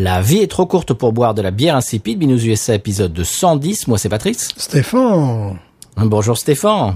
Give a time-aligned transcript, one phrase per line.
[0.00, 2.20] La vie est trop courte pour boire de la bière insipide.
[2.20, 3.88] Binous USA épisode de 110.
[3.88, 4.50] Moi, c'est Patrice.
[4.56, 5.58] Stéphane,
[5.96, 6.94] Bonjour Stéphane.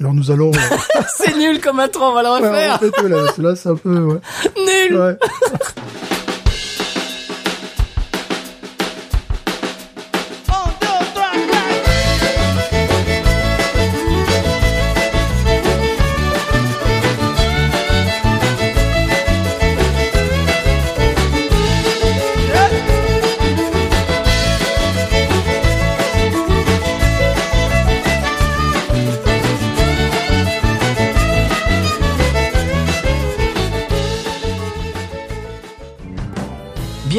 [0.00, 0.50] alors nous allons...
[1.16, 2.80] c'est nul comme intro, on va le Ouais, refaire.
[2.80, 3.96] répète-le, là, là c'est un peu...
[4.02, 4.20] Ouais.
[4.56, 4.98] Nul.
[4.98, 5.16] Ouais.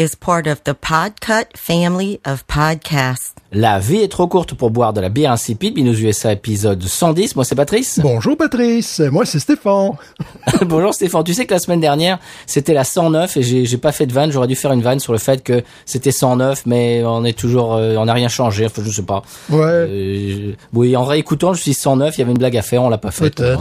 [0.00, 3.34] is part of the Podcut family of podcasts.
[3.52, 5.74] La vie est trop courte pour boire de la bière insipide.
[5.74, 7.36] Binous USA épisode 110.
[7.36, 7.98] Moi, c'est Patrice.
[8.02, 9.90] Bonjour Patrice, moi c'est Stéphane.
[10.62, 11.22] Bonjour Stéphane.
[11.24, 14.32] Tu sais que la semaine dernière, c'était la 109 et j'ai pas fait de vanne.
[14.32, 17.74] J'aurais dû faire une vanne sur le fait que c'était 109, mais on est toujours,
[17.74, 18.64] euh, on n'a rien changé.
[18.64, 19.22] Enfin, je sais pas.
[19.50, 22.16] Ouais, Euh, oui, en réécoutant, je suis 109.
[22.16, 23.34] Il y avait une blague à faire, on l'a pas faite.
[23.34, 23.60] peut-être,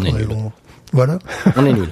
[0.92, 1.20] Voilà.
[1.56, 1.90] On est nul.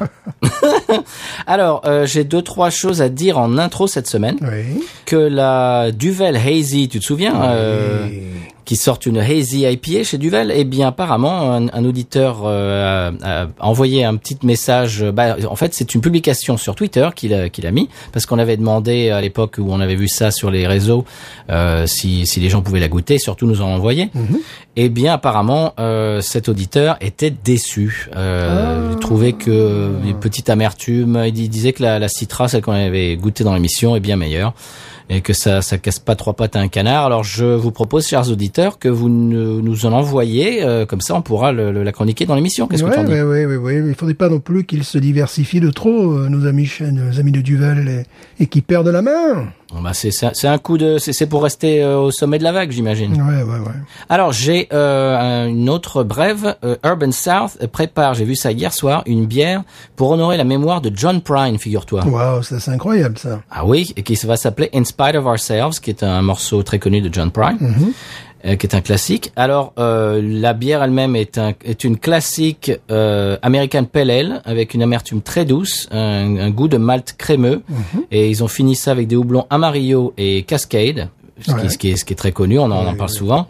[1.48, 4.38] Alors, euh, j'ai deux trois choses à dire en intro cette semaine.
[4.42, 4.84] Oui.
[5.06, 8.08] Que la Duvel Hazy, tu te souviens, euh,
[8.68, 13.48] qui sortent une Hazy IPA chez Duvel, eh bien apparemment un, un auditeur euh, a,
[13.66, 15.04] envoyé un petit message.
[15.14, 18.38] Bah, en fait, c'est une publication sur Twitter qu'il a, qu'il a mis parce qu'on
[18.40, 21.06] avait demandé à l'époque où on avait vu ça sur les réseaux
[21.50, 24.10] euh, si, si les gens pouvaient la goûter, surtout nous en envoyer.
[24.76, 28.10] Eh bien apparemment euh, cet auditeur était déçu.
[28.18, 31.24] Euh, Il trouvait que une petite amertume.
[31.26, 34.18] Il dis- disait que la, la citra, celle qu'on avait goûtée dans l'émission, est bien
[34.18, 34.54] meilleure
[35.10, 37.06] et que ça ça casse pas trois pattes à un canard.
[37.06, 41.16] Alors je vous propose, chers auditeurs, que vous ne- nous en envoyez, euh, comme ça
[41.16, 42.68] on pourra le, le- la chroniquer dans l'émission.
[42.68, 43.84] Qu'est-ce que ouais, tu en dis ouais, ouais, ouais.
[43.88, 47.32] Il faudrait pas non plus qu'ils se diversifient de trop, euh, nos amis, nos amis
[47.32, 48.06] de Duvel,
[48.40, 49.48] et, et qu'ils perdent la main.
[49.74, 52.44] Bon, bah, c'est c'est un coup de c'est c'est pour rester euh, au sommet de
[52.44, 53.14] la vague, j'imagine.
[53.22, 53.74] Ouais, ouais, ouais.
[54.08, 56.56] Alors j'ai euh, un- une autre brève.
[56.64, 59.64] Euh, Urban South prépare, j'ai vu ça hier soir, une bière
[59.98, 62.06] pour honorer la mémoire de John Prine, figure-toi.
[62.08, 63.42] Waouh, ça, c'est incroyable ça.
[63.52, 66.80] Ah oui, et qui va s'appeler In Spite of Ourselves, qui est un morceau très
[66.80, 67.58] connu de John Prine,
[68.46, 69.32] euh, qui est un classique.
[69.36, 74.74] Alors, euh, la bière elle-même est, un, est une classique euh, American Pale Ale, avec
[74.74, 77.62] une amertume très douce, un, un goût de malt crémeux,
[78.10, 81.10] et ils ont fini ça avec des houblons Amarillo et Cascade,
[81.42, 81.62] ce, Ouais.
[81.62, 83.48] qui, ce qui est, ce qui est très connu, on en, on en parle souvent.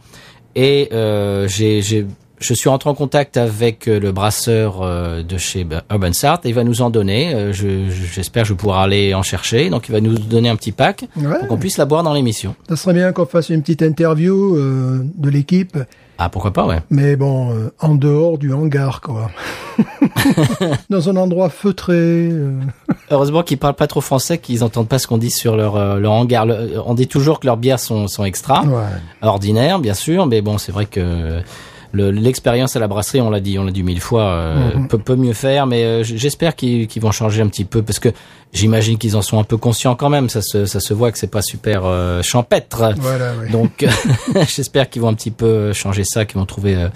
[0.56, 2.06] Et euh, j'ai...
[2.40, 6.42] je suis rentré en contact avec euh, le brasseur euh, de chez bah, Urban South
[6.46, 7.34] et il va nous en donner.
[7.34, 9.70] Euh, je- je- J'espère que je pourrai aller en chercher.
[9.70, 11.40] Donc il va nous donner un petit pack Ouais.
[11.40, 12.56] pour qu'on puisse la boire dans l'émission.
[12.70, 15.78] Ça serait bien qu'on fasse une petite interview euh, de l'équipe,
[16.20, 16.80] Ah pourquoi pas ouais.
[16.90, 19.30] mais bon, euh, en dehors du hangar, quoi.
[20.90, 21.94] Dans un endroit feutré.
[21.96, 22.60] euh,
[23.12, 26.12] Heureusement qu'ils parlent pas trop français, qu'ils entendent pas ce qu'on dit sur leur leur
[26.12, 26.46] hangar.
[26.46, 28.84] Le- on dit toujours que leurs bières sont sont extra, Ouais.
[29.22, 31.40] ordinaires bien sûr, mais bon c'est vrai que
[31.92, 34.88] le- l'expérience à la brasserie, on l'a dit, on l'a dit mille fois, euh, Mhm.
[34.88, 38.10] peut, peut mieux faire, mais euh, j'espère qu'ils vont changer un petit peu parce que
[38.54, 40.30] j'imagine qu'ils en sont un peu conscients quand même.
[40.30, 42.94] Ça se ça se voit que c'est pas super euh, champêtre.
[42.98, 43.50] Voilà, ouais.
[43.50, 43.86] Donc,
[44.56, 46.88] j'espère qu'ils vont un petit peu changer ça, qu'ils vont trouver euh,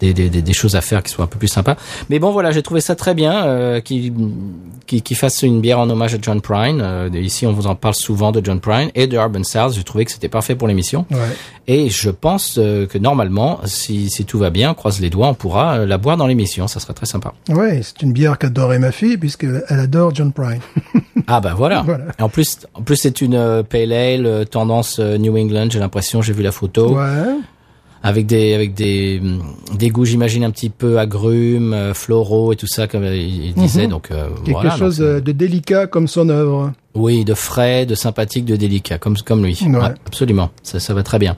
[0.00, 1.76] des, des, des, des choses à faire qui soient un peu plus sympas.
[2.08, 6.14] Mais bon, voilà, j'ai trouvé ça très bien euh, qu'ils fassent une bière en hommage
[6.14, 6.80] à John Prine.
[6.82, 9.74] Euh, ici, on vous en parle souvent de John Prine et de Urban South.
[9.74, 11.06] J'ai trouvé que c'était parfait pour l'émission.
[11.10, 11.18] Ouais.
[11.66, 15.28] Et je pense euh, que normalement, si, si tout va bien, on croise les doigts,
[15.28, 16.66] on pourra euh, la boire dans l'émission.
[16.66, 17.32] Ça serait très sympa.
[17.48, 20.60] Ouais, c'est une bière qu'adorait ma fille, puisqu'elle elle adore John Prine.
[21.32, 21.82] Ah bah voilà.
[21.82, 22.06] Voilà.
[22.18, 25.68] Et en plus, en plus c'est une pale ale tendance New England.
[25.70, 26.96] J'ai l'impression, j'ai vu la photo.
[26.96, 27.36] Ouais.
[28.02, 29.42] Avec des avec des hum,
[29.76, 33.54] des goûts j'imagine un petit peu agrumes euh, floraux et tout ça comme il, il
[33.54, 33.86] disait.
[33.86, 36.72] Donc euh, Quelque voilà, chose donc, euh, de délicat comme son œuvre.
[36.94, 39.58] oui de frais de sympathique de délicat comme comme lui.
[39.66, 39.76] Ouais.
[39.76, 40.50] Ouais, absolument.
[40.62, 41.36] Ça ça va très bien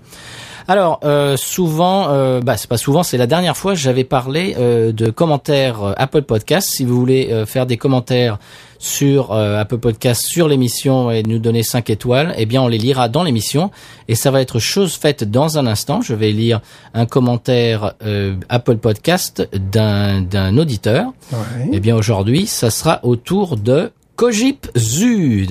[0.69, 4.93] alors euh, souvent euh, bah c'est pas souvent c'est la dernière fois j'avais parlé euh,
[4.93, 8.39] de commentaires euh, Apple Podcast si vous voulez euh, faire des commentaires
[8.79, 12.79] sur euh, Apple Podcast sur l'émission et nous donner 5 étoiles, eh bien on les
[12.79, 13.71] lira dans l'émission
[14.09, 16.01] et ça va être chose faite dans un instant.
[16.03, 16.61] Je vais lire
[16.93, 21.13] un commentaire euh, Apple Podcast d'un d'un auditeur.
[21.33, 21.71] Ouais.
[21.73, 23.93] Eh bien aujourd'hui, ça sera au tour de
[24.27, 25.47] Kojip Zu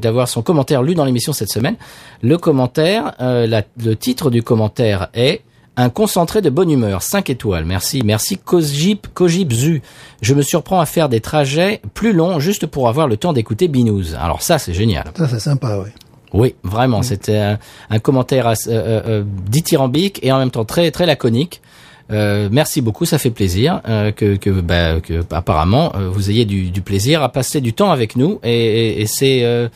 [0.00, 1.76] d'avoir son commentaire lu dans l'émission cette semaine.
[2.22, 5.42] Le commentaire, euh, la- le titre du commentaire est
[5.76, 7.64] Un concentré de bonne humeur, 5 étoiles.
[7.66, 9.82] Merci, merci Kojip, Kojip Zu.
[10.22, 13.66] Je me surprends à faire des trajets plus longs juste pour avoir le temps d'écouter
[13.68, 14.14] Binous.
[14.18, 15.04] Alors ça, c'est génial.
[15.18, 15.90] Ça, c'est sympa, oui.
[16.32, 17.58] Oui, vraiment, c'était un,
[17.90, 21.60] un commentaire euh, euh, dithyrambique et en même temps très très laconique.
[22.10, 26.44] Euh, merci beaucoup, ça fait plaisir euh, que, que, bah, que apparemment euh, vous ayez
[26.44, 29.68] du, du plaisir à passer du temps avec nous et, et, et c'est, euh,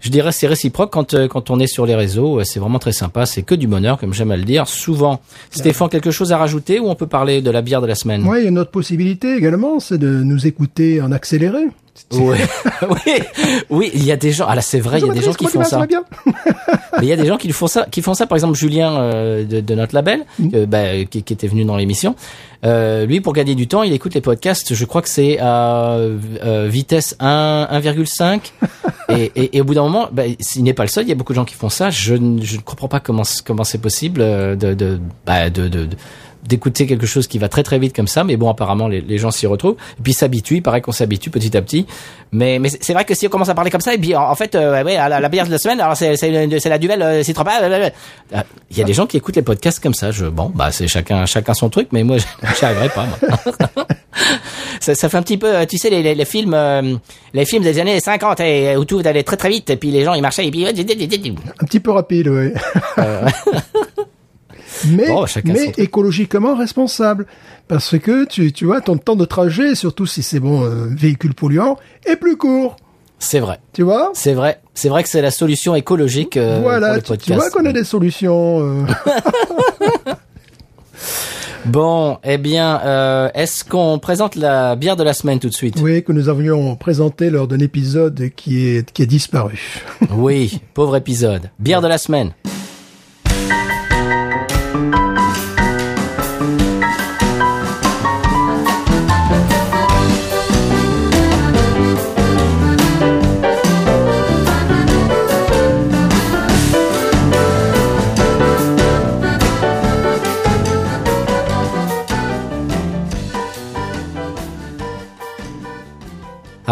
[0.00, 2.42] je dirais, c'est réciproque quand euh, quand on est sur les réseaux.
[2.44, 4.66] C'est vraiment très sympa, c'est que du bonheur, comme j'aime à le dire.
[4.68, 5.20] Souvent,
[5.50, 8.28] Stéphane, quelque chose à rajouter ou on peut parler de la bière de la semaine?
[8.28, 11.68] A une autre possibilité également, c'est de nous écouter en accéléré.
[12.12, 12.36] Oui,
[12.88, 13.22] oui,
[13.70, 14.46] oui, il y a des gens.
[14.48, 15.78] Ah là, c'est vrai, il y a des gens qui font ça.
[16.98, 18.26] Mais il y a des gens qui font ça, qui font ça.
[18.26, 21.76] Par exemple, Julien euh, de, de notre label, euh, bah, qui, qui était venu dans
[21.76, 22.14] l'émission.
[22.64, 24.74] Euh, lui, pour gagner du temps, il écoute les podcasts.
[24.74, 28.52] Je crois que c'est à euh, vitesse 1 1,5.
[29.08, 31.04] et, et, et au bout d'un moment, bah, il n'est pas le seul.
[31.04, 31.88] Il y a beaucoup de gens qui font ça.
[31.90, 35.86] Je, ne- je ne comprends pas comment comment c'est possible de de, bah, de, de,
[35.86, 35.96] de-
[36.46, 39.18] d'écouter quelque chose qui va très très vite comme ça, mais bon, apparemment les, les
[39.18, 39.76] gens s'y retrouvent.
[39.98, 41.86] Et puis s'habituent, il paraît qu'on s'habitue petit à petit.
[42.32, 44.22] Mais mais c'est vrai que si on commence à parler comme ça, et puis en,
[44.22, 47.02] en fait, euh, ouais, la, la bière de la semaine, alors c'est c'est la duvel,
[47.02, 47.60] euh, c'est trop pas.
[48.34, 50.10] Ah, Il y a des gens qui écoutent les podcasts comme ça.
[50.10, 52.16] Je bon, bah c'est chacun chacun son truc, mais moi
[52.58, 53.06] j'y arriverai pas.
[53.06, 53.86] Moi.
[54.80, 56.96] ça, ça fait un petit peu, euh, tu sais, les, les, les films, euh,
[57.34, 60.04] les films des années 50 et, où tout allait très très vite, et puis les
[60.04, 62.52] gens ils marchaient et puis Un petit peu rapide, oui.
[64.88, 65.78] mais Bon, truc.
[65.78, 67.26] écologiquement responsable.
[67.68, 71.34] Parce que, tu, tu vois, ton temps de trajet, surtout si c'est bon, euh, véhicule
[71.34, 72.76] polluant, est plus court.
[73.18, 73.60] c'est vrai.
[73.72, 74.10] Tu vois?
[74.14, 77.50] C'est vrai, c'est vrai que c'est la solution écologique euh, pour Voilà, les tu, vois
[77.50, 78.60] qu'on a des solutions.
[78.60, 78.84] euh.
[81.64, 85.76] Bon, eh bien, euh, est-ce qu'on présente la bière de la semaine tout de suite?
[85.80, 89.80] Oui, que nous avions présenté lors d'un épisode qui est, qui est disparu.
[90.12, 91.50] Oui, pauvre épisode.
[91.60, 92.32] Bière de la semaine.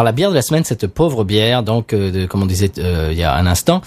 [0.00, 2.72] Alors la bière de la semaine, cette pauvre bière, donc euh, de- comme on disait
[2.78, 3.82] euh, il y a un instant,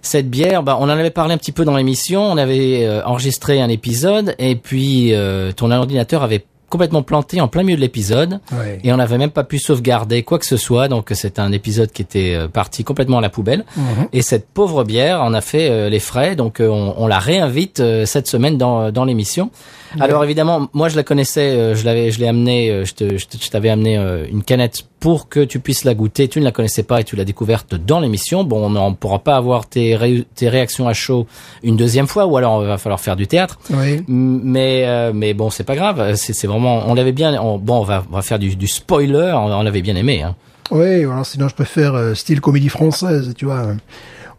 [0.00, 3.04] cette bière, bah, on en avait parlé un petit peu dans l'émission, on avait euh,
[3.04, 7.82] enregistré un épisode et puis euh, ton ordinateur avait complètement planté en plein milieu de
[7.82, 8.78] l'épisode Ouais.
[8.84, 11.92] et on n'avait même pas pu sauvegarder quoi que ce soit, donc c'est un épisode
[11.92, 13.66] qui était euh, parti complètement à la poubelle.
[14.14, 17.18] Et cette pauvre bière en a fait euh, les frais, donc euh, on, on la
[17.18, 19.50] réinvite euh, cette semaine dans, dans l'émission.
[19.98, 23.16] Alors évidemment, moi je la connaissais, euh, je l'avais, je l'ai amené, euh, je te-
[23.18, 26.28] je t'avais amené euh, une canette pour que tu puisses la goûter.
[26.28, 28.44] Tu ne la connaissais pas et tu l'as découverte dans l'émission.
[28.44, 31.26] Bon, on ne pourra pas avoir tes, ré- tes réactions à chaud
[31.62, 33.58] une deuxième fois, ou alors il va falloir faire du théâtre.
[33.70, 34.04] Oui.
[34.08, 36.14] Mais mais bon, c'est pas grave.
[36.14, 37.40] C'est c'est vraiment, on l'avait bien.
[37.42, 39.32] on- bon, on va on va faire du, du spoiler.
[39.34, 40.22] On, on l'avait bien aimé.
[40.22, 40.36] Hein.
[40.70, 43.74] Oui, alors sinon je préfère euh, style comédie française, tu vois.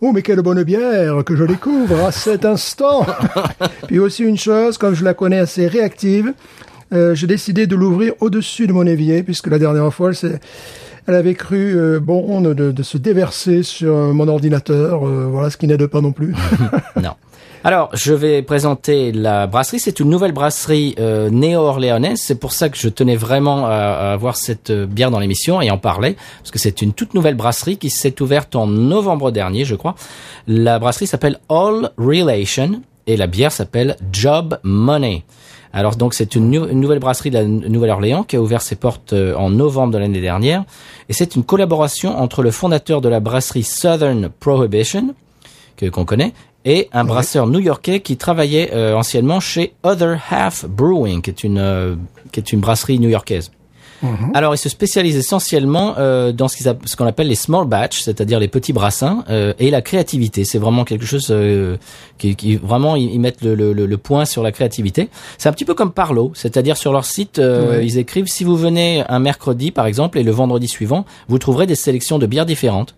[0.03, 3.06] Oh, mais quelle bonne bière que je découvre à cet instant.
[3.88, 6.33] Puis aussi une chose, comme je la connais assez réactive,
[6.92, 10.09] euh, j'ai décidé de l'ouvrir au-dessus de mon évier, puisque la dernière fois,
[11.07, 15.57] elle, avait cru euh, bon de, de se déverser sur mon ordinateur, euh, voilà, ce
[15.57, 16.33] qui n'aide pas non plus.
[17.00, 17.13] Non.
[17.63, 19.80] Alors, je vais présenter la brasserie.
[19.80, 22.19] C'est une nouvelle brasserie euh, néo-orléanaise.
[22.19, 25.62] C'est pour ça que je tenais vraiment à, à avoir cette euh, bière dans l'émission
[25.62, 29.30] et en parler, parce que c'est une toute nouvelle brasserie qui s'est ouverte en novembre
[29.30, 29.94] dernier, je crois.
[30.47, 35.24] La brasserie s'appelle All Relation et la bière s'appelle Job Money.
[35.74, 38.76] Alors donc c'est une, nou- une nouvelle brasserie de la Nouvelle-Orléans qui a ouvert ses
[38.76, 40.66] portes euh, en novembre de l'année dernière
[41.07, 45.16] et c'est une collaboration entre le fondateur de la brasserie Southern Prohibition
[45.78, 46.33] que qu'on connaît
[46.65, 51.57] et un brasseur new-yorkais qui travaillait euh, anciennement chez Other Half Brewing qui est une
[51.57, 51.95] euh,
[52.31, 53.51] qui est une brasserie new-yorkaise.
[54.33, 58.47] Alors, il se spécialise essentiellement euh, dans ce qu'on appelle les small batch, c'est-à-dire les
[58.47, 60.44] petits brassins, euh, et la créativité.
[60.44, 61.77] C'est vraiment quelque chose euh,
[62.18, 65.09] qui, qui vraiment ils, mettent le, le, le- point sur la créativité.
[65.37, 67.85] C'est un petit peu comme Parlo, c'est-à-dire sur leur site, euh, Ouais.
[67.85, 71.68] ils écrivent si vous venez un mercredi par exemple et le vendredi suivant, vous trouverez
[71.68, 72.95] des sélections de bières différentes.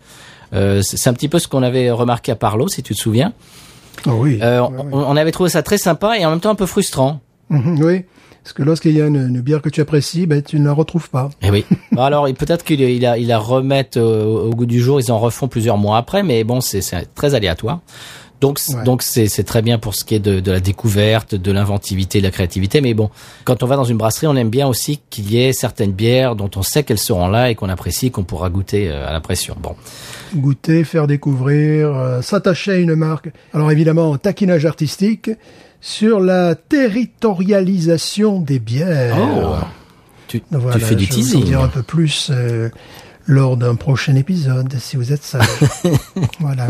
[0.53, 3.33] Euh, c'est un petit peu ce qu'on avait remarqué à Parlo, si tu te souviens.
[4.05, 4.39] Oh oui.
[4.41, 7.21] Euh, on, avait trouvé ça très sympa et en même temps un peu frustrant.
[7.49, 8.05] Mhm, oui.
[8.43, 10.73] Parce que lorsqu'il y a une, une bière que tu apprécies, ben, tu ne la
[10.73, 11.29] retrouves pas.
[11.41, 11.65] Eh oui.
[11.97, 15.47] Alors peut-être qu'il il la, il remettent euh, au goût du jour, ils en refont
[15.47, 16.81] plusieurs mois après, mais bon, c'est
[17.15, 17.79] très aléatoire.
[18.41, 18.83] Donc, Ouais.
[18.83, 22.25] donc c'est très bien pour ce qui est de, de la découverte, de l'inventivité, de
[22.25, 22.81] la créativité.
[22.81, 23.09] Mais bon,
[23.45, 26.35] quand on va dans une brasserie, on aime bien aussi qu'il y ait certaines bières
[26.35, 29.21] dont on sait qu'elles seront là et qu'on apprécie, qu'on pourra goûter euh, à la
[29.21, 29.55] pression.
[29.61, 29.75] Bon,
[30.35, 33.29] Goûter, faire découvrir, euh, s'attacher à une marque.
[33.53, 35.29] Alors évidemment, taquinage artistique
[35.79, 36.55] sur la
[37.27, 39.15] territorialisation des bières.
[39.19, 39.55] Oh.
[40.27, 41.43] tu, fais du je vais vous teasing.
[41.45, 42.69] dire un peu plus euh,
[43.25, 45.45] lors d'un prochain épisode, si vous êtes sage.
[46.39, 46.67] voilà.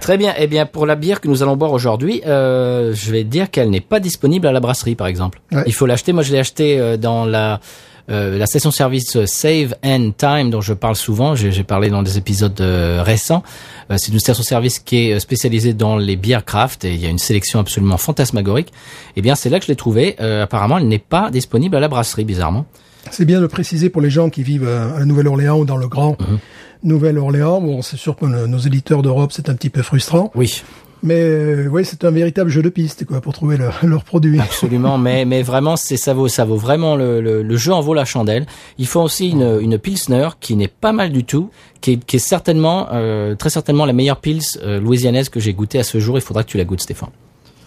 [0.00, 0.34] Très bien.
[0.38, 3.70] Eh bien, pour la bière que nous allons boire aujourd'hui, euh, je vais dire qu'elle
[3.70, 5.40] n'est pas disponible à la brasserie, par exemple.
[5.52, 5.64] Ouais.
[5.66, 6.12] Il faut l'acheter.
[6.12, 7.60] Moi, je l'ai acheté euh, dans la
[8.08, 11.34] euh, la station-service Save and Time, dont je parle souvent.
[11.34, 13.42] J'ai parlé dans des épisodes euh, récents.
[13.90, 17.08] Euh, C'est une station-service qui est spécialisée dans les bières craft et il y a
[17.08, 18.72] une sélection absolument fantasmagorique.
[19.16, 20.18] Eh bien, c'est là que je l'ai trouvée.
[20.18, 22.66] Apparemment, elle n'est pas disponible à la brasserie, bizarrement.
[23.10, 25.76] C'est bien de préciser pour les gens qui vivent euh, à la Nouvelle-Orléans ou dans
[25.76, 26.38] le Grand Mhm.
[26.84, 27.60] Nouvelle-Orléans.
[27.60, 30.30] Bon, c'est sûr que nos éditeurs d'Europe, c'est un petit peu frustrant.
[30.34, 30.62] Oui.
[31.02, 34.40] Mais euh, oui, c'est un véritable jeu de piste quoi, pour trouver leur- leurs produits.
[34.40, 37.80] Absolument, mais mais vraiment c'est ça vaut ça vaut vraiment le, le, le jeu en
[37.82, 38.46] vaut la chandelle.
[38.78, 41.50] Il faut aussi une une pilsner qui n'est pas mal du tout,
[41.82, 45.52] qui est, qui est certainement euh, très certainement la meilleure pils euh, louisianaise que j'ai
[45.52, 46.16] goûtée à ce jour.
[46.16, 47.10] Il faudra que tu la goûtes, Stéphane.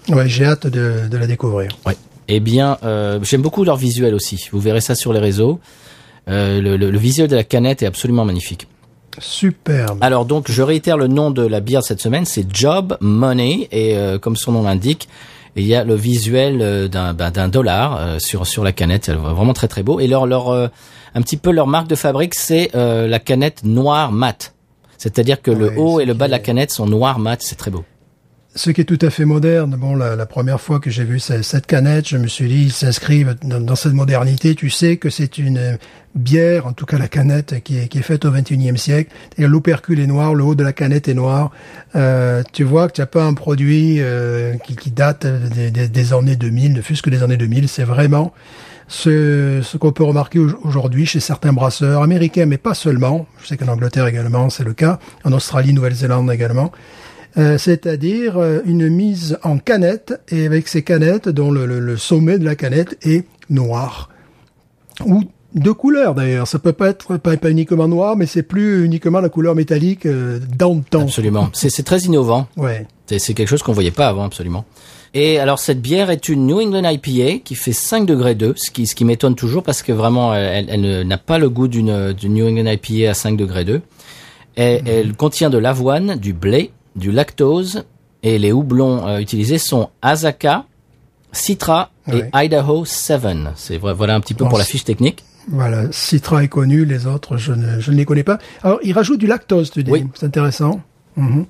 [0.09, 1.69] Ouais, j'ai hâte de, de la découvrir.
[1.85, 1.95] Ouais.
[2.31, 4.47] Eh bien, euh, j'aime beaucoup leur visuel aussi.
[4.51, 5.59] Vous verrez ça sur les réseaux.
[6.29, 8.67] Euh, le, le, le visuel de la canette est absolument magnifique.
[9.17, 9.97] Superbe.
[10.01, 13.97] Alors donc, je réitère le nom de la bière cette semaine, c'est Job Money et
[13.97, 15.09] euh, comme son nom l'indique,
[15.55, 19.67] il y a le visuel euh, d'un ben, dollar sur sur la canette, vraiment très
[19.67, 19.99] très beau.
[19.99, 24.53] Et leur leur un petit peu leur marque de fabrique, c'est la canette noire mat.
[24.99, 27.71] C'est-à-dire que le haut et le bas de la canette sont noirs mat, c'est très
[27.71, 27.83] beau.
[28.61, 29.77] Ce qui est tout à fait moderne.
[29.79, 32.63] Bon, la, la première fois que j'ai vu ce- cette canette, je me suis dit,
[32.63, 34.53] ils s'inscrivent dans, dans cette modernité.
[34.53, 35.77] Tu sais que c'est une
[36.13, 39.11] bière, en tout cas la canette, qui est, qui est faite au 21e siècle.
[39.37, 41.51] Et l'opercule est noir, le haut de la canette est noir.
[41.95, 45.87] Euh, tu vois que tu n'as pas un produit euh, qui, qui date des, des-
[45.87, 47.69] des années 2000, ne fût-ce que des années 2000.
[47.69, 48.33] C'est vraiment
[48.89, 53.25] ce, ce qu'on peut remarquer au- aujourd'hui chez certains brasseurs américains, mais pas seulement.
[53.41, 54.99] Je sais qu'en Angleterre également, c'est le cas.
[55.23, 56.73] En Australie, Nouvelle-Zélande également.
[57.37, 61.95] Euh, c'est-à-dire euh, une mise en canette et avec ces canettes dont le, le- le
[61.97, 64.09] sommet de la canette est noir
[65.05, 66.47] ou de couleur d'ailleurs.
[66.47, 70.05] Ça peut pas être pas, pas uniquement noir, mais c'est plus uniquement la couleur métallique
[70.07, 71.01] euh, d'antan.
[71.03, 71.49] Absolument.
[71.53, 72.47] C'est c'est très innovant.
[72.57, 72.87] Ouais.
[73.07, 74.65] C'est quelque chose qu'on voyait pas avant, absolument.
[75.15, 78.69] Et alors cette bière est une New England IPA qui fait 5 degrés 2, ce
[78.69, 82.13] qui, ce qui m'étonne toujours parce que vraiment elle, elle n'a pas le goût d'une
[82.23, 83.81] New England IPA à 5 degrés 2.
[84.57, 87.85] Et, Elle contient de l'avoine, du blé, du lactose
[88.21, 90.65] et les houblons euh, utilisés sont Azaka,
[91.31, 92.23] Citra et.
[92.33, 93.21] Idaho 7.
[93.55, 95.23] C'est voilà un petit peu pour la fiche technique.
[95.47, 98.37] Voilà, Citra est connu, les autres, je ne, je ne les connais pas.
[98.61, 99.91] Alors, il rajoute du lactose, tu dis.
[99.91, 100.05] Oui.
[100.13, 100.81] C'est intéressant.
[101.15, 101.45] Mhm.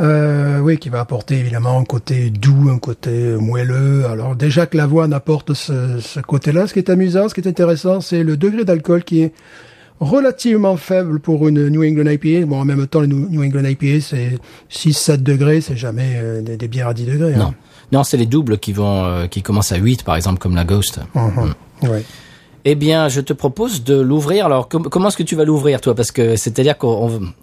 [0.00, 4.06] Euh, oui, qui va apporter évidemment un côté doux, un côté moelleux.
[4.06, 7.48] Alors déjà que l'avoine apporte ce, ce côté-là, ce qui est amusant, ce qui est
[7.48, 9.32] intéressant, c'est le degré d'alcool qui est
[10.02, 12.46] relativement faible pour une New England IPA.
[12.46, 14.38] Bon, en même temps, les New England IPA, c'est
[14.70, 17.36] 6-7 degrés, c'est jamais euh, des, des bières à 10 degrés.
[17.36, 17.46] Non.
[17.46, 17.54] Hein.
[17.92, 20.64] Non, c'est les doubles qui vont euh, qui commencent à 8 par exemple comme la
[20.64, 21.00] Ghost.
[21.82, 22.02] Ouais.
[22.64, 24.46] Eh bien, je te propose de l'ouvrir.
[24.46, 25.96] Alors, com- comment est-ce que tu vas l'ouvrir, toi?
[25.96, 26.86] Parce que c'est-à-dire que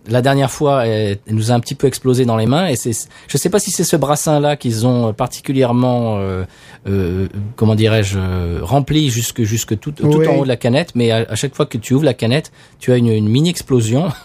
[0.08, 2.68] la dernière fois, elle, elle nous a un petit peu explosé dans les mains.
[2.68, 2.92] Et c'est,
[3.28, 6.46] je sais pas si c'est ce brassin-là qu'ils ont particulièrement, euh,
[6.88, 10.26] euh, comment dirais-je, euh, rempli jusque jusque tout, tout Oui.
[10.28, 10.92] en haut de la canette.
[10.96, 13.50] Mais à, à chaque fois que tu ouvres la canette, tu as une, une mini
[13.50, 14.10] explosion.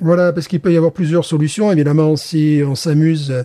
[0.00, 1.72] Voilà, parce qu'il peut y avoir plusieurs solutions.
[1.72, 3.42] Évidemment, si on s'amuse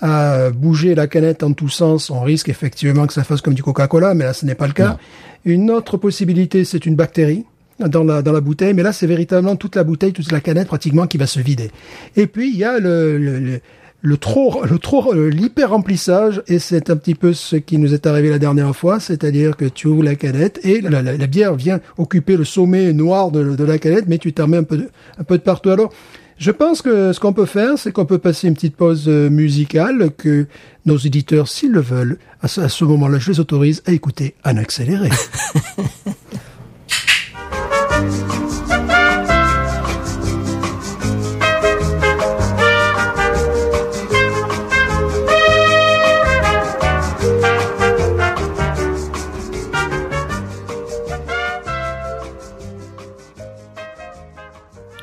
[0.00, 3.62] à bouger la canette en tous sens, on risque effectivement que ça fasse comme du
[3.62, 4.88] Coca-Cola, mais là, ce n'est pas le cas.
[4.88, 4.96] Non.
[5.44, 7.44] Une autre possibilité, c'est une bactérie
[7.78, 10.68] dans la, dans la bouteille, mais là, c'est véritablement toute la bouteille, toute la canette
[10.68, 11.70] pratiquement qui va se vider.
[12.16, 13.60] Et puis, il y a le, le, le,
[14.02, 18.06] le trop, le trop, l'hyper remplissage, et c'est un petit peu ce qui nous est
[18.06, 21.54] arrivé la dernière fois, c'est-à-dire que tu ouvres la canette et la, la, la bière
[21.54, 24.76] vient occuper le sommet noir de, de la canette, mais tu t'en mets un peu,
[24.76, 25.70] de, un peu de partout.
[25.70, 25.92] Alors,
[26.40, 29.28] je pense que ce qu'on peut faire, c'est qu'on peut passer une petite pause euh,
[29.28, 30.46] musicale que
[30.86, 34.34] nos éditeurs, s'ils le veulent, à ce, à ce moment-là, je les autorise à écouter
[34.42, 35.10] en accéléré.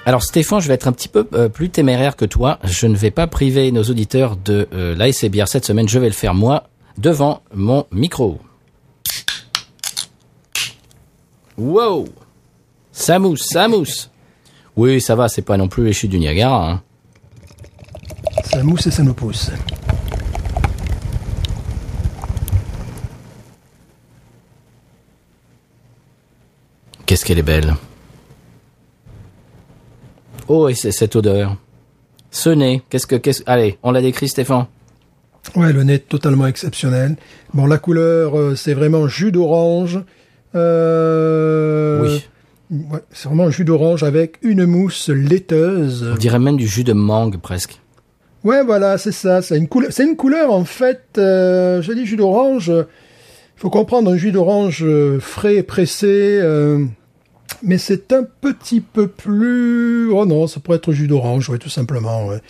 [0.07, 2.59] Alors Stéphane, je vais être un petit peu euh, plus téméraire que toi.
[2.63, 5.89] Je ne vais pas priver nos auditeurs de euh, Bière cette semaine.
[5.89, 8.39] Je vais le faire moi devant mon micro.
[11.57, 12.07] Wow
[12.93, 14.09] Ça mousse, ça mousse.
[14.77, 16.71] Oui, ça va, c'est pas non plus les chutes du Niagara.
[16.71, 16.81] Hein.
[18.45, 19.51] Ça mousse et ça me pousse.
[27.05, 27.75] Qu'est-ce qu'elle est belle.
[30.47, 31.55] Oh, et c'est cette odeur.
[32.31, 34.65] Ce nez, qu'est-ce que, qu'est-ce, allez, on l'a décrit, Stéphane.
[35.55, 37.15] Ouais, le nez totalement exceptionnel.
[37.53, 39.99] Bon, la couleur, euh, c'est vraiment jus d'orange.
[40.55, 42.25] Euh, Oui.
[42.91, 46.09] ouais, c'est vraiment jus d'orange avec une mousse laiteuse.
[46.13, 47.79] On dirait même du jus de mangue, presque.
[48.43, 49.41] Ouais, voilà, c'est ça.
[49.41, 49.91] C'est une couleur.
[49.91, 51.01] C'est une couleur en fait.
[51.17, 52.67] Euh, je dis jus d'orange.
[52.69, 56.39] Il faut comprendre un jus d'orange euh, frais, pressé.
[57.63, 60.09] Mais c'est un petit peu plus.
[60.11, 62.27] Oh non, ça pourrait être jus d'orange, ouais, tout simplement.
[62.27, 62.41] ouais.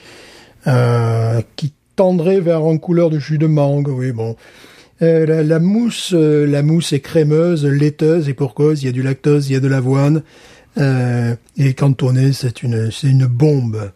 [0.68, 3.88] Euh, qui tendrait vers une couleur de jus de mangue.
[3.88, 4.36] Oui, bon.
[5.01, 8.82] Euh, la, la mousse, euh, la mousse est crémeuse, laiteuse et pour cause.
[8.82, 10.24] Il y a du lactose, il y a de l'avoine.
[11.58, 13.92] Et cantonné, c'est une, c'est une bombe.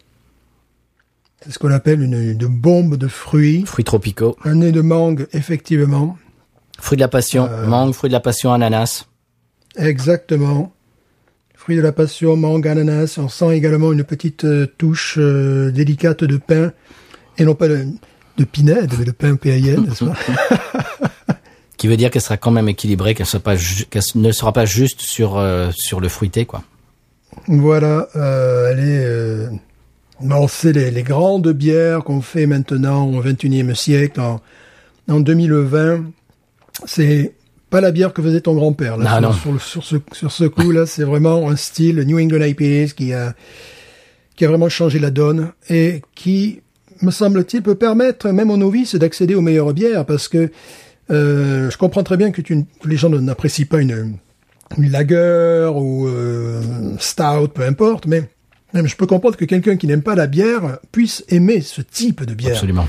[1.40, 3.64] C'est ce qu'on appelle une, une bombe de fruits.
[3.66, 4.36] Fruits tropicaux.
[4.44, 6.16] Un nez de mangue, effectivement.
[6.80, 7.48] Fruits de la passion.
[7.66, 9.06] Mangue, fruits de la passion, ananas.
[9.76, 10.72] Exactement.
[11.62, 13.18] Fruits de la passion, mangue, ananas.
[13.18, 16.72] On sent également une petite euh, touche euh, délicate de pain.
[17.38, 17.86] Et non pas de,
[18.36, 20.16] de pinède, mais de pain PAIN, n'est-ce pas?
[21.76, 23.28] Qui veut dire qu'elle sera quand même équilibrée, qu'elle,
[24.16, 26.64] ne sera pas juste sur, euh, sur le fruité, quoi.
[27.46, 29.04] Voilà, euh, elle est...
[29.04, 29.48] Euh,
[30.20, 34.40] bon, c'est les, les grandes bières qu'on fait maintenant au XXIe siècle, en,
[35.08, 36.06] en 2020.
[36.86, 37.34] C'est
[37.72, 38.96] pas la bière que faisait ton grand-père.
[38.98, 39.58] Là, Ah, sur, non.
[39.58, 43.34] sur, ce, sur ce coup-là, c'est vraiment un style New England IPAs qui a,
[44.36, 46.60] qui a vraiment changé la donne et qui,
[47.00, 50.50] me semble-t-il, peut permettre même aux novices d'accéder aux meilleures bières parce que
[51.10, 54.14] euh, je comprends très bien que, tu, que les gens n'apprécient pas une,
[54.78, 56.62] une lager ou euh,
[57.00, 58.22] stout, peu importe, mais
[58.72, 62.24] même je peux comprendre que quelqu'un qui n'aime pas la bière puisse aimer ce type
[62.24, 62.52] de bière.
[62.52, 62.86] Absolument.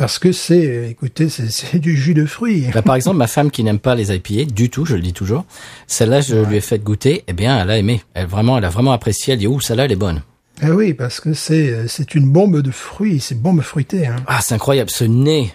[0.00, 2.64] Parce que c'est, écoutez, c'est du jus de fruits.
[2.72, 5.12] Bah, par exemple, ma femme qui n'aime pas les IPA du tout, je le dis
[5.12, 5.44] toujours,
[5.88, 8.00] celle-là, je lui ai fait goûter, eh bien, elle a aimé.
[8.14, 9.34] Elle vraiment, elle a vraiment apprécié.
[9.34, 10.22] Elle dit, ouh, celle-là, elle est bonne.
[10.62, 14.06] Ah oui, parce que c'est c'est une bombe de fruits, c'est bombe fruitée.
[14.06, 14.16] Hein.
[14.26, 14.88] Ah, c'est incroyable.
[14.88, 15.52] Ce nez.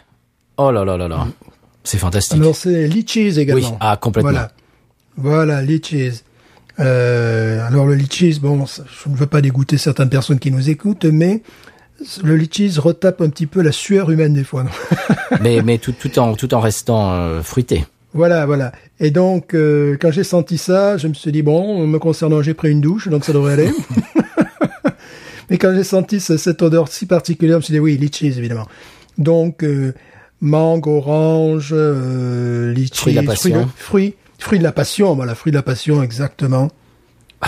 [0.58, 1.28] Oh là là là là.
[1.84, 2.40] C'est fantastique.
[2.40, 3.68] Alors c'est litchis également.
[3.68, 4.30] Oui, ah, complètement.
[4.30, 4.52] Voilà,
[5.18, 6.22] voilà litchis.
[6.80, 11.06] Euh, alors le litchis, bon, je ne veux pas dégoûter certaines personnes qui nous écoutent,
[11.06, 11.42] mais
[12.24, 14.64] le litchis retape un petit peu la sueur humaine des fois.
[14.64, 14.70] non
[15.42, 17.86] mais mais tout, tout en tout en restant euh, fruité.
[18.14, 18.72] Voilà, voilà.
[19.02, 22.54] Et donc, euh, quand j'ai senti ça, je me suis dit, bon, me concernant, j'ai
[22.54, 23.72] pris une douche, donc ça devrait aller.
[25.50, 28.28] Mais quand j'ai senti ce- cette odeur si particulière, je me suis dit, oui, litchis,
[28.28, 28.68] évidemment.
[29.18, 29.94] Donc, euh,
[30.42, 32.98] mangue, orange, euh, litchis.
[33.02, 33.70] Fruit de la passion.
[33.76, 36.70] Fruits, fruits de la passion, voilà, fruit de la passion, exactement.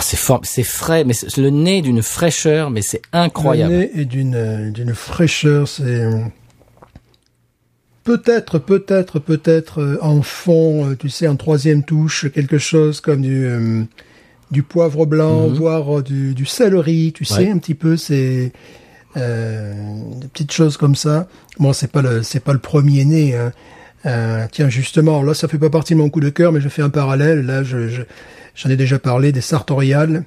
[0.00, 3.72] c'est fort, c'est frais, mais c'est le nez d'une fraîcheur, mais c'est incroyable.
[3.72, 6.08] Le nez est d'une, d'une fraîcheur, c'est...
[8.04, 13.20] Peut-être, peut-être, peut-être euh, en fond, euh, tu sais, en troisième touche, quelque chose comme
[13.22, 13.82] du, euh,
[14.50, 17.56] du poivre blanc, voire euh, du, du céleri, tu sais, Mhm.
[17.56, 18.52] Un petit peu, c'est
[19.16, 19.74] euh,
[20.20, 21.28] des petites choses comme ça.
[21.58, 23.36] Bon, c'est pas le, c'est pas le premier nez.
[23.36, 23.52] Hein.
[24.06, 26.68] Euh, tiens, justement, là, ça fait pas partie de mon coup de cœur, mais je
[26.70, 27.44] fais un parallèle.
[27.44, 28.02] Là, je, je-
[28.58, 30.24] j'en ai déjà parlé des sartoriales.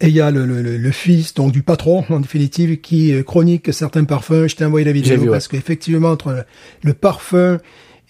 [0.00, 3.22] Et il y a le, le, le- fils donc du patron en définitive qui euh,
[3.22, 4.48] chronique certains parfums.
[4.48, 5.30] Je t'ai envoyé la vidéo vu, ouais.
[5.30, 6.42] parce qu'effectivement entre le,
[6.82, 7.58] le parfum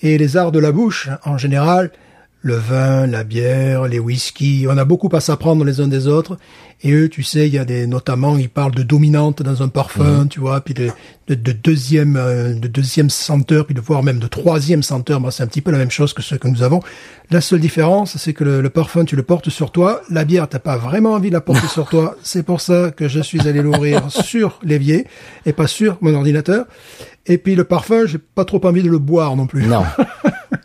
[0.01, 1.93] et les arts de la bouche en général,
[2.41, 6.39] le vin, la bière, les whiskies, on a beaucoup à s'apprendre les uns des autres.
[6.87, 9.69] Et eux, tu sais, il y a des notamment ils parlent de dominante dans un
[9.69, 10.91] parfum, tu vois, puis de,
[11.29, 15.19] de, de deuxième euh, de deuxième senteur, puis de voire même de troisième senteur.
[15.19, 16.81] Bon, c'est un petit peu la même chose que ce que nous avons.
[17.31, 20.03] La seule différence, c'est que le, le parfum, tu le portes sur toi.
[20.11, 22.17] La bière, t'as pas vraiment envie de la porter sur toi.
[22.23, 25.07] C'est pour ça que je suis allé l'ouvrir sur l'évier
[25.47, 26.67] et pas sur mon ordinateur.
[27.27, 29.67] Et puis le parfum, j'ai pas trop envie de le boire non plus.
[29.67, 29.85] Non.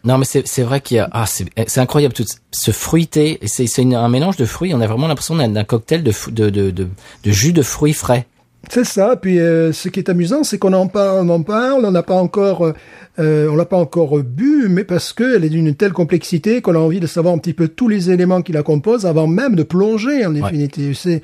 [0.03, 3.39] Non, mais c'est c'est vrai qu'il y a ah c'est c'est incroyable tout ce fruité
[3.45, 4.73] c'est un mélange de fruits.
[4.73, 6.88] On a vraiment l'impression d'un cocktail de, de de de
[7.24, 8.28] de jus de fruits frais.
[8.67, 9.15] C'est ça.
[9.15, 12.04] Puis euh, ce qui est amusant, c'est qu'on en parle, on en parle, on n'a
[12.04, 12.74] pas encore, euh,
[13.19, 16.80] euh, on l'a pas encore bu, mais parce qu'elle est d'une telle complexité qu'on a
[16.80, 19.63] envie de savoir un petit peu tous les éléments qui la composent avant même de
[19.63, 20.95] plonger en définitive.
[20.95, 21.24] C'est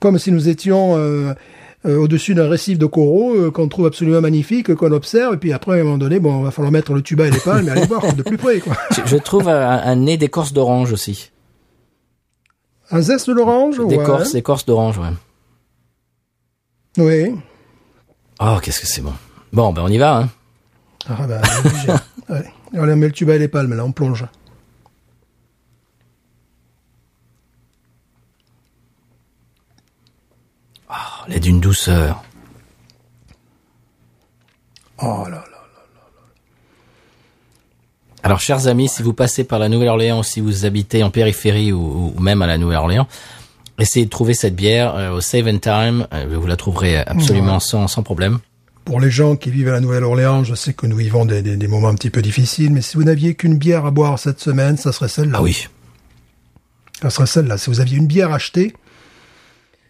[0.00, 1.34] comme si nous étions euh,
[1.84, 5.80] au-dessus d'un récif de coraux qu'on trouve absolument magnifique, qu'on observe, et puis après à
[5.80, 8.14] un moment donné, bon, va falloir mettre le tuba et les palmes, mais aller voir
[8.14, 8.74] de plus près, quoi.
[8.90, 11.30] Je, je trouve un, un nez d'écorce d'orange aussi.
[12.90, 13.88] Un zeste d'orange, ouais.
[13.88, 15.08] D'écorce, écorce d'orange, ouais.
[16.98, 17.34] Oui.
[18.40, 19.14] Oh, qu'est-ce que c'est bon.
[19.52, 20.18] Bon, ben on y va.
[20.18, 20.28] Hein.
[21.08, 21.22] Ah
[21.64, 21.88] obligé.
[22.28, 24.26] Allez, Allez, on met le tuba et les palmes, là, on plonge.
[30.88, 30.94] Oh,
[31.26, 32.22] elle est d'une douceur.
[34.98, 35.55] Oh là là.
[38.26, 42.12] Alors, chers amis, si vous passez par la Nouvelle-Orléans, si vous habitez en périphérie ou,
[42.12, 43.06] ou même à la Nouvelle-Orléans,
[43.78, 46.08] essayez de trouver cette bière euh, au Save and Time.
[46.12, 48.40] Euh, vous la trouverez absolument sans, sans problème.
[48.84, 51.56] Pour les gens qui vivent à la Nouvelle-Orléans, je sais que nous vivons des, des,
[51.56, 54.40] des moments un petit peu difficiles, mais si vous n'aviez qu'une bière à boire cette
[54.40, 55.38] semaine, ça serait celle-là.
[55.38, 55.68] Ah oui.
[57.02, 57.58] Ça serait celle-là.
[57.58, 58.74] Si vous aviez une bière achetée,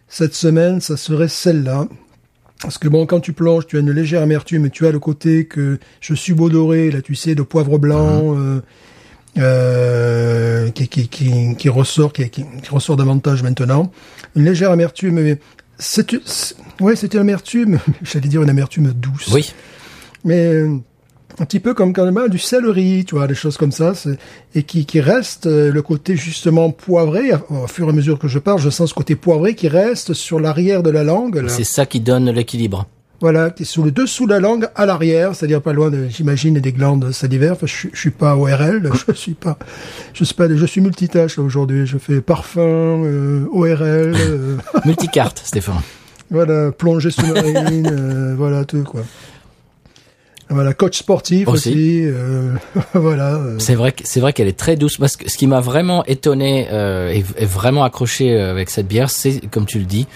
[0.07, 1.87] cette semaine, ça serait celle-là.
[2.61, 5.45] Parce que bon, quand tu plonges, tu as une légère amertume, tu as le côté
[5.45, 8.61] que je suis beau doré, là, tu sais, de poivre blanc, euh,
[9.37, 13.91] euh, qui, qui, qui, qui ressort, qui, qui, ressort davantage maintenant.
[14.35, 15.37] Une légère amertume, mais
[15.77, 16.11] c'est,
[16.79, 19.29] ouais, c'est une amertume, j'allais dire une amertume douce.
[19.31, 19.53] Oui.
[20.23, 20.77] Mais euh,
[21.39, 23.93] un petit peu comme quand même du céleri, tu vois, des choses comme ça,
[24.55, 27.31] et qui, qui reste euh, le côté justement poivré.
[27.49, 30.13] Au fur et à mesure que je parle, je sens ce côté poivré qui reste
[30.13, 31.45] sur l'arrière de la langue.
[31.47, 32.87] C'est ça qui donne l'équilibre.
[33.19, 36.07] Voilà, qui est sur le dessous de la langue à l'arrière, c'est-à-dire pas loin, de,
[36.07, 37.53] j'imagine, des glandes salivaires.
[37.53, 39.57] Enfin, je, suis- je suis pas ORL, je suis pas,
[40.13, 41.87] je suis pas, je suis multitâche aujourd'hui.
[41.87, 45.81] Je fais parfum, euh, ORL, euh, Multicarte, Stéphane.
[46.29, 49.01] voilà, plongée sous-marine, euh, voilà tout quoi.
[50.49, 51.69] Voilà, coach sportif Aussi.
[51.69, 52.53] aussi, euh,
[52.93, 53.35] voilà.
[53.35, 53.59] euh.
[53.59, 54.97] C'est vrai, c'est vrai qu'elle est très douce.
[54.97, 58.87] Parce que ce qui m'a vraiment étonné euh, et, et vraiment accroché euh, avec cette
[58.87, 60.07] bière, c'est comme tu le dis,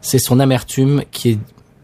[0.00, 1.38] c'est son amertume qui est,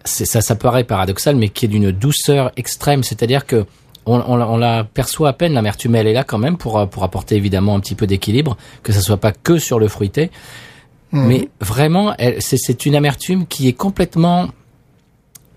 [0.05, 3.03] ça, ça paraît paradoxal, mais qui est d'une douceur extrême.
[3.03, 3.67] C'est-à-dire que
[4.07, 6.89] on, on, on la perçoit à peine l'amertume, mais elle est là quand même pour
[6.89, 10.31] pour apporter évidemment un petit peu d'équilibre, que ça soit pas que sur le fruité,
[11.13, 14.49] mais vraiment, c'est une amertume qui est complètement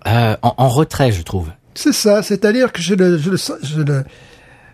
[0.06, 1.50] euh, en, en retrait, je trouve.
[1.74, 4.04] C'est ça, c'est-à-dire que j'ai le, le le-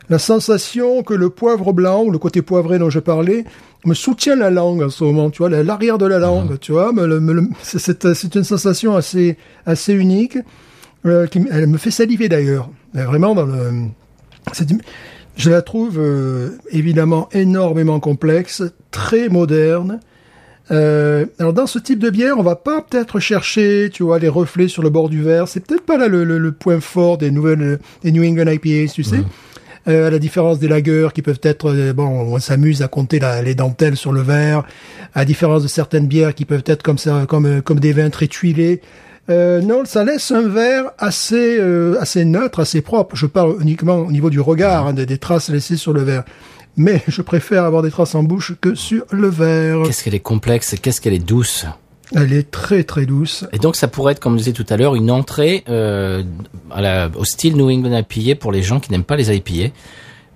[0.08, 3.44] la sensation que le poivre blanc, ou le côté poivré dont je parlais,
[3.84, 6.72] me soutient la langue en ce moment, tu vois, la- l'arrière de la langue, tu
[6.72, 6.92] vois,
[7.62, 10.38] c'est- une sensation assez, assez unique,
[11.06, 13.72] euh, qui, elle me fait saliver d'ailleurs, vraiment dans le,
[15.36, 20.00] je la trouve euh, évidemment énormément complexe, très moderne,
[20.70, 24.28] euh, alors dans ce type de bière, on va pas peut-être chercher, tu vois, les
[24.28, 25.46] reflets sur le bord du verre.
[25.48, 28.92] C'est peut-être pas là le, le- le point fort des nouvelles, des New England IPAs,
[28.92, 29.20] tu sais.
[29.88, 33.20] Euh, à la différence des lagers qui peuvent être, euh, bon, on s'amuse à compter
[33.20, 34.64] la- les dentelles sur le verre.
[35.14, 37.92] À la différence de certaines bières qui peuvent être comme ça, comme euh, comme des
[37.92, 38.80] vins très tuilés.
[39.30, 43.14] Euh, non, ça laisse un verre assez euh, assez neutre, assez propre.
[43.14, 46.24] Je parle uniquement au niveau du regard, hein, des, des traces laissées sur le verre.
[46.76, 49.82] Mais je préfère avoir des traces en bouche que sur le verre.
[49.84, 51.64] Qu'est-ce qu'elle est complexe, et qu'est-ce qu'elle est douce.
[52.14, 53.44] Elle est très très douce.
[53.52, 56.22] Et donc ça pourrait être, comme je disais tout à l'heure, une entrée euh,
[56.70, 59.72] à la, au style New England IPA pour les gens qui n'aiment pas les IPA.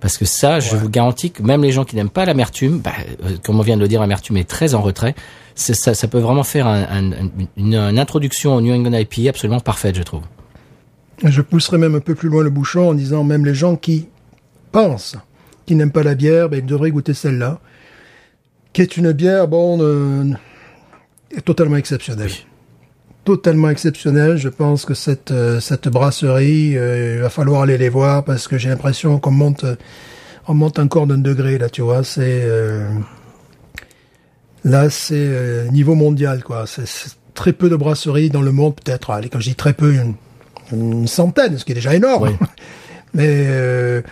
[0.00, 2.92] Parce que ça, je vous garantis que même les gens qui n'aiment pas l'amertume, bah,
[3.24, 5.14] euh, comme on vient de le dire, l'amertume est très en retrait.
[5.54, 9.28] Ça, ça peut vraiment faire un- un- un- une, une introduction au New England IPA
[9.28, 10.22] absolument parfaite, je trouve.
[11.22, 14.08] Je pousserai même un peu plus loin le bouchon en disant même les gens qui
[14.72, 15.16] pensent
[15.70, 17.60] qui n'aiment pas la bière, ben, ils devraient goûter celle-là,
[18.72, 20.24] qui est une bière, bon, euh,
[21.44, 22.32] totalement exceptionnelle.
[23.22, 24.36] Totalement exceptionnelle.
[24.36, 28.48] Je pense que cette, euh, cette brasserie, euh, il va falloir aller les voir parce
[28.48, 29.64] que j'ai l'impression qu'on monte,
[30.48, 32.02] on monte encore d'un degré, là, tu vois.
[32.02, 32.48] C'est,
[34.64, 36.64] là, c'est niveau mondial, quoi.
[36.66, 39.10] C'est très peu de brasseries dans le monde, peut-être.
[39.10, 40.14] Allez, quand je dis très peu, une,
[40.72, 42.36] une centaine, ce qui est déjà énorme.
[42.40, 42.46] Oui.
[43.14, 44.02] Mais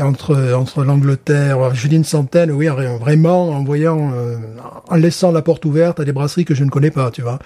[0.00, 2.66] entre entre l'Angleterre, je dis une centaine, oui,
[3.00, 4.36] vraiment en voyant, euh,
[4.88, 7.38] en laissant la porte ouverte à des brasseries que je ne connais pas, tu vois.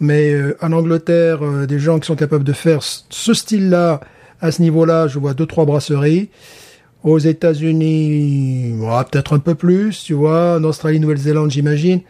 [0.00, 4.00] Mais euh, en Angleterre, euh, des gens qui sont capables de faire ce- style-là,
[4.40, 6.30] à ce niveau-là, je vois deux trois brasseries.
[7.02, 10.56] Aux États-Unis, voilà, peut-être un peu plus, tu vois.
[10.58, 12.00] En Australie, Nouvelle-Zélande, j'imagine.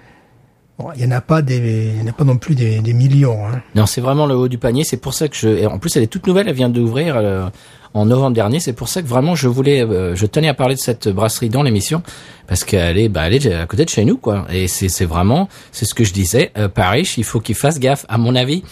[0.79, 2.81] Bon, il y en a pas des, il y en a pas non plus des,
[2.81, 3.47] des millions.
[3.47, 3.61] Hein.
[3.75, 4.83] Non, c'est vraiment le haut du panier.
[4.83, 5.67] C'est pour ça que je.
[5.67, 6.49] en plus, elle est toute nouvelle.
[6.49, 7.47] Elle vient d'ouvrir euh,
[7.95, 8.61] en novembre dernier.
[8.61, 11.49] C'est pour ça que vraiment, je voulais, euh, je tenais à parler de cette brasserie
[11.49, 12.03] dans l'émission
[12.47, 14.47] parce qu'elle est, bah, elle est à côté de chez nous, quoi.
[14.53, 16.53] Et c'est, vraiment, c'est ce que je disais.
[16.57, 18.07] Euh, Paris, il faut qu'il fasse gaffe.
[18.09, 18.63] À mon avis,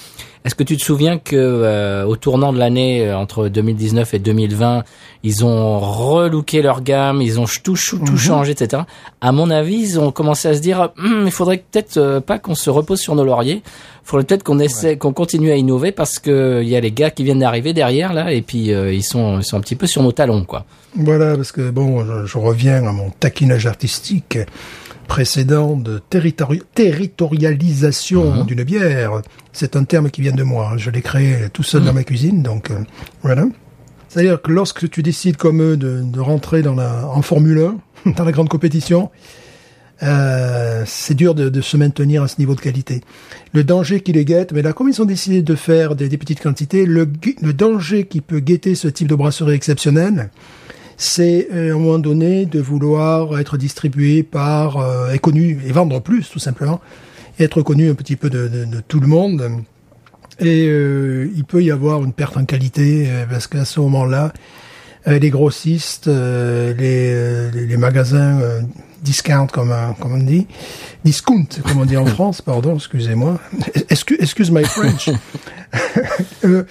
[0.44, 4.18] est-ce que tu te souviens que euh, au tournant de l'année euh, entre 2019 et
[4.18, 4.85] 2020,
[5.22, 8.83] ils ont relooké leur gamme, ils ont tout, tout changé, etc.
[9.20, 12.38] À mon avis, ils ont commencé à se dire, Hum, il faudrait peut-être euh, pas
[12.38, 13.62] qu'on se repose sur nos lauriers.
[13.64, 16.92] Il faudrait peut-être qu'on essaie, qu'on continue à innover parce que il y a les
[16.92, 19.77] gars qui viennent d'arriver derrière là et puis euh, ils sont, ils sont un petit
[19.77, 20.64] peu sur nos talons, quoi.
[20.96, 24.38] Voilà, parce que bon, je, je reviens à mon taquinage artistique
[25.09, 29.23] précédent de territori- territorialisation d'une bière.
[29.53, 30.75] C'est un terme qui vient de moi.
[30.77, 32.79] Je l'ai créé tout seul dans ma cuisine, donc euh,
[33.23, 33.47] voilà.
[34.09, 37.59] C'est-à-dire que lorsque tu décides comme eux de, de rentrer dans la, en Formule
[38.07, 39.11] 1, dans la grande compétition,
[40.03, 43.01] euh, c'est dur de, de se maintenir à ce niveau de qualité.
[43.53, 46.18] Le danger qui les guette, mais là, comme ils ont décidé de faire des, des
[46.18, 47.07] petites quantités, le
[47.53, 50.31] danger qui peut guetter ce type de brasserie exceptionnelle,
[50.99, 55.73] c'est euh, à un moment donné de vouloir être distribué par euh, et connu et
[55.73, 56.81] vendre plus tout simplement,
[57.39, 59.49] et être connu un petit peu de, de- de tout le monde.
[60.41, 64.33] Et euh, il peut y avoir une perte en qualité euh, parce qu'à ce moment-là,
[65.09, 68.61] euh, les grossistes, euh, les, euh, les, magasins euh,
[69.03, 70.47] discount comme, comme on dit,
[71.05, 73.39] discount comme on dit en France, pardon, excusez-moi,
[73.89, 75.11] excuse, excuse my French.
[76.45, 76.63] Euh,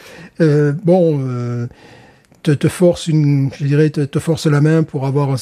[0.41, 1.67] euh, bon, euh,
[2.47, 5.35] te, te force une, je dirais, te, te force la main pour avoir un-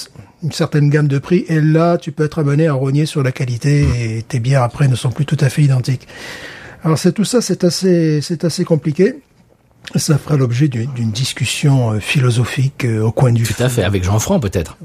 [0.43, 1.45] une certaine gamme de prix.
[1.47, 3.85] Et là, tu peux être amené à rogner sur la qualité
[4.17, 6.07] et tes bières après ne sont plus tout à fait identiques.
[6.83, 9.15] Alors c'est tout ça, c'est assez, c'est assez compliqué.
[9.95, 14.03] Ça fera l'objet d'une discussion euh, philosophique euh, au coin du Tout à fait, avec
[14.03, 14.77] Jean Franc peut-être.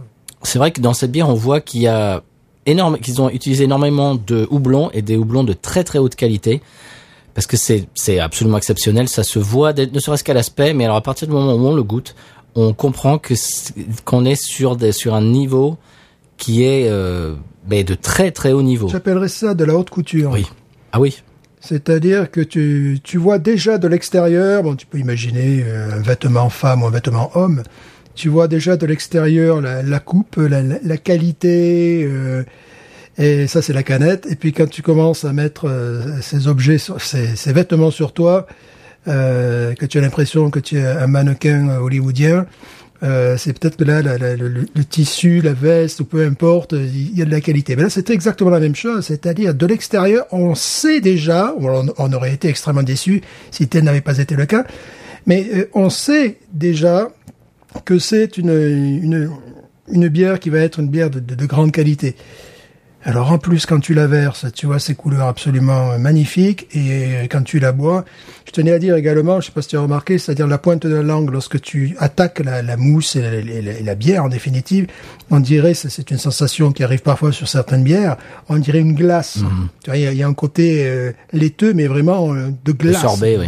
[0.43, 2.23] C'est vrai que dans cette bière, on voit qu'il y a
[2.67, 6.61] énorme, qu'ils ont utilisé énormément de houblons et des houblons de très très haute qualité.
[7.35, 11.01] Parce que c'est, absolument exceptionnel, ça se voit, ne serait-ce qu'à l'aspect, mais alors à
[11.01, 12.15] partir du moment où on le goûte,
[12.55, 13.35] on comprend que
[14.05, 15.79] qu'on est sur des, sur un niveau
[16.37, 17.35] qui est euh,
[17.67, 18.89] ben, de très très haut niveau.
[18.89, 20.33] J'appellerais ça de la haute couture.
[20.33, 20.47] Oui.
[20.93, 21.23] Ah oui.
[21.61, 26.49] C'est-à-dire que tu, tu vois déjà de l'extérieur, bon, tu peux imaginer euh, un vêtement
[26.49, 27.63] femme ou un vêtement homme,
[28.15, 32.45] tu vois déjà de l'extérieur la, la coupe, la qualité, euh,
[33.21, 34.27] et ça c'est la canette.
[34.31, 38.47] Et puis quand tu commences à mettre euh, ces objets, ces, vêtements sur toi,
[39.09, 42.47] euh, que tu as l'impression que tu es un mannequin euh, hollywoodien,
[43.03, 47.31] c'est peut-être que là, le, tissu, la veste, ou peu importe, il y a de
[47.31, 47.75] la qualité.
[47.75, 52.35] Mais là, c'est exactement la même chose, c'est-à-dire de l'extérieur, on sait déjà, on, aurait
[52.35, 54.65] été extrêmement déçu si tel n'avait pas été le cas,
[55.25, 57.09] mais on sait déjà
[57.87, 59.31] que c'est une,
[59.89, 62.17] une, bière qui va être une bière de grande qualité.
[63.03, 66.81] Alors en plus, quand tu la verses, tu vois ces couleurs absolument euh, magnifiques, et
[67.17, 68.05] euh, quand tu la bois,
[68.47, 70.87] je tenais à dire également, je sais pas si tu as remarqué, c'est-à-dire la pointe
[70.87, 73.95] de la langue, lorsque tu attaques la, la mousse et la, et la- et la
[73.95, 74.87] bière en définitive,
[75.31, 78.17] on dirait, c'est- une sensation qui arrive parfois sur certaines bières,
[78.51, 79.39] on dirait une glace.
[79.83, 82.51] Tu vois, il y, a- il y a un côté euh, laiteux, mais vraiment euh,
[82.67, 83.01] de glace.
[83.01, 83.47] sorbet, oui.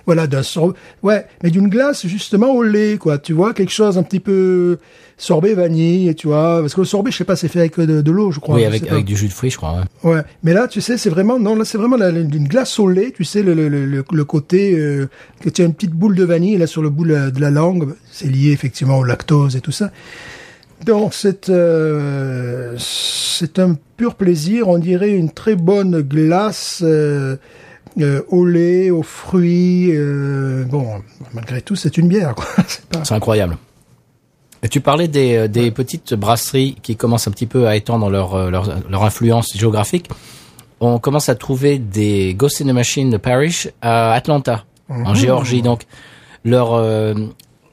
[0.00, 0.76] D'une- Voilà, d'un sorbet.
[1.02, 3.18] Ouais, mais d'une glace justement au lait, quoi.
[3.18, 4.78] Tu vois, quelque chose un petit peu
[5.18, 6.60] sorbet vanille, tu vois.
[6.60, 8.56] Parce que le sorbet, je sais pas, c'est fait avec de, de l'eau, je crois.
[8.56, 9.80] oui, avec, du jus de fruits, je crois.
[10.02, 10.10] ouais.
[10.14, 12.78] Ouais, mais là, tu sais, c'est vraiment non, là, c'est vraiment la- la- une glace
[12.78, 13.12] au lait.
[13.14, 15.08] Tu sais, le, le, le, le- côté euh,
[15.40, 17.40] que tu as une petite boule de vanille là sur le bout de la, de
[17.40, 17.94] la langue.
[18.10, 19.90] C'est lié effectivement au lactose et tout ça.
[20.86, 24.68] Donc c'est euh, c'est un pur plaisir.
[24.68, 27.36] On dirait une très bonne glace euh,
[27.98, 29.90] euh, au lait, aux fruits.
[29.92, 31.02] euh, bon,
[31.34, 32.34] malgré tout, c'est une bière.
[32.68, 33.56] C'est pas- incroyable.
[34.62, 38.50] Et tu parlais des, euh, petites brasseries qui commencent un petit peu à étendre leur,
[38.50, 40.08] leur, leur influence géographique.
[40.80, 45.62] On commence à trouver des Ghost in the Machine de Parish à Atlanta, en Géorgie.
[45.62, 45.82] Donc,
[46.44, 47.14] leur euh,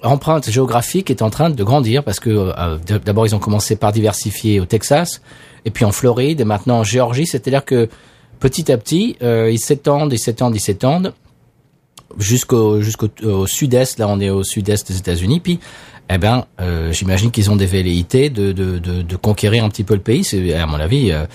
[0.04, 2.52] empreinte géographique est en train de grandir parce que
[3.06, 5.22] d'abord ils ont commencé par diversifier au Texas,
[5.66, 7.26] et puis en Floride, et maintenant en Géorgie.
[7.26, 7.88] C'est-à-dire que
[8.40, 11.14] petit à petit, euh, ils s'étendent, ils s'étendent, ils s'étendent
[12.18, 14.00] jusqu'au jusqu'au au sud-est.
[14.00, 15.40] Là, on est au sud-est des États-Unis.
[15.40, 15.60] Puis,
[16.10, 19.84] eh ben, euh, j'imagine qu'ils ont des velléités de, de, de, de conquérir un petit
[19.84, 20.24] peu le pays.
[20.24, 21.26] C'est à mon avis, euh,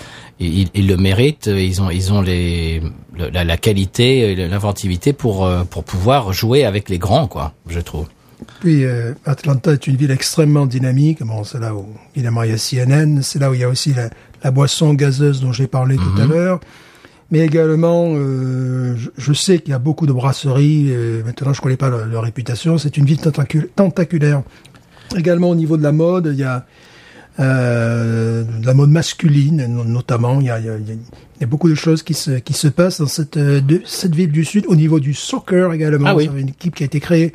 [0.40, 1.46] ils, ils le méritent.
[1.52, 2.80] Ils ont ils ont les
[3.16, 7.52] le- la, la qualité, l'inventivité pour euh, pour pouvoir jouer avec les grands, quoi.
[7.68, 8.06] Je trouve.
[8.60, 11.22] Puis euh, Atlanta est une ville extrêmement dynamique.
[11.22, 11.86] Bon, c'est là où
[12.16, 14.08] évidemment il y a CNN, c'est là où il y a aussi la,
[14.42, 16.58] la boisson gazeuse dont j'ai parlé tout à l'heure.
[17.32, 20.92] Mais également, euh, je, je sais qu'il y a beaucoup de brasseries.
[21.26, 22.78] maintenant, je connais pas leur, leur réputation.
[22.78, 24.42] C'est une ville tentacul- tentaculaire.
[25.16, 26.64] Également au niveau de la mode, il y a
[27.40, 30.40] euh, de la mode masculine, no- notamment.
[30.40, 30.86] Il y a, il y a- il
[31.40, 34.14] y a- beaucoup de choses qui se, qui se passent dans cette, euh, de, cette
[34.14, 34.64] ville du Sud.
[34.68, 36.28] Au niveau du soccer également, Ah oui.
[36.36, 37.32] une équipe qui a été créée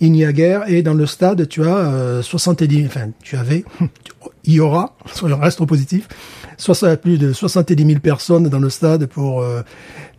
[0.00, 0.68] il n'y a guère.
[0.68, 3.64] Et dans le stade, tu as euh, 70, enfin, tu avais,
[4.44, 6.08] il y aura, sur le reste au positif,
[6.58, 9.62] 60, plus de 70 000 personnes dans le stade pour euh,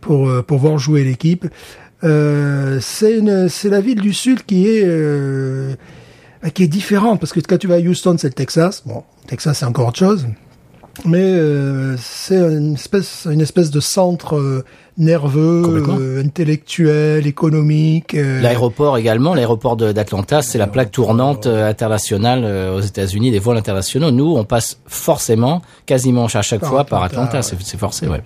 [0.00, 1.46] pour euh, pour voir jouer l'équipe.
[2.02, 5.74] Euh, c'est la ville du sud qui est euh,
[6.54, 8.82] qui est différente parce que quand tu vas à Houston, c'est le Texas.
[8.86, 10.26] Bon, Texas, c'est encore autre chose.
[11.04, 14.64] Mais euh, c'est une espèce, une espèce de centre euh,
[14.98, 18.14] nerveux, euh, intellectuel, économique.
[18.14, 23.38] euh, L'aéroport également, l'aéroport d'Atlanta, c'est la plaque tournante euh, internationale euh, aux États-Unis des
[23.38, 24.10] vols internationaux.
[24.10, 27.42] Nous, on passe forcément, quasiment à chaque Par fois par Atlanta, ouais.
[27.42, 28.20] C'est forcé, ouais.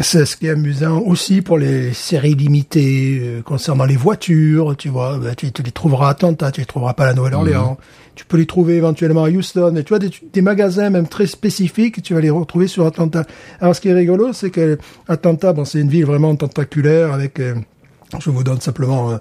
[0.00, 4.88] C'est ce qui est amusant aussi pour les séries limitées euh, concernant les voitures, tu
[4.88, 7.78] vois, bah, tu, tu les trouveras à Atlanta, tu les trouveras pas à la Nouvelle-Orléans.
[8.16, 9.76] Tu peux les trouver éventuellement à Houston.
[9.76, 13.24] Et tu vois, des, des magasins même très spécifiques, tu vas les retrouver sur Atlanta.
[13.60, 17.38] Alors, ce qui est rigolo, c'est que Atlanta, bon, c'est une ville vraiment tentaculaire avec...
[17.38, 17.54] euh,
[18.20, 19.18] je vous donne simplement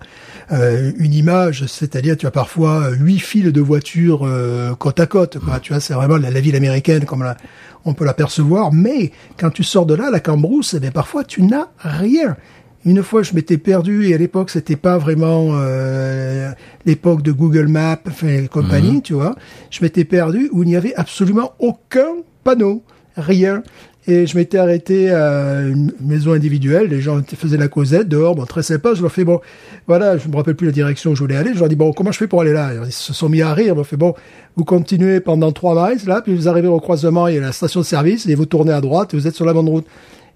[0.53, 5.07] euh, une image, c'est-à-dire tu as parfois euh, huit files de voitures euh, côte à
[5.07, 5.39] côte.
[5.39, 5.59] Quoi.
[5.59, 7.37] Tu vois, c'est vraiment la, la ville américaine comme la-
[7.85, 8.71] on peut l'apercevoir.
[8.71, 12.37] Mais quand tu sors de là, la Cambrousse, eh bien, parfois tu n'as rien.
[12.85, 16.51] Une fois, je m'étais perdu et à l'époque, c'était pas vraiment euh,
[16.85, 19.35] l'époque de Google Maps, enfin, et compagnie, tu vois.
[19.71, 22.07] Je m'étais perdu où il n'y avait absolument aucun
[22.43, 22.83] panneau,
[23.15, 23.63] rien.
[24.05, 28.45] Et je m'étais arrêté à une maison individuelle, les gens faisaient la causette dehors, bon,
[28.45, 29.39] très sympa, je leur fais, bon,
[29.87, 31.93] voilà, je me rappelle plus la direction où je voulais aller, je leur dis, bon,
[31.93, 32.71] comment je fais pour aller là?
[32.85, 34.13] Ils se sont mis à rire, ils m'ont fait, bon,
[34.57, 37.53] vous continuez pendant trois miles, là, puis vous arrivez au croisement, il y a la
[37.53, 39.85] station de service, et vous tournez à droite, et vous êtes sur la bonne route.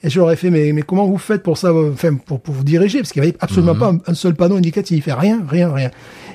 [0.02, 2.54] Et je leur ai fait, mais, mais comment vous faites pour ça, enfin, pour, pour
[2.54, 3.00] vous diriger?
[3.00, 5.90] Parce qu'il n'y avait absolument pas un, un seul panneau indicatif, et rien, rien, rien.
[5.90, 5.92] Et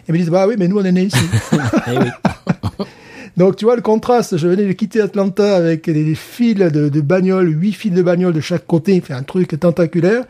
[0.08, 1.16] ils me disent, bah oui, mais nous, on est nés ici.
[3.36, 7.00] Donc tu vois le contraste, je venais de quitter Atlanta avec des, fils de, de
[7.00, 10.24] bagnoles, huit fils de bagnoles de chaque côté, fait un truc tentaculaire.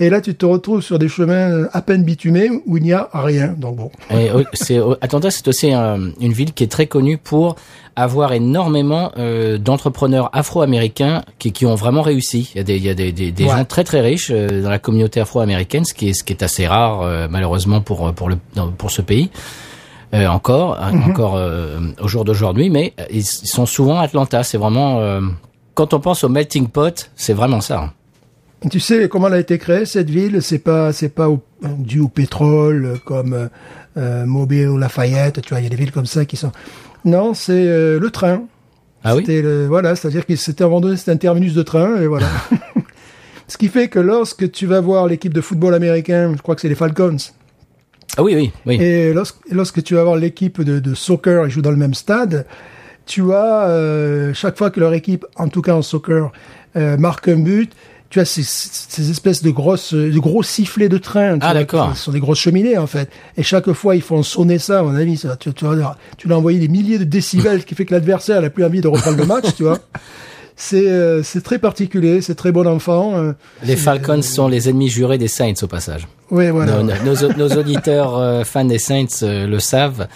[0.00, 3.08] Et là tu te retrouves sur des chemins à peine bitumés où il n'y a
[3.12, 3.48] rien.
[3.58, 3.90] Donc bon.
[4.10, 7.56] Et, euh, c'est, euh, Atlanta, c'est aussi euh, une ville qui est très connue pour
[7.96, 12.48] avoir énormément euh, d'entrepreneurs afro-américains qui, qui ont vraiment réussi.
[12.54, 13.50] Il y a des, il y a des, des, des Ouais.
[13.50, 16.44] gens très très riches euh, dans la communauté afro-américaine, ce qui est, ce qui est
[16.44, 19.30] assez rare euh, malheureusement pour pour le dans- pour ce pays.
[20.14, 24.42] Euh, encore, hein, encore euh, au jour d'aujourd'hui, mais euh, ils sont souvent à Atlanta.
[24.42, 25.20] C'est vraiment euh,
[25.74, 27.80] quand on pense au melting pot, c'est vraiment ça.
[27.80, 27.92] hein.
[28.70, 30.40] Tu sais comment elle a été créée cette ville?
[30.42, 33.48] C'est pas c'est pas au- dû au pétrole comme
[33.98, 35.42] euh, Mobile ou Lafayette.
[35.42, 36.52] Tu vois, il y a des villes comme ça qui sont.
[37.04, 38.42] Non, c'est euh, le train.
[39.04, 39.24] Ah oui?
[39.28, 42.06] Le, voilà, c'est-à-dire que c'était à un moment donné, c'était un terminus de train, et
[42.08, 42.26] voilà.
[43.46, 46.60] Ce qui fait que lorsque tu vas voir l'équipe de football américain, je crois que
[46.60, 47.16] c'est les Falcons,
[48.16, 48.76] Ah oui, oui, oui.
[48.82, 51.94] et lorsque, lorsque tu vas voir l'équipe de, de soccer, ils jouent dans le même
[51.94, 52.46] stade,
[53.06, 56.30] tu as, euh, chaque fois que leur équipe, en tout cas en soccer,
[56.76, 57.72] euh, marque un but,
[58.10, 61.38] tu as ces, ces espèces de grosses, de gros sifflets de train.
[61.42, 61.94] Ah, d'accord.
[61.94, 63.10] Ce sont des grosses cheminées, en fait.
[63.36, 65.18] Et chaque fois, ils font sonner ça, à mon avis.
[65.18, 65.66] Ça, tu, tu,
[66.16, 68.80] tu l'as envoyé des milliers de décibels, ce qui fait que l'adversaire n'a plus envie
[68.80, 69.78] de reprendre le match, tu vois.
[70.60, 73.16] C'est, euh, très particulier, c'est très bon enfant.
[73.16, 73.32] euh.
[73.64, 76.08] Les Falcons sont les ennemis jurés des Saints au passage.
[76.32, 76.82] Ouais, voilà.
[76.82, 80.08] Nos, nos- nos auditeurs euh, fans des Saints euh, le savent,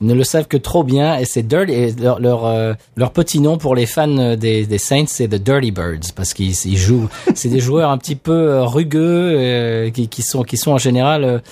[0.00, 1.18] ne le savent que trop bien.
[1.18, 1.72] Et c'est Dirty.
[1.72, 5.34] Et leur leur, euh, leur petit nom pour les fans des, des Saints, c'est the
[5.42, 7.08] Dirty Birds parce qu'ils ils jouent.
[7.34, 11.42] C'est des joueurs un petit peu rugueux euh, qui, qui sont qui sont en général.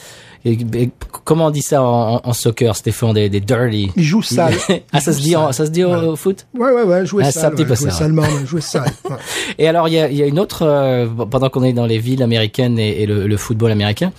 [0.44, 0.90] Et- et
[1.24, 3.90] comment on dit ça en, soccer, Stéphane des, des dirty?
[3.96, 4.54] Ils jouent sale.
[4.92, 6.08] ah, ça se dit, en- ça se dit au, Voilà.
[6.08, 6.46] au foot?
[6.58, 7.52] Ouais, ouais, ouais, jouer Ah, c'est un sale.
[7.52, 8.84] petit ouais, peu jouer ça, salement, jouer sale.
[9.10, 9.16] ouais.
[9.58, 11.86] Et alors, il y a, il y a une autre, euh, pendant qu'on est dans
[11.86, 14.12] les villes américaines et, et le, le football américain,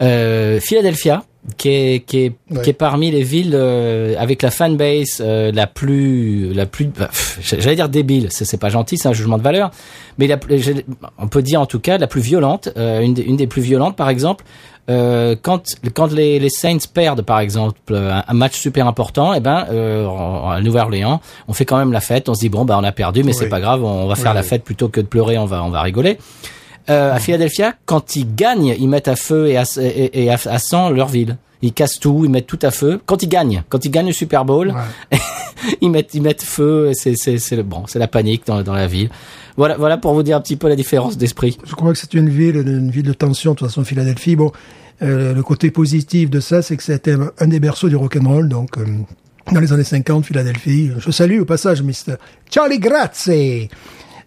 [0.00, 1.24] euh, Philadelphia,
[1.56, 2.62] qui est, qui est, Ouais.
[2.62, 7.10] qui est parmi les villes euh, avec la fanbase euh, la plus, la plus, bah,
[7.40, 9.70] j'allais dire débile, c'est c'est pas gentil, c'est un jugement de valeur,
[10.18, 10.38] mais la,
[11.18, 13.62] on peut dire en tout cas la plus violente, euh, une, des, une des plus
[13.62, 14.44] violentes par exemple.
[14.88, 15.62] Euh, quand
[15.94, 20.06] quand les, les Saints perdent par exemple un, un match super important, et ben euh,
[20.08, 22.28] à Nouvelle-Orléans, on fait quand même la fête.
[22.28, 24.30] On se dit bon bah on a perdu, mais c'est pas grave, on va faire
[24.32, 26.18] Oui, la fête plutôt que de pleurer, on va on va rigoler.
[26.88, 30.38] Euh, à Philadelphia, quand ils gagnent, ils mettent à feu et à, et, et à,
[30.46, 31.36] à sang leur ville.
[31.60, 33.00] Ils cassent tout, ils mettent tout à feu.
[33.04, 34.68] Quand ils gagnent, quand ils gagnent le Super Bowl,
[35.12, 35.18] Ouais.
[35.82, 36.92] ils mettent ils mettent feu.
[36.94, 39.10] C'est c'est c'est le bon, c'est la panique dans dans la ville.
[39.58, 41.58] Voilà voilà pour vous dire un petit peu la différence d'esprit.
[41.64, 44.36] Je crois que c'est une ville, une ville de tension, de toute façon, Philadelphie.
[44.36, 44.52] Bon,
[45.02, 48.78] euh, le côté positif de ça, c'est que c'était un des berceaux du rock'n'roll, donc,
[48.78, 48.84] euh,
[49.52, 50.90] dans les années 50, Philadelphie.
[50.98, 52.14] Je salue au passage Mr.
[52.50, 53.68] Charlie Grazie,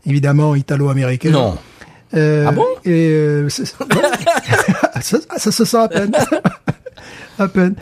[0.06, 1.32] évidemment italo-américain.
[1.32, 1.58] Non.
[2.14, 2.66] Euh, Ah bon?
[2.86, 3.64] Et euh, ça,
[5.38, 6.12] ça se sent à peine.
[7.40, 7.76] à peine.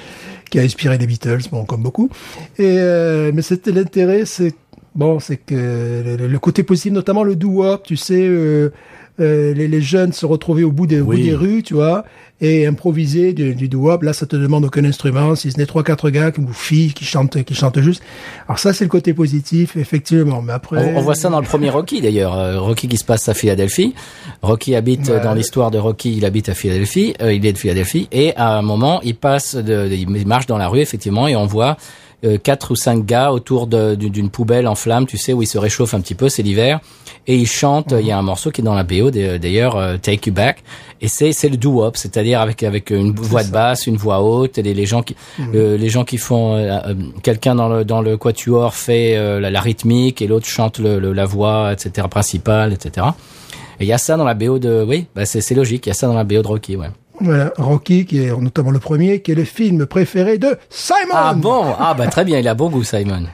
[0.50, 2.10] Qui a inspiré les Beatles, bon, comme beaucoup.
[2.58, 4.54] Et, euh, mais c'était l'intérêt, c'est
[4.96, 8.72] bon, c'est que le, le côté positif, notamment le doo-wop, tu sais, euh,
[9.20, 12.06] euh, les, les jeunes se retrouvaient au bout des, au bout des rues, tu vois,
[12.42, 14.02] et improviser du, du doo-wop.
[14.04, 17.04] Là, ça te demande aucun instrument, si ce n'est trois, quatre gars ou filles qui
[17.06, 18.02] chantent, qui chantent juste.
[18.48, 20.42] Alors ça, c'est le côté positif, effectivement.
[20.42, 22.38] Mais après, On, on voit ça dans le premier Rocky d'ailleurs.
[22.38, 23.94] Euh, Rocky qui se passe à Philadelphie.
[24.42, 25.24] Rocky habite euh, Ouais.
[25.24, 27.14] dans l'histoire de Rocky, il habite à Philadelphie.
[27.22, 30.58] Euh, il est de Philadelphie et à un moment, il passe, de, il marche dans
[30.58, 31.76] la rue effectivement et on voit
[32.44, 35.94] quatre ou cinq gars autour d'une poubelle en flammes, tu sais, où ils se réchauffent
[35.94, 36.80] un petit peu, c'est l'hiver,
[37.28, 37.94] et ils chantent.
[37.98, 40.34] Il y a un morceau qui est dans la BO d'a- d'ailleurs, euh, Take You
[40.34, 40.64] Back,
[41.02, 44.58] et c'est c'est le doo-wop, c'est-à-dire avec avec une voix de basse, une voix haute,
[44.58, 45.16] et les, les gens qui
[45.56, 46.94] euh, les gens qui font euh, euh,
[47.24, 51.00] quelqu'un dans le dans le quatuor fait euh, la, la rythmique et l'autre chante le,
[51.00, 52.08] le- la voix, etc.
[52.10, 53.08] principale, etc.
[53.80, 55.90] Et il y a ça dans la BO de, oui, bah c'est c'est logique, il
[55.90, 56.88] y a ça dans la BO de Rocky, ouais.
[57.58, 61.14] Rocky, qui est notamment le premier, qui est le film préféré de Simon.
[61.14, 63.26] Ah bon, ah bah très bien, il a bon goût Simon.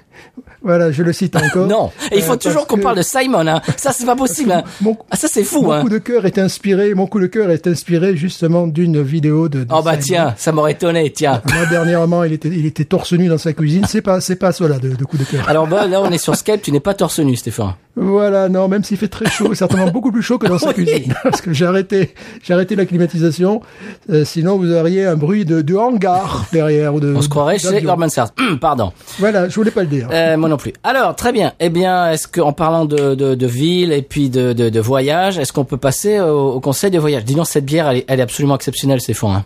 [0.61, 1.67] Voilà, je le cite encore.
[1.67, 3.61] Non, et il faut Euh, toujours qu'on que parle de Simon, hein.
[3.77, 4.63] Ça c'est pas possible, hein.
[4.81, 5.81] Mon- Ah ça c'est fou, Mon hein.
[5.81, 9.63] coup de cœur est inspiré, mon coup de cœur est inspiré justement d'une vidéo de.
[9.63, 10.03] de Oh bah Simon.
[10.03, 11.41] tiens, ça m'aurait étonné, tiens.
[11.53, 13.85] Moi, dernièrement, il était, il était torse nu dans sa cuisine.
[13.87, 15.47] C'est pas, c'est pas cela de, de coup de cœur.
[15.47, 17.73] Alors bah là on est sur Skype, tu n'es pas torse nu, Stéphane.
[17.97, 20.73] Voilà, non, même s'il fait très chaud, certainement beaucoup plus chaud que dans sa Oui.
[20.73, 21.13] cuisine.
[21.23, 22.13] Parce que j'ai arrêté,
[22.43, 23.61] j'ai arrêté la climatisation.
[24.09, 27.13] Euh, sinon, vous auriez un bruit de, de hangar derrière ou de.
[27.15, 27.67] On se croirait chez.
[27.87, 28.91] Hum, Pardon.
[29.19, 30.04] Voilà, je voulais pas le dire.
[30.11, 30.73] Euh, moi non plus.
[30.83, 31.53] Alors, très bien.
[31.59, 35.37] Eh bien, est-ce qu'en parlant de, de, de ville et puis de, de, de voyage,
[35.39, 37.25] est-ce qu'on peut passer au, au conseil de voyage?
[37.25, 39.31] Dis donc, cette bière, elle est, elle est absolument exceptionnelle, Stéphane.
[39.31, 39.45] Hein.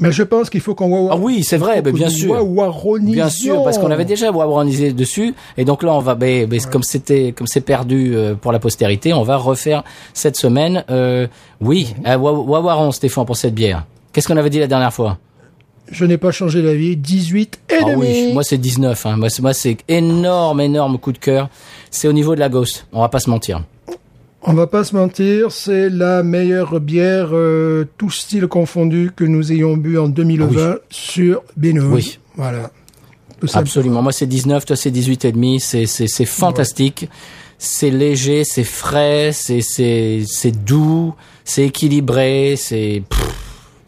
[0.00, 1.10] Mais je pense qu'il faut qu'on voit.
[1.12, 2.28] Ah oui, c'est vrai, ben, bien sûr.
[3.14, 6.60] Bien sûr, parce qu'on avait déjà wawaronisé dessus, et donc là, on va, ben, ben,
[6.70, 9.82] comme c'était, comme c'est perdu euh, pour la postérité, on va refaire
[10.14, 10.84] cette semaine.
[10.88, 11.26] Euh,
[11.60, 13.86] oui, wa- wawaron, Stéphane, pour cette bière.
[14.12, 15.18] Qu'est-ce qu'on avait dit la dernière fois?
[15.90, 16.96] Je n'ai pas changé d'avis.
[16.96, 17.96] 18 et Ah demi.
[17.96, 19.06] oui, moi c'est 19.
[19.06, 19.16] Hein.
[19.16, 21.48] Moi, c'est, moi c'est énorme, énorme coup de cœur.
[21.90, 22.86] C'est au niveau de la Ghost.
[22.92, 23.64] On va pas se mentir.
[24.42, 29.50] On va pas se mentir, c'est la meilleure bière, euh, tout style confondu, que nous
[29.50, 31.90] ayons bu en 2020 sur Beno.
[31.90, 32.18] Oui.
[32.36, 32.70] Voilà.
[33.54, 34.00] Absolument.
[34.00, 35.58] Moi, c'est 19, toi, c'est 18 et demi.
[35.60, 37.08] C'est, c'est, c'est fantastique.
[37.58, 41.14] C'est léger, c'est frais, c'est, c'est, c'est doux,
[41.44, 43.27] c'est équilibré, c'est, pff,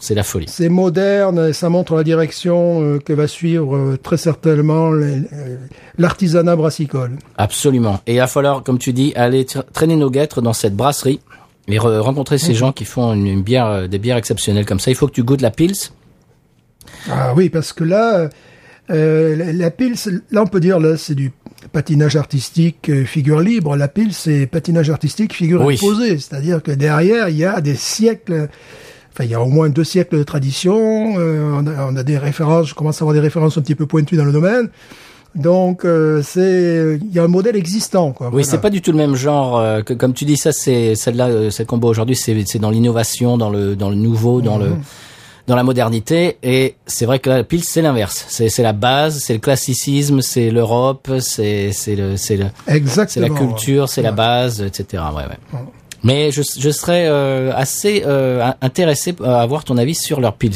[0.01, 0.47] c'est la folie.
[0.49, 5.21] C'est moderne et ça montre la direction euh, que va suivre euh, très certainement euh,
[5.99, 7.13] l'artisanat brassicole.
[7.37, 8.01] Absolument.
[8.07, 11.21] Et il va falloir, comme tu dis, aller tra- traîner nos guêtres dans cette brasserie
[11.69, 14.81] et re- rencontrer ces gens qui font une, une bière, euh, des bières exceptionnelles comme
[14.81, 14.91] ça.
[14.91, 15.75] Il faut que tu goûtes la Pils.
[17.09, 18.29] Ah oui, parce que là,
[18.89, 21.31] la, la pile, c'est- là on peut dire là c'est du
[21.73, 23.77] patinage artistique figure libre.
[23.77, 25.75] La pile, c'est patinage artistique figure Oui.
[25.77, 26.19] imposée.
[26.19, 28.49] C'est-à-dire que derrière, il y a des siècles,
[29.13, 31.15] enfin il y a au moins deux siècles de tradition.
[31.19, 33.75] euh, on, a, on a des références, je commence à avoir des références un petit
[33.75, 34.69] peu pointues dans le domaine.
[35.37, 38.11] Donc euh, c'est, il y a un modèle existant.
[38.11, 38.47] Quoi, Oui, Voilà.
[38.49, 41.29] c'est pas du tout le même genre euh, que comme tu dis ça c'est celle-là
[41.29, 44.59] euh, celle qu'on boit aujourd'hui c'est c'est dans l'innovation, dans le dans le nouveau, dans
[44.59, 44.73] le
[45.47, 48.25] dans la modernité et c'est vrai que la pile c'est l'inverse.
[48.29, 53.21] C'est c'est la base, c'est le classicisme, c'est l'Europe, c'est c'est le c'est le c'est
[53.21, 55.01] la culture, c'est la base, etc.
[55.17, 55.61] Ouais, ouais.
[56.03, 60.35] Mais je, je serais euh, assez euh, in- intéressé à avoir ton avis sur leur
[60.35, 60.55] pils.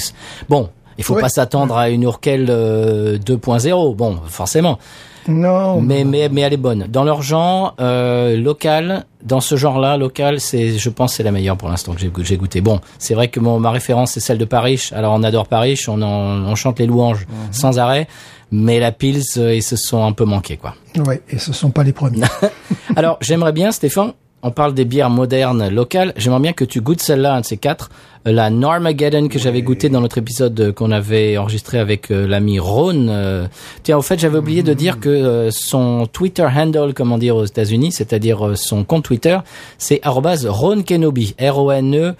[0.48, 1.20] Bon, il faut Ouais.
[1.22, 4.78] pas s'attendre à une Urkel euh, 2.0, bon, forcément.
[5.26, 6.86] Non, Mais, mais, mais elle est bonne.
[6.90, 11.56] Dans leur genre, euh, local, dans ce genre-là, local, c'est, je pense, c'est la meilleure
[11.56, 12.60] pour l'instant que j'ai, goûté.
[12.60, 14.90] Bon, c'est vrai que mon, ma référence, c'est celle de Paris.
[14.94, 18.06] Alors, on adore Paris, on, en, on chante les louanges sans arrêt.
[18.52, 20.74] Mais la Pils, euh, ils se sont un peu manqués, quoi.
[21.06, 22.20] ouais, et ce sont pas les premiers.
[22.96, 24.12] Alors, j'aimerais bien, Stéphane,
[24.44, 26.12] on parle des bières modernes locales.
[26.16, 27.90] J'aimerais bien que tu goûtes celle-là, un de ces quatre.
[28.28, 32.28] Euh, La Normageddon que j'avais goûté dans notre épisode euh, qu'on avait enregistré avec euh,
[32.28, 33.08] l'ami Ron.
[33.08, 33.46] Euh,
[33.82, 37.30] Tiens, au fait, j'avais oublié de dire que euh, son Twitter handle, comme on dit
[37.30, 39.38] aux États-Unis, c'est-à-dire son compte Twitter,
[39.78, 41.34] c'est Ron Kenobi.
[41.40, 42.14] R-O-N-E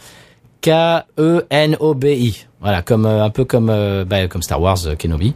[0.62, 2.46] K-E-N-O-B-I.
[2.62, 3.66] Voilà, comme un peu comme
[4.08, 5.34] bah, comme Star Wars Kenobi.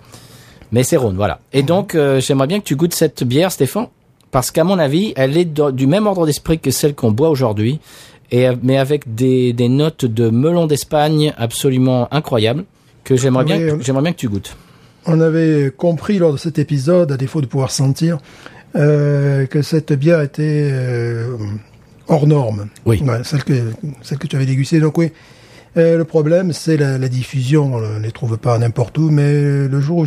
[0.73, 1.41] Mais c'est Rhône, voilà.
[1.53, 3.87] Et donc, euh, j'aimerais bien que tu goûtes cette bière, Stéphane,
[4.31, 7.81] parce qu'à mon avis, elle est du même ordre d'esprit que celle qu'on boit aujourd'hui,
[8.31, 12.65] et mais avec des, des notes de melon d'Espagne absolument incroyables
[13.05, 14.57] que j'aimerais bien, oui, j'aimerais bien que tu goûtes.
[15.07, 18.19] On avait compris lors de cet épisode, à défaut de pouvoir sentir,
[18.77, 21.37] euh, que cette bière était euh,
[22.09, 22.69] hors norme.
[22.85, 23.03] Oui.
[23.03, 23.55] Ouais, celle que
[24.03, 24.81] celle que tu avais dégustée.
[24.81, 25.11] Donc oui.
[25.77, 27.75] Le problème, c'est la, diffusion.
[27.75, 30.07] On ne les trouve pas n'importe où, mais le jour où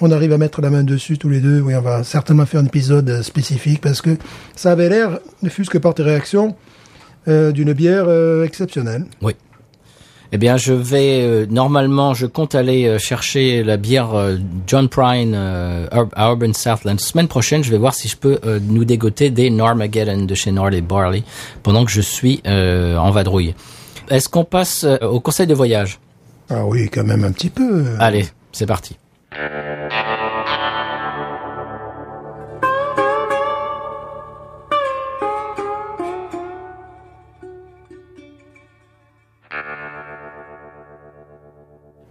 [0.00, 2.60] on arrive à mettre la main dessus tous les deux, oui, on va certainement faire
[2.60, 4.16] un épisode spécifique parce que
[4.54, 6.54] ça avait l'air, ne fût-ce que par tes réactions,
[7.28, 9.04] euh, d'une bière euh, exceptionnelle.
[9.20, 9.32] Oui.
[10.30, 14.10] Eh bien, je vais euh, normalement, je compte aller chercher la bière
[14.68, 17.00] John Prine à Urban Southland.
[17.00, 18.38] Semaine prochaine, je vais voir si je peux
[18.68, 21.24] nous dégoter des Normageddon de chez Norley Barley
[21.64, 23.54] pendant que je suis en vadrouille.
[24.08, 25.98] Est-ce qu'on passe euh, au conseil de voyage
[26.48, 27.84] Ah oui, quand même un petit peu.
[27.98, 28.96] Allez, c'est parti.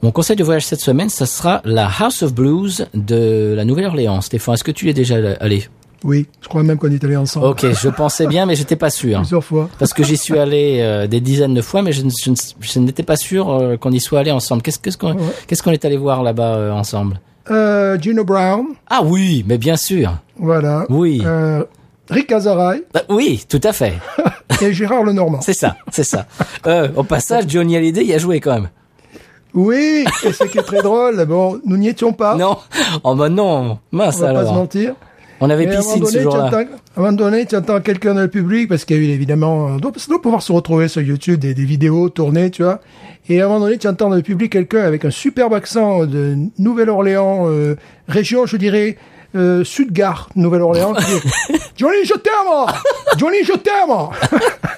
[0.02, 4.22] Mon conseil de voyage cette semaine, ça sera la House of Blues de la Nouvelle-Orléans.
[4.22, 5.68] Stéphane, est-ce que tu y es déjà allé
[6.06, 8.92] Oui, je crois même qu'on est allé ensemble Ok, je pensais bien, mais j'étais pas
[8.92, 9.18] sûr.
[9.22, 9.70] plusieurs fois.
[9.80, 12.32] Parce que j'y suis allé euh, des dizaines de fois, mais je, je
[12.62, 14.62] je n'étais pas sûr euh, qu'on y soit allé ensemble.
[14.62, 15.22] Qu'est-ce qu'on Ouais.
[15.48, 17.20] qu'est-ce qu'on est allé voir là-bas euh, ensemble?
[18.02, 20.14] Gino Brown, Ah oui, mais bien sûr.
[20.38, 20.86] voilà.
[20.90, 21.24] Oui.
[22.10, 23.94] Rick Azaray Bah, oui, tout à fait.
[24.62, 25.42] et Gérard Lenormand.
[25.42, 26.28] C'est ça, c'est ça.
[26.96, 28.70] Au passage, Johnny Hallyday y a joué quand même.
[29.56, 32.36] Oui, et ce qui est très drôle, bon, nous n'y étions pas.
[32.36, 32.58] Non,
[33.04, 34.54] oh bah non, mince On va pas se alors.
[34.54, 34.94] mentir.
[35.42, 36.46] On avait Mais piscine ce jour-là.
[36.46, 36.66] à un
[36.96, 39.78] moment donné, tu entends quelqu'un dans le public, parce qu'il y a eu évidemment, on
[39.78, 42.80] doit, pouvoir se retrouver sur YouTube des, des vidéos tournées, tu vois.
[43.28, 46.06] Et à un moment donné, tu entends dans le public quelqu'un avec un superbe accent
[46.06, 47.76] de Nouvelle-Orléans, euh,
[48.08, 48.98] région, je dirais,
[49.36, 52.78] euh, Sud-Gare, Nouvelle-Orléans, qui dit, Johnny, je t'aime!
[53.18, 54.40] Johnny, je t'aime!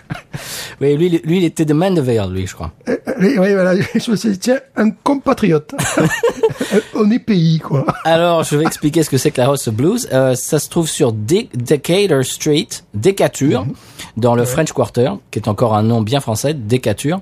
[0.79, 2.71] Oui, lui, lui, il était de Mandeville, lui, je crois.
[2.87, 5.73] Euh, Oui, voilà, je me suis dit, tiens, un compatriote.
[6.95, 7.85] On est pays, quoi.
[8.03, 10.07] Alors, je vais expliquer ce que c'est que la House of Blues.
[10.13, 13.65] Euh, ça se trouve sur De- Decatur Street, Decatur,
[14.17, 17.21] dans le French Quarter, qui est encore un nom bien français, Decatur.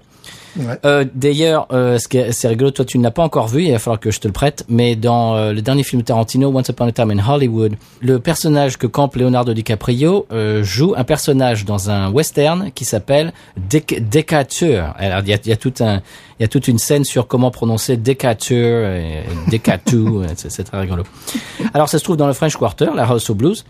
[0.58, 0.80] Ouais.
[0.86, 4.00] Euh, D'ailleurs, euh, c'est rigolo, toi tu ne l'as pas encore vu, il va falloir
[4.00, 6.88] que je te le prête, mais dans euh, le dernier film de Tarantino, Once Upon
[6.88, 11.90] a Time in Hollywood, le personnage que campe Leonardo DiCaprio euh, joue un personnage dans
[11.90, 13.34] un western qui s'appelle
[13.70, 14.94] Dec- Decatur.
[14.98, 15.98] Alors il y a, y a tout un,
[16.40, 21.04] il y a toute une scène sur comment prononcer Decatur, et Decatu, c'est très rigolo.
[21.74, 23.66] Alors ça se trouve dans le French Quarter, la House of Blues.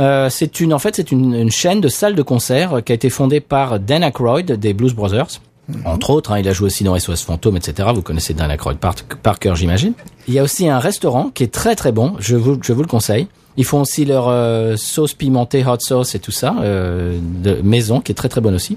[0.00, 2.94] Euh, c'est une, en fait, c'est une, une chaîne de salles de concert qui a
[2.96, 5.40] été fondée par Dan Aykroyd des Blues Brothers.
[5.84, 7.88] Entre autres, hein, il a joué aussi dans SOS Fantôme, etc.
[7.94, 9.94] Vous connaissez Dan Aykroyd par, par cœur, j'imagine.
[10.28, 12.14] Il y a aussi un restaurant qui est très très bon.
[12.18, 13.28] Je vous, je vous le conseille.
[13.56, 18.00] Ils font aussi leur euh, sauce pimentée, hot sauce et tout ça, euh, de maison,
[18.00, 18.76] qui est très très bonne aussi.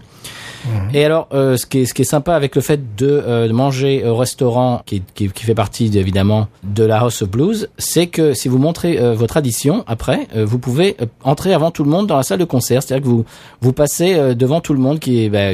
[0.94, 3.48] Et alors, euh, ce, qui est, ce qui est sympa avec le fait de, euh,
[3.48, 7.70] de manger au restaurant, qui, qui, qui fait partie évidemment de la House of Blues,
[7.78, 11.84] c'est que si vous montrez euh, votre addition après, euh, vous pouvez entrer avant tout
[11.84, 12.84] le monde dans la salle de concert.
[12.84, 13.26] C'est-à-dire que vous
[13.62, 15.54] vous passez euh, devant tout le monde qui est bah,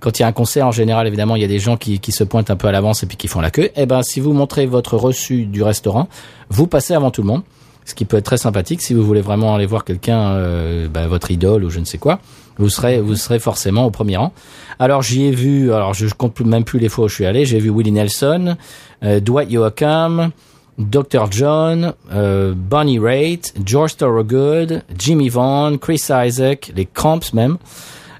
[0.00, 2.00] quand il y a un concert, en général, évidemment, il y a des gens qui,
[2.00, 3.70] qui se pointent un peu à l'avance et puis qui font la queue.
[3.76, 6.08] Eh ben, si vous montrez votre reçu du restaurant,
[6.48, 7.42] vous passez avant tout le monde,
[7.84, 11.06] ce qui peut être très sympathique si vous voulez vraiment aller voir quelqu'un, euh, bah,
[11.06, 12.18] votre idole ou je ne sais quoi.
[12.58, 14.32] Vous serez, vous serez forcément au premier rang.
[14.78, 17.44] Alors j'y ai vu, alors je compte même plus les fois où je suis allé.
[17.44, 18.56] J'ai vu Willie Nelson,
[19.02, 20.30] euh, Dwight Yoakam,
[20.78, 21.30] Dr.
[21.30, 27.58] John, euh, Bonnie Raitt, George Thorogood, Jimmy Vaughan, Chris Isaac, les Cramps même,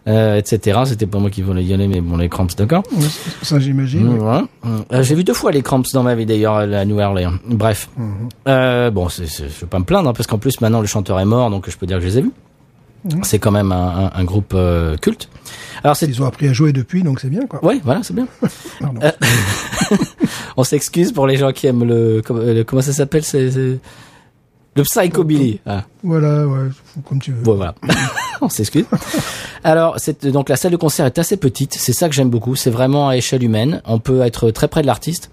[0.09, 0.81] euh, etc.
[0.87, 2.83] C'était pas moi qui voulais y aller, mais bon, les Cramps, d'accord.
[3.43, 4.09] Ça, j'imagine.
[4.09, 4.19] oui.
[4.19, 4.41] Ouais.
[4.93, 7.35] Euh, J'ai vu deux fois les Cramps dans ma vie d'ailleurs à la Nouvelle-Orléans.
[7.47, 7.89] Bref,
[8.49, 10.87] euh, bon, c'est, c'est- je vais pas me plaindre hein, parce qu'en plus maintenant le
[10.87, 12.33] chanteur est mort, donc je peux dire que je les ai vus.
[13.23, 14.55] C'est quand même un, un- un groupe
[15.01, 15.29] culte.
[15.83, 17.65] Alors c'est, Ils ont appris à jouer depuis, donc c'est bien, quoi.
[17.65, 18.27] ouais, voilà, c'est bien.
[20.57, 23.79] On s'excuse pour les gens qui aiment le, comment, le- comment ça s'appelle, c'est, c'est-
[24.77, 25.61] le psychobilly.
[25.67, 25.85] Ah.
[26.05, 26.69] Voilà, ouais,
[27.09, 27.43] comme tu veux.
[27.43, 27.75] Bon, voilà.
[28.43, 28.87] On s'excuse.
[29.65, 31.75] Alors, c'est, donc la salle de concert est assez petite.
[31.75, 32.57] C'est ça que j'aime beaucoup.
[32.57, 33.83] C'est vraiment à échelle humaine.
[33.87, 35.31] On peut être très près de l'artiste.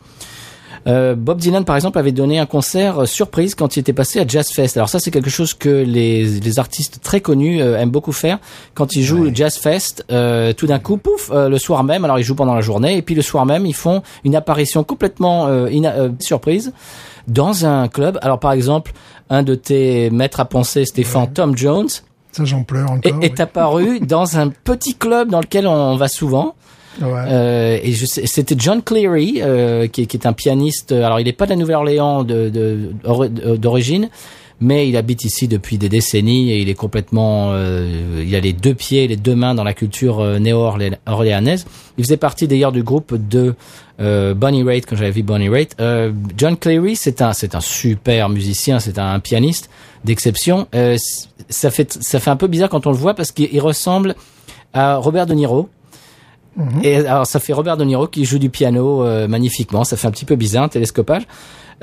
[0.85, 4.21] Euh, Bob Dylan, par exemple, avait donné un concert euh, surprise quand il était passé
[4.21, 4.77] à Jazz Fest.
[4.77, 8.39] Alors ça, c'est quelque chose que les, les artistes très connus euh, aiment beaucoup faire.
[8.73, 12.23] Quand ils jouent Jazz Fest, euh, tout d'un coup, pouf, le soir même, alors ils
[12.23, 16.09] jouent pendant la journée, et puis le soir même, ils font une apparition complètement ina-
[16.21, 16.71] surprise
[17.27, 18.17] dans un club.
[18.21, 18.93] Alors par exemple,
[19.29, 21.89] un de tes maîtres à penser, Stéphane Tom Jones,
[22.37, 26.55] Ça, j'en pleure est, apparu dans un petit club dans lequel on va souvent.
[27.01, 27.07] Ouais.
[27.27, 30.91] Euh, et c'était John Cleary, euh, qui, qui est un pianiste.
[30.91, 34.09] Alors, il n'est pas de la Nouvelle-Orléans de- de- ori- d'origine,
[34.59, 37.49] mais il habite ici depuis des décennies et il est complètement.
[37.51, 41.65] euh, il a les deux pieds, les deux mains dans la culture néo-orléanaise.
[41.99, 43.53] Il faisait partie d'ailleurs du groupe de
[43.99, 45.75] euh, Bonnie Raitt quand j'avais vu Bonnie Raitt.
[45.79, 49.69] Euh, John Cleary, c'est un c'est un super musicien, c'est un pianiste
[50.05, 50.67] d'exception.
[50.75, 50.97] Euh,
[51.49, 54.15] ça fait ça fait un peu bizarre quand on le voit parce qu'il il ressemble
[54.73, 55.69] à Robert De Niro.
[56.83, 59.83] Et alors ça fait Robert De Niro qui joue du piano euh, magnifiquement.
[59.83, 61.23] Ça fait un petit peu bizarre, un télescopage.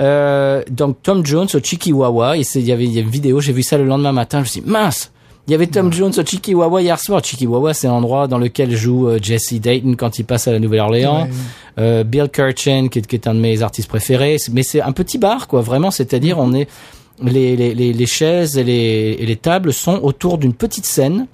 [0.01, 2.37] Euh, donc Tom Jones au Chikiwawa.
[2.37, 3.41] Il y avait il y a une vidéo.
[3.41, 4.39] J'ai vu ça le lendemain matin.
[4.39, 5.13] Je me suis dit mince.
[5.47, 7.23] Il y avait Tom Jones au Chikiwawa hier soir.
[7.23, 11.25] Chikiwawa, c'est l'endroit dans lequel joue euh, Jesse Dayton quand il passe à la Nouvelle-Orléans.
[11.25, 11.31] Ouais.
[11.79, 14.39] Euh, Bill Kirchen, qui est, qui est un de mes artistes préférés.
[14.53, 15.61] Mais c'est un petit bar, quoi.
[15.61, 16.67] Vraiment, c'est-à-dire on est
[17.23, 21.27] les, les, les, les chaises et les, et les tables sont autour d'une petite scène.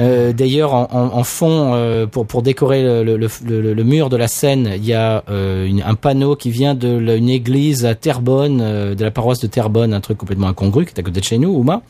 [0.00, 3.28] Euh, D'ailleurs, en, en, en fond, euh, pour, pour décorer le, le, le,
[3.60, 6.74] le- le mur de la scène, il y a euh, une- un panneau qui vient
[6.74, 8.58] de la- une église à Terrebonne,
[8.94, 11.38] de la paroisse de Terrebonne, un truc complètement incongru qui est à côté de chez
[11.38, 11.82] nous, Ouma.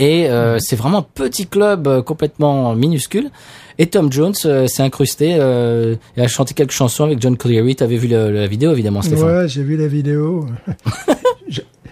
[0.00, 3.30] Et euh, c'est vraiment un petit club euh, complètement minuscule.
[3.78, 7.76] Et Tom Jones euh, s'est incrusté euh, et a chanté quelques chansons avec John Cleary.
[7.76, 10.46] T'avais vu le- la vidéo évidemment, Stéphane Ouais, j'ai vu la vidéo.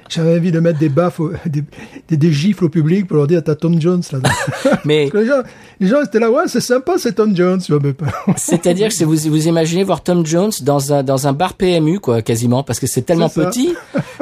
[0.08, 1.62] J'avais envie de mettre des baffes, au- des,
[2.08, 4.18] des, des gifles au public pour leur dire t'as Tom Jones là.
[4.84, 5.42] Mais les gens,
[5.80, 7.60] les gens étaient là, ouais, c'est sympa, c'est Tom Jones.
[8.36, 12.22] C'est-à-dire que vous vous imaginez voir Tom Jones dans un dans un bar PMU quoi,
[12.22, 13.74] quasiment, parce que c'est tellement petit.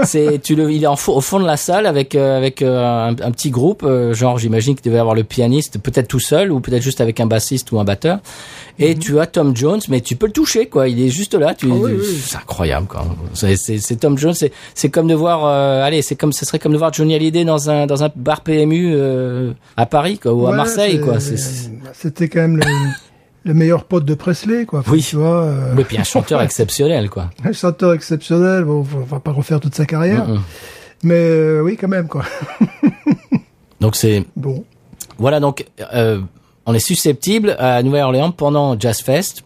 [0.04, 3.08] C'est tu le, il est en au fond de la salle avec euh, avec euh,
[3.08, 6.50] un, un petit groupe, euh, genre j'imagine qu'il devait avoir le pianiste peut-être tout seul
[6.52, 8.18] ou peut-être juste avec un bassiste ou un batteur.
[8.78, 10.88] Et tu as Tom Jones, mais tu peux le toucher quoi.
[10.88, 11.54] Il est juste là.
[11.54, 12.20] Tu, Ah oui, tu- oui.
[12.26, 13.04] c'est incroyable quoi.
[13.34, 14.34] C'est Tom Jones.
[14.74, 17.44] C'est comme de voir, euh, allez, c'est comme ce serait comme de voir Johnny Hallyday
[17.44, 21.20] dans un dans un bar PMU euh, à Paris quoi ou à Marseille quoi.
[21.20, 22.64] C'est- c'est- C'était quand même le,
[23.44, 24.80] le meilleur pote de Presley, quoi.
[24.80, 25.02] Enfin, Oui.
[25.02, 27.30] Tu vois, euh, Oui, puis un chanteur exceptionnel quoi.
[27.44, 28.64] un chanteur exceptionnel.
[28.64, 30.26] Bon, on va pas refaire toute sa carrière,
[31.02, 32.24] mais euh, oui, quand même, quoi.
[33.80, 34.64] Donc c'est Bon.
[35.18, 35.64] Voilà, donc
[35.94, 36.20] euh,
[36.66, 39.42] on est susceptible à Nouvelle-Orléans pendant Jazz Fest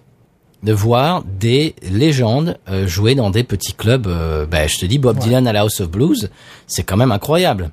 [0.63, 4.07] de voir des légendes euh, jouer dans des petits clubs.
[4.07, 6.31] euh, ben, je te dis, Bob Dylan à la House of Blues,
[6.67, 7.71] c'est quand même incroyable.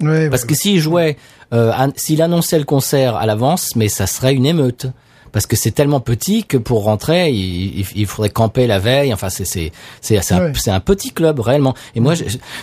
[0.00, 1.16] Ouais, Parce ouais, que s'il jouait,
[1.52, 4.86] euh, s'il annonçait le concert à l'avance, mais ça serait une émeute.
[5.32, 9.12] Parce que c'est tellement petit que pour rentrer, il, il- il faudrait camper la veille.
[9.14, 9.70] Enfin, c'est c'est
[10.00, 11.74] c'est un, un petit club réellement.
[11.94, 12.14] Et moi,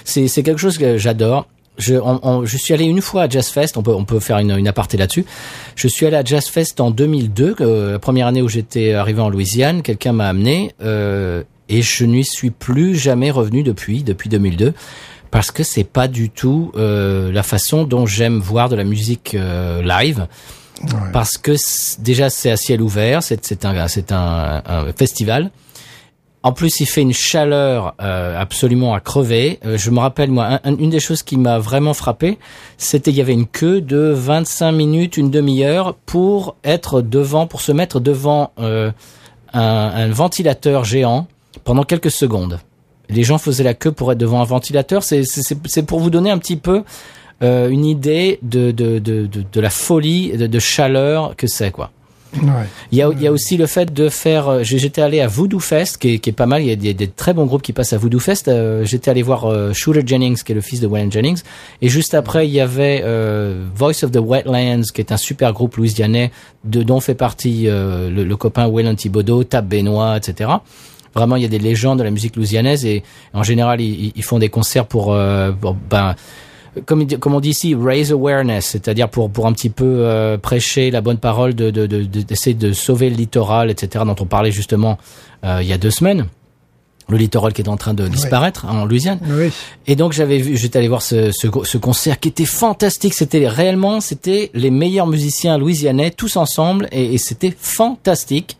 [0.04, 1.46] c'est quelque chose que j'adore.
[1.78, 3.78] Je, on- on- je suis allé une fois à Jazz Fest.
[3.78, 5.26] On peut on peut faire une, une aparté là-dessus.
[5.76, 9.22] Je suis allé à Jazz Fest en 2002, euh, la première année où j'étais arrivé
[9.22, 9.82] en Louisiane.
[9.84, 14.74] Quelqu'un m'a amené euh, et je n'y suis plus jamais revenu depuis depuis 2002
[15.30, 19.36] parce que c'est pas du tout euh, la façon dont j'aime voir de la musique
[19.36, 20.28] euh, live
[20.84, 21.10] Ouais.
[21.12, 21.54] parce que
[22.04, 25.50] déjà c'est à ciel ouvert, c'est c'est un c'est un, un festival.
[26.48, 29.60] En plus, il fait une chaleur euh, absolument à crever.
[29.66, 32.38] Euh, je me rappelle moi, un- un- une des choses qui m'a vraiment frappé,
[32.78, 37.60] c'était il y avait une queue de 25 minutes, une demi-heure pour être devant, pour
[37.60, 38.92] se mettre devant euh,
[39.52, 41.28] un, ventilateur géant
[41.66, 42.62] pendant quelques secondes.
[43.10, 45.04] Les gens faisaient la queue pour être devant un ventilateur.
[45.04, 46.84] C'est pour vous donner un petit peu
[47.42, 51.92] une idée de, la folie, de chaleur que c'est quoi.
[52.92, 54.48] Il y a, aussi le fait de faire.
[54.48, 56.62] euh, J'étais allé à Voodoo Fest, qui est, pas mal.
[56.62, 58.48] Il y a des, très bons groupes qui passent à Voodoo Fest.
[58.48, 61.42] Euh, J'étais allé voir euh, Shooter Jennings, qui est le fils de Waylon Jennings,
[61.82, 65.54] et juste après il y avait euh, Voice of the Wetlands, qui est un super
[65.54, 66.32] groupe louisianais,
[66.64, 70.52] de dont fait partie le, copain Waylon Thibodeau, Tab Benoît, etc.
[71.16, 73.02] Vraiment, il y a des légendes de la musique louisianaise et
[73.34, 75.18] en général ils, font des concerts pour,
[75.62, 76.16] pour, ben
[76.86, 81.02] comme, on dit ici, raise awareness, c'est-à-dire pour pour un petit peu euh, prêcher la
[81.02, 84.04] bonne parole, de de de- de- d'essayer de, sauver le littoral, etc.
[84.06, 84.98] dont on parlait justement
[85.44, 86.26] euh, il y a deux semaines.
[87.10, 89.20] Le littoral qui est en train de disparaître en Louisiane.
[89.30, 89.50] Oui.
[89.86, 93.14] Et donc j'avais vu, j'étais allé voir ce, ce, ce concert qui était fantastique.
[93.14, 98.58] C'était réellement, c'était les meilleurs musiciens louisianais tous ensemble et, et c'était fantastique.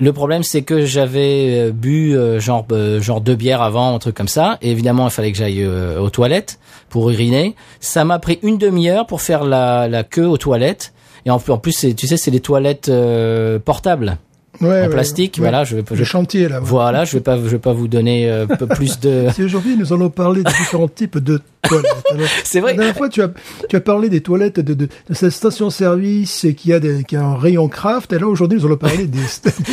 [0.00, 3.98] Le problème, c'est que j'avais euh, bu euh, genre euh, genre deux bières avant, un
[3.98, 4.58] truc comme ça.
[4.60, 7.54] Et évidemment, il fallait que j'aille euh, aux toilettes pour uriner.
[7.80, 10.92] Ça m'a pris une demi-heure pour faire la, la queue aux toilettes.
[11.26, 14.18] Et en, en plus, tu sais, c'est des toilettes euh, portables
[14.60, 15.34] Ouais, en plastique.
[15.38, 15.42] ouais.
[15.42, 16.56] Voilà, je vais, Le je, chantier, là.
[16.60, 16.62] ouais.
[16.64, 19.26] voilà, je vais pas, je vais pas vous donner euh, peu plus de.
[19.34, 21.90] Si aujourd'hui nous allons parler des différents types de toilettes.
[22.44, 22.72] C'est vrai.
[22.72, 23.30] La dernière fois, tu as,
[23.68, 27.24] tu as parlé des toilettes de, de, de cette station-service qui a, des, qui a
[27.24, 28.12] un rayon craft.
[28.12, 29.18] Et là, aujourd'hui, nous allons parler des...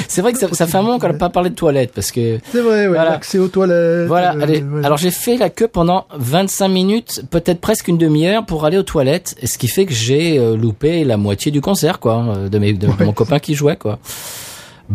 [0.07, 2.11] C'est vrai que ça, ça fait un moment qu'on n'a pas parlé de toilettes parce
[2.11, 3.11] que C'est vrai, ouais, Voilà.
[3.11, 4.07] l'accès aux toilettes.
[4.07, 4.35] voilà.
[4.35, 4.63] euh, allez.
[4.83, 8.83] Alors j'ai fait la queue pendant 25 minutes, peut-être presque une demi-heure pour aller aux
[8.83, 12.49] toilettes, et ce qui fait que j'ai euh, loupé la moitié du concert quoi, euh,
[12.49, 13.99] de, mes, de mon copain qui jouait quoi.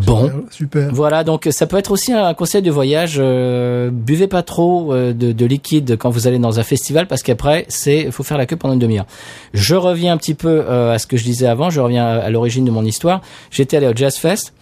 [0.04, 0.30] Bon.
[0.50, 0.92] Super.
[0.92, 3.16] Voilà, donc ça peut être aussi un conseil de voyage.
[3.18, 7.22] euh, buvez pas trop euh, de, de liquide quand vous allez dans un festival parce
[7.22, 9.06] qu'après, c'est faut faire la queue pendant une demi-heure.
[9.54, 11.70] Je reviens un petit peu euh, à ce que je disais avant.
[11.70, 13.22] Je reviens à, à l'origine de mon histoire.
[13.50, 14.52] J'étais allé au Jazz Fest.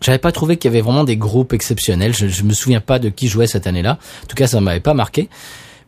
[0.00, 2.14] J'avais pas trouvé qu'il y avait vraiment des groupes exceptionnels.
[2.14, 3.98] Je, je me souviens pas de qui jouait cette année-là.
[4.22, 5.28] En tout cas, ça m'avait pas marqué.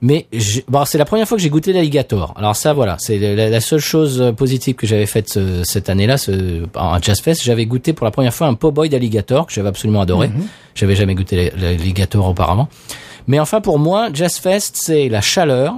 [0.02, 0.26] Mais
[0.68, 2.32] bon, c'est la première fois que j'ai goûté l'alligator.
[2.36, 5.90] Alors ça, voilà, c'est la, la seule chose euh, positive que j'avais faite ce- cette
[5.90, 7.42] année-là, ce, en Jazz Fest.
[7.44, 10.30] J'avais goûté pour la première fois un po' boy d'alligator que j'avais absolument adoré.
[10.74, 12.68] J'avais jamais goûté l'alligator auparavant.
[13.26, 15.74] Mais enfin, pour moi, Jazz Fest, c'est la chaleur,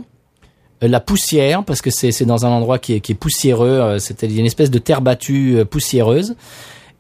[0.85, 3.69] euh, la poussière, parce que c'est dans un endroit qui est, qui est poussiéreux.
[3.81, 6.37] euh, C'était une espèce de terre battue poussiéreuse.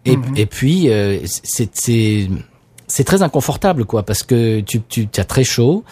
[0.05, 2.29] Et, et puis, euh, c'est c'est
[2.89, 5.85] c'est très inconfortable, quoi, parce que tu tu as très chaud.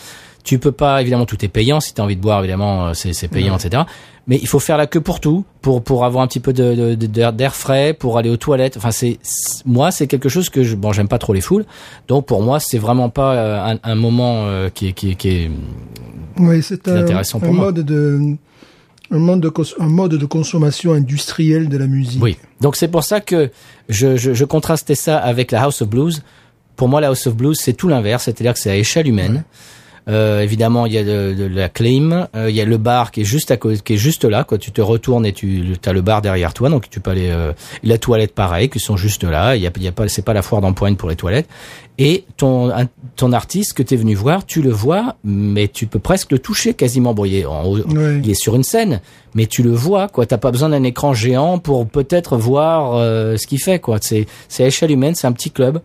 [0.43, 1.81] Tu peux pas, évidemment, tout est payant.
[1.81, 3.83] Si tu as envie de boire, évidemment, euh, c'est c'est payant, etc.
[4.27, 6.95] Mais il faut faire la queue pour tout, pour pour avoir un petit peu de
[6.95, 8.77] d'air frais, pour aller aux toilettes.
[8.77, 9.19] Enfin, c'est
[9.67, 11.65] moi, c'est quelque chose que je bon, j'aime pas trop les foules.
[12.09, 15.15] Donc pour moi, c'est vraiment pas euh, un, un moment euh, qui est qui est,
[15.17, 15.51] qui est
[16.39, 17.65] Oui, c'est un, intéressant pour un moi.
[17.67, 18.37] mode de
[19.13, 22.23] un mode de, cons- un mode de consommation industrielle de la musique.
[22.23, 22.37] Oui.
[22.61, 23.51] Donc c'est pour ça que
[23.89, 26.23] je, je, je contrastais ça avec la House of Blues.
[26.77, 29.43] Pour moi, la House of Blues, c'est tout l'inverse, c'est-à-dire que c'est à échelle humaine.
[30.09, 33.11] Euh, évidemment, il y a de, de la clim, euh, il y a le bar
[33.11, 34.45] qui est juste à côté, qui est juste là.
[34.45, 37.31] Quoi, tu te retournes et tu as le bar derrière toi, donc tu peux aller.
[37.31, 39.57] Euh, la toilette, pareil, qui sont juste là.
[39.57, 41.49] Il y a, il y a pas, c'est pas la foire d'empoigne pour les toilettes.
[41.99, 42.73] Et ton
[43.17, 46.39] ton artiste que tu es venu voir, tu le vois, mais tu peux presque le
[46.39, 47.13] toucher quasiment.
[47.13, 47.83] Bon, il est, en Oui.
[48.25, 49.01] il est sur une scène,
[49.35, 50.09] mais tu le vois.
[50.09, 53.79] Quoi, t'as pas besoin d'un écran géant pour peut-être voir euh, ce qu'il fait.
[53.81, 55.81] Quoi, c'est c'est à échelle humaine, c'est un petit club.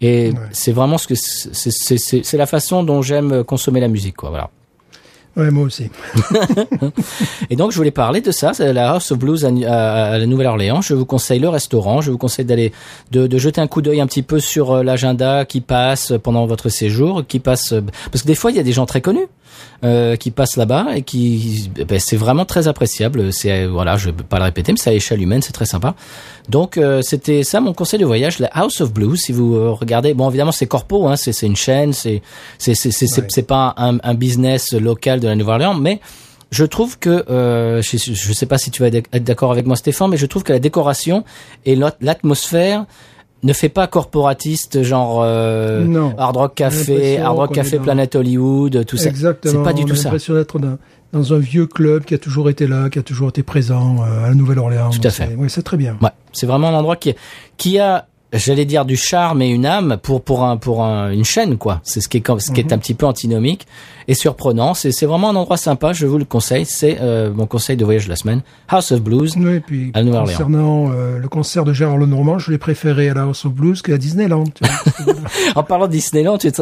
[0.00, 4.30] Et c'est vraiment ce que c'est, la façon dont j'aime consommer la musique, quoi.
[4.30, 4.50] Voilà.
[5.36, 5.90] Ouais, moi aussi.
[7.50, 10.18] Et donc je voulais parler de ça, c'est la House of Blues à, à- à
[10.18, 10.80] la Nouvelle-Orléans.
[10.80, 12.72] Je vous conseille le restaurant, je vous conseille d'aller
[13.10, 16.46] de, de jeter un coup d'œil un petit peu sur euh, l'agenda qui passe pendant
[16.46, 17.74] votre séjour, qui passe
[18.10, 19.26] parce que des fois il y a des gens très connus
[19.84, 23.32] euh, qui passent là-bas et qui ben, c'est vraiment très appréciable.
[23.32, 25.94] C'est voilà, je vais pas le répéter, mais c'est à échelle humaine, c'est très sympa.
[26.48, 29.20] Donc euh, c'était ça mon conseil de voyage, la House of Blues.
[29.20, 32.22] Si vous euh, regardez, bon évidemment c'est corpo, hein, c'est c'est une chaîne, c'est
[32.58, 36.00] c'est c'est pas un, un business local de la Nouvelle-Orléans, mais
[36.52, 39.74] je trouve que euh, je, je sais pas si tu vas être d'accord avec moi
[39.74, 41.24] Stéphane, mais je trouve que la décoration
[41.64, 42.86] et l'at- l'atmosphère
[43.46, 46.14] ne fait pas corporatiste genre euh, Non.
[46.18, 49.08] Hard Rock J'ai Café, Hard Rock Café dans- Planet Hollywood, tout ça.
[49.08, 49.52] Exactement.
[49.54, 50.04] C'est pas du On tout a ça.
[50.04, 50.76] l'impression d'être dans,
[51.12, 54.24] dans un vieux club qui a toujours été là, qui a toujours été présent euh,
[54.24, 54.90] à la Nouvelle-Orléans.
[54.90, 55.28] Tout à fait.
[55.28, 55.96] C'est- Oui, c'est très bien.
[56.02, 57.14] Ouais, c'est vraiment un endroit qui
[57.56, 61.24] qui a j'allais dire du charme et une âme pour pour un pour un- une
[61.24, 61.80] chaîne quoi.
[61.84, 62.68] C'est ce qui est ce qui Mhm.
[62.68, 63.66] est un petit peu antinomique
[64.08, 64.74] et surprenant.
[64.74, 65.92] C'est vraiment un endroit sympa.
[65.92, 66.64] Je vous le conseille.
[66.66, 68.42] C'est euh, mon conseil de voyage de la semaine.
[68.68, 69.34] House of Blues.
[69.36, 73.14] Oui, et puis À concernant euh, le concert de Gérard Lenormand, je l'ai préféré à
[73.14, 74.44] la House of Blues qu'à Disneyland.
[75.54, 76.60] En parlant de Disneyland, tu, tu-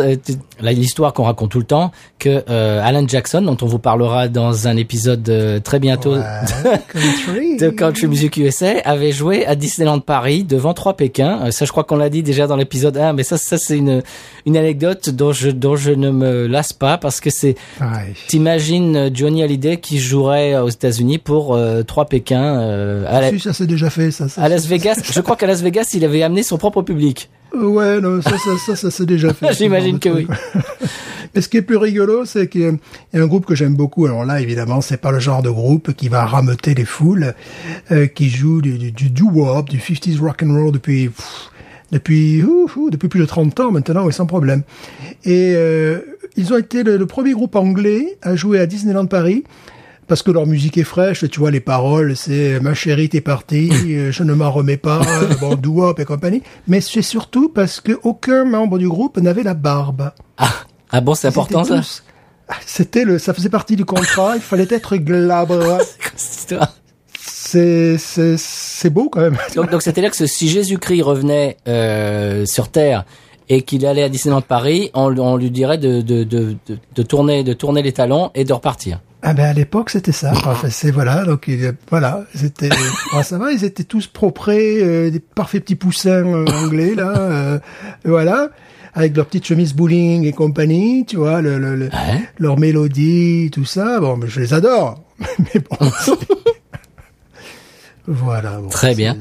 [0.61, 4.28] là, l'histoire qu'on raconte tout le temps que euh, Alan Jackson, dont on vous parlera
[4.28, 6.22] dans un épisode très bientôt Ouais,
[6.88, 7.57] country.
[7.59, 11.51] de Country Music USA, avait joué à Disneyland Paris devant trois Pékins.
[11.51, 14.03] Ça, je crois qu'on l'a dit déjà dans l'épisode 1, mais ça, ça c'est une
[14.47, 17.57] une anecdote dont je dont je ne me lasse pas parce que c'est.
[18.28, 23.30] T'imagines euh, Johnny Hallyday qui jouerait aux États-Unis pour euh, trois Pékins euh, à, la-
[23.30, 24.28] Si, ça c'est déjà fait, ça.
[24.28, 25.01] ça à Las Vegas.
[25.12, 27.28] Je crois qu'à Las Vegas, il avait amené son propre public.
[27.55, 29.53] Euh, Ouais, non, ça, ça, ça, ça c'est déjà fait.
[29.59, 30.28] J'imagine que truc.
[31.35, 34.07] Mais ce qui est plus rigolo, c'est qu'il y a un groupe que j'aime beaucoup.
[34.07, 37.35] Alors là, évidemment, c'est pas le genre de groupe qui va rameuter les foules,
[37.91, 41.51] euh, qui joue du, du, du doo-wop, du 50s rock and roll depuis pff,
[41.91, 44.62] depuis ouh, ouh, depuis plus de 30 ans maintenant, et sans problème.
[45.24, 45.99] Et euh,
[46.37, 49.45] ils ont été le, le premier groupe anglais à jouer à Disneyland Paris.
[50.07, 53.70] Parce que leur musique est fraîche, tu vois, les paroles, c'est ma chérie, t'es partie,
[53.89, 56.43] euh, je ne m'en remets pas, euh, bon, doo-wop et compagnie.
[56.68, 60.12] Mais c'est surtout parce que aucun membre du groupe n'avait la barbe.
[60.37, 61.80] Ah bon, c'est important ça.
[62.49, 64.37] Ah, C'était le, ça faisait partie du contrat.
[64.37, 65.78] il fallait être glabre.
[67.26, 69.39] c'est beau quand même.
[69.57, 73.07] Donc, donc c'est-à-dire que si Jésus-Christ revenait euh, sur Terre
[73.49, 77.03] et qu'il allait à Disneyland Paris, on, on lui dirait de, de, de, de, de
[77.03, 79.01] tourner de tourner les talons et de repartir.
[79.26, 80.32] Ah ben à l'époque c'était ça.
[80.32, 81.24] Enfin, c'est voilà.
[81.24, 82.68] Donc il- voilà, c'était.
[83.12, 87.12] bon, ça va, ils étaient tous proprés, euh, des parfaits petits poussins euh, anglais là.
[87.18, 87.59] euh,
[88.05, 88.51] voilà.
[88.97, 92.22] Avec leurs petites chemises bowling et compagnie, tu vois, le, le, le- Ouais.
[92.38, 93.99] leur mélodie, tout ça.
[93.99, 95.03] Bon, mais je les adore.
[95.38, 95.90] Mais bon.
[98.07, 98.59] voilà.
[98.61, 99.16] bon, Très bien.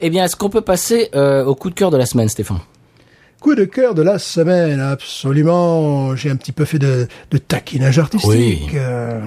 [0.00, 2.58] eh bien, est-ce qu'on peut passer euh, au coup de cœur de la semaine, Stéphane?
[3.42, 6.14] Coup de cœur de la semaine, absolument.
[6.14, 8.30] J'ai un petit peu fait de, de taquinage artistique.
[8.30, 8.60] Oui.
[8.76, 9.20] euh.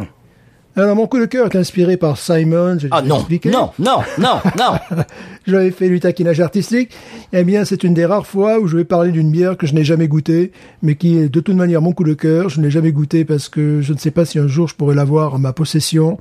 [0.78, 2.78] Alors, mon coup de cœur est inspiré par Simon.
[2.80, 3.50] j'ai Ah non, expliqué.
[3.50, 5.04] non, non, non, non.
[5.48, 6.92] J'avais fait du taquinage artistique.
[7.34, 9.74] Eh bien, c'est une des rares fois où je vais parler d'une bière que je
[9.74, 10.52] n'ai jamais goûtée,
[10.82, 12.48] mais qui est de toute manière mon coup de cœur.
[12.50, 14.76] Je ne l'ai jamais goûtée parce que je ne sais pas si un jour je
[14.76, 16.18] pourrais l'avoir en ma possession.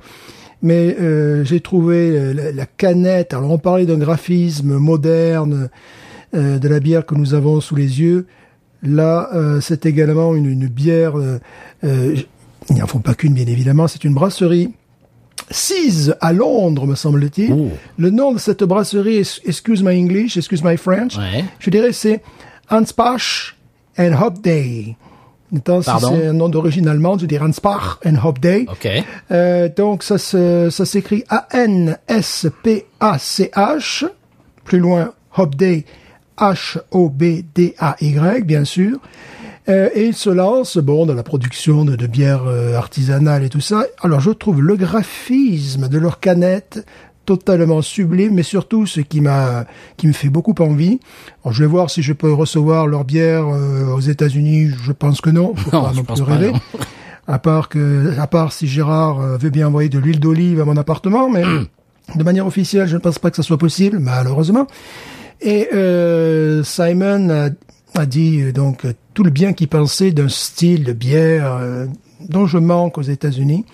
[0.61, 3.33] Mais euh, j'ai trouvé euh, la, la canette.
[3.33, 5.69] Alors, on parlait d'un graphisme moderne
[6.35, 8.27] euh, de la bière que nous avons sous les yeux.
[8.83, 11.13] Là, euh, c'est également une, une bière.
[11.17, 11.39] Euh,
[11.83, 13.87] ils n'en font pas qu'une, bien évidemment.
[13.87, 14.73] C'est une brasserie.
[15.51, 17.51] Sise à Londres, me semble-t-il.
[17.53, 17.69] Oh.
[17.97, 21.45] Le nom de cette brasserie, excuse my English, excuse my French, Ouais.
[21.59, 22.23] je dirais c'est
[22.71, 23.55] Anspach
[23.99, 24.95] and Hop Day.
[25.53, 25.61] Si
[25.99, 28.65] c'est un nom d'origine allemande, je dirais Anspach and Hop Day.
[29.31, 31.23] Euh, donc ça se, ça s'écrit
[32.75, 34.05] A-N-S-P-A-C-H.
[34.63, 35.85] Plus loin, Hop Day,
[36.37, 38.97] H-O-B-D-A-Y, bien sûr.
[39.67, 43.49] Euh, et il se lance, bon, dans la production de, de bières euh, artisanales et
[43.49, 43.83] tout ça.
[44.03, 46.85] Alors, je trouve le graphisme de leurs canettes
[47.25, 49.65] totalement sublime, mais surtout ce qui m'a,
[49.97, 50.99] qui me fait beaucoup envie.
[51.43, 54.69] Alors, je vais voir si je peux recevoir leur bière euh, aux États-Unis.
[54.83, 55.55] Je pense que non.
[55.55, 56.51] Faut Non, pas je non pense plus pas, rêver.
[56.51, 56.59] non.
[57.27, 60.65] À part que, à part si Gérard euh, veut bien envoyer de l'huile d'olive à
[60.65, 61.41] mon appartement, mais
[62.13, 64.67] de manière officielle, je ne pense pas que ça soit possible, malheureusement.
[65.41, 67.49] Et euh, Simon a,
[67.93, 71.85] a dit euh, donc euh, tout le bien qu'il pensait d'un style de bière euh,
[72.29, 73.65] dont je manque aux États-Unis,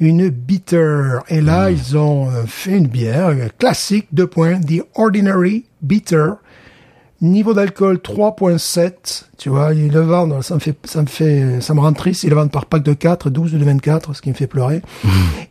[0.00, 1.18] une bitter.
[1.28, 6.30] Et là, ils ont euh, fait une bière classique, deux points, The Ordinary Bitter.
[7.20, 11.74] Niveau d'alcool 3.7, tu vois, ils le vendent, ça me fait, ça me fait, ça
[11.74, 14.22] me rend triste, ils le vendent par pack de 4, 12 ou de 24, ce
[14.22, 14.82] qui me fait pleurer.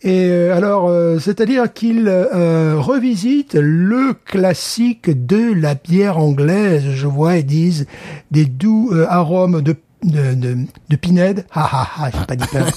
[0.02, 7.06] Et euh, alors, euh, c'est-à-dire qu'ils euh, revisitent le classique de la bière anglaise, je
[7.06, 7.86] vois, ils disent
[8.32, 10.58] des doux euh, arômes de de, de,
[10.90, 12.72] de pinède, ah ah ah, j'ai pas dit plein de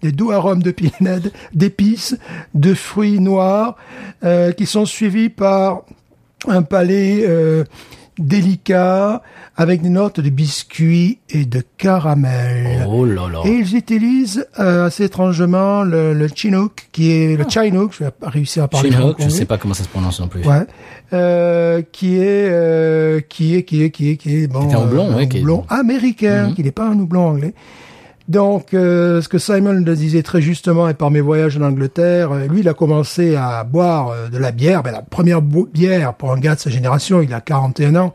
[0.02, 2.16] des doux arômes de pinède, d'épices,
[2.54, 3.76] de fruits noirs,
[4.24, 5.82] euh, qui sont suivis par
[6.48, 7.64] un palais euh,
[8.18, 9.22] délicat
[9.56, 12.86] avec des notes de biscuits et de caramel.
[12.88, 13.40] Oh là là.
[13.44, 18.10] Et ils utilisent euh, assez étrangement le, le Chinook, qui est le Chinook, je vais
[18.10, 20.44] pas réussir à parler Chinook, je sais pas comment ça se prononce non plus.
[20.46, 20.66] Ouais.
[21.12, 24.78] Euh, qui est euh, qui est qui est qui est qui est bon Qui est
[24.78, 26.54] un houblon, euh, ouais, qui est- houblon américain, Mhm.
[26.54, 27.54] qui n'est pas un houblon anglais.
[28.28, 32.32] Donc, euh, ce que Simon le disait très justement, et par mes voyages en Angleterre,
[32.32, 36.14] euh, lui, il a commencé à boire euh, de la bière, ben, la première bière
[36.14, 38.14] pour un gars de sa génération, il a 41 ans,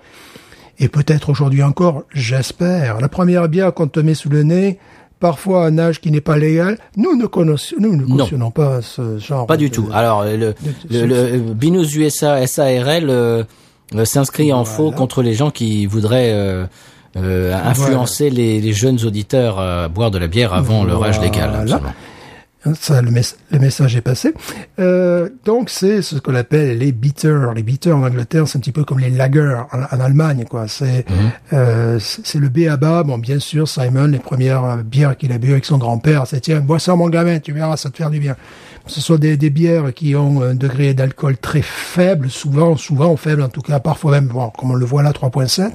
[0.80, 3.00] et peut-être aujourd'hui encore, j'espère.
[3.00, 4.80] La première bière qu'on te met sous le nez,
[5.22, 8.18] parfois à un âge qui n'est pas légal, nous ne connaissons, nous ne Non.
[8.18, 9.46] cautionnons pas ce genre.
[9.48, 9.88] Pas du de- tout.
[9.94, 10.56] Alors le, de-
[10.90, 11.06] le,
[11.38, 13.44] le Binous USA SARL euh,
[13.96, 16.66] euh, s'inscrit en faux contre les gens qui voudraient euh,
[17.18, 21.50] euh, influencer les, les jeunes auditeurs à boire de la bière avant leur âge légal.
[21.50, 21.62] Voilà.
[21.64, 21.94] absolument.
[22.80, 24.36] Ça, le, mes- le message est passé.
[24.80, 27.54] Euh, donc, c'est ce qu'on appelle les bitters.
[27.56, 30.68] Les bitters en Angleterre, c'est un petit peu comme les lagers en, en Allemagne, quoi.
[30.68, 31.04] C'est
[31.54, 33.02] euh, c'est le B à bas.
[33.02, 36.40] Bon, bien sûr, Simon, les premières euh, bières qu'il a bu avec son grand-père, c'est
[36.42, 38.36] tiens, bois ça, mon gamin, tu verras, ça te faire du bien.
[38.86, 43.42] Ce sont des, des bières qui ont un degré d'alcool très faible, souvent, souvent faible,
[43.42, 45.72] en tout cas, parfois même, bon, comme on le voit là, 3.7.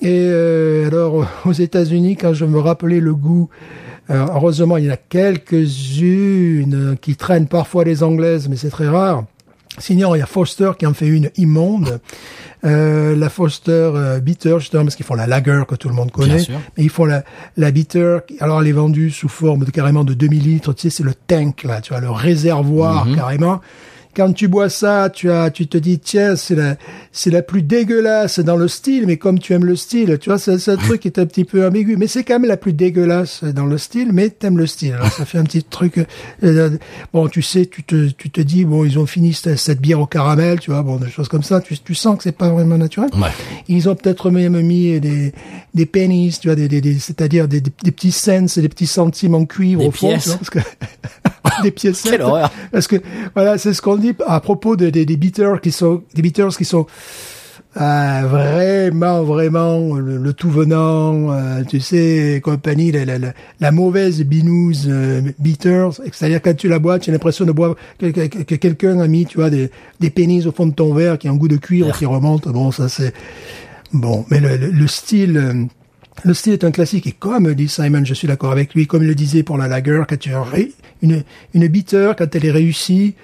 [0.00, 3.48] Et euh, alors, aux États-Unis, quand je me rappelais le goût,
[4.10, 8.88] euh, heureusement, il y en a quelques-unes qui traînent parfois les anglaises, mais c'est très
[8.88, 9.24] rare.
[9.78, 12.00] Sinon, il y a Foster qui en fait une immonde.
[12.64, 16.10] Euh, la Foster euh, Bitter, justement, parce qu'ils font la lager que tout le monde
[16.10, 16.40] connaît.
[16.40, 16.58] sûr.
[16.76, 17.22] Mais ils font la,
[17.56, 18.18] la Bitter.
[18.40, 20.72] Alors, elle est vendue sous forme de carrément de 2000 litres.
[20.72, 23.60] Tu sais, c'est le tank, là, tu vois, le réservoir, carrément.
[24.16, 26.76] Quand tu bois ça, tu as, tu te dis, tiens, c'est la,
[27.12, 30.38] c'est la plus dégueulasse dans le style, mais comme tu aimes le style, tu vois,
[30.38, 32.72] c'est, un truc qui est un petit peu ambigu, mais c'est quand même la plus
[32.72, 34.94] dégueulasse dans le style, mais t'aimes le style.
[34.94, 36.04] Alors, ça fait un petit truc,
[36.42, 36.70] euh,
[37.12, 40.00] bon, tu sais, tu te, tu te dis, bon, ils ont fini cette, cette bière
[40.00, 42.48] au caramel, tu vois, bon, des choses comme ça, tu, tu sens que c'est pas
[42.48, 43.10] vraiment naturel.
[43.14, 43.28] Ouais.
[43.68, 45.32] Ils ont peut-être même mis des,
[45.74, 48.86] des pennies, tu vois, des, des, des- c'est-à-dire des, des, des petits cents, des petits
[48.86, 50.24] centimes en cuivre Des au fond, pièces.
[50.24, 50.58] tu vois, parce que
[51.62, 52.02] des pièces.
[52.02, 52.50] Quelle horreur.
[52.72, 52.96] Parce que
[53.34, 53.96] voilà, c'est ce qu'on
[54.26, 56.86] à propos de- des bitters qui sont des bitters qui sont
[57.80, 65.90] euh, vraiment, vraiment le, tout venant, euh, tu sais, compagnie, la, mauvaise binouze euh, bitters,
[66.12, 68.98] c'est-à-dire quand tu la bois, tu as l'impression de boire que, que- que- que quelqu'un
[69.00, 69.70] a mis, tu vois, des,
[70.00, 72.48] des pénis au fond de ton verre qui ont un goût de cuivre qui remonte.
[72.48, 73.12] Bon, ça c'est
[73.92, 75.36] bon, mais le, le, le style.
[75.36, 75.64] euh,
[76.24, 79.02] le style est un classique et comme dit Simon, je suis d'accord avec lui, comme
[79.04, 80.42] il le disait pour la lager, quand tu as
[81.00, 81.22] une,
[81.54, 83.14] une bitter, quand elle est réussie,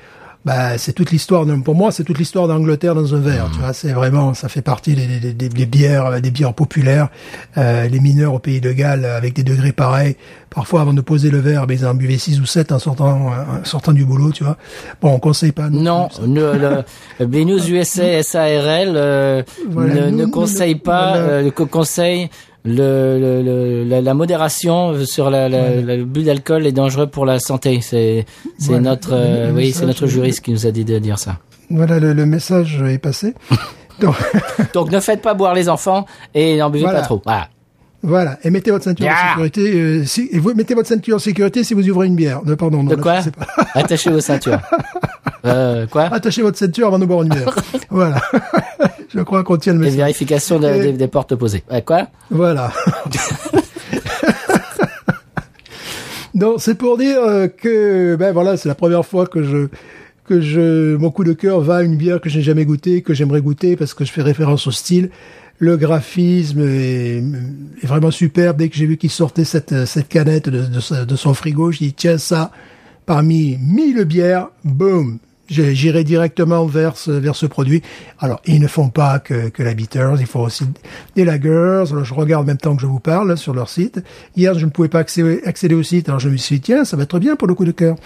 [0.45, 3.73] bah, c'est toute l'histoire, pour moi, c'est toute l'histoire d'Angleterre dans un verre, tu vois,
[3.73, 7.09] c'est vraiment, ça fait partie des, des, des, des bières, des bières populaires,
[7.57, 10.17] euh, les mineurs au pays de Galles, avec des degrés pareils,
[10.51, 13.29] parfois avant de poser le verre, mais ils en buvaient 6 ou 7 en sortant,
[13.29, 14.57] en sortant du boulot, tu vois.
[15.01, 15.71] Bon, on conseille pas.
[15.71, 16.85] Non, ne-
[17.19, 21.23] le, USA SARL euh, Voilà, ne, nous- ne nous- conseille pas, voilà.
[21.33, 22.29] euh, co- conseille
[22.65, 27.07] le, le, le- la, la modération sur la, la, la- le but d'alcool est dangereux
[27.07, 27.81] pour la santé.
[27.83, 28.25] C'est
[28.59, 28.83] c'est Voilà.
[28.83, 31.39] notre euh, oui c'est notre juriste qui nous a dit de dire ça.
[31.71, 33.35] Voilà, le, le message est passé.
[34.01, 34.15] Donc,
[34.73, 36.05] Donc ne faites pas boire les enfants
[36.35, 37.01] et n'en buvez Voilà.
[37.01, 37.23] pas trop.
[37.25, 37.49] Voilà.
[38.03, 39.15] Voilà, et mettez votre ceinture Yeah.
[39.15, 39.73] en sécurité.
[39.81, 42.43] euh, si, et vous mettez votre ceinture en sécurité si vous ouvrez une bière.
[42.59, 43.21] Pardon, non, De quoi.
[43.75, 44.59] Attachez vos ceintures.
[45.47, 47.55] Euh, quoi Attachez votre ceinture avant de boire une bière.
[47.91, 48.21] voilà.
[49.15, 49.99] je crois qu'on tient le Les message.
[49.99, 51.63] vérifications de- Et- des, des portes opposées.
[51.71, 52.73] Ouais, quoi Voilà.
[56.35, 59.69] Donc c'est pour dire euh, que ben voilà, c'est la première fois que je
[60.25, 63.03] que je mon coup de cœur va à une bière que je n'ai jamais goûtée,
[63.03, 65.11] que j'aimerais goûter parce que je fais référence au style.
[65.59, 67.19] Le graphisme est,
[67.83, 68.57] est vraiment superbe.
[68.57, 71.87] Dès que j'ai vu qu'il sortait cette cette canette de, de, de son frigo, j'ai
[71.87, 72.51] dit tiens ça
[73.07, 75.19] parmi mille bières, boum,
[75.49, 77.83] j'irai directement vers ce, vers ce produit.
[78.19, 80.65] Alors, ils ne font pas que, que la Bitters, ils font aussi
[81.17, 81.85] des lagers.
[81.91, 84.03] Alors, je regarde en même temps que je vous parle sur leur site.
[84.37, 86.85] Hier, je ne pouvais pas accéder, accéder au site, alors je me suis dit, tiens,
[86.85, 87.97] ça va être bien pour le coup de cœur.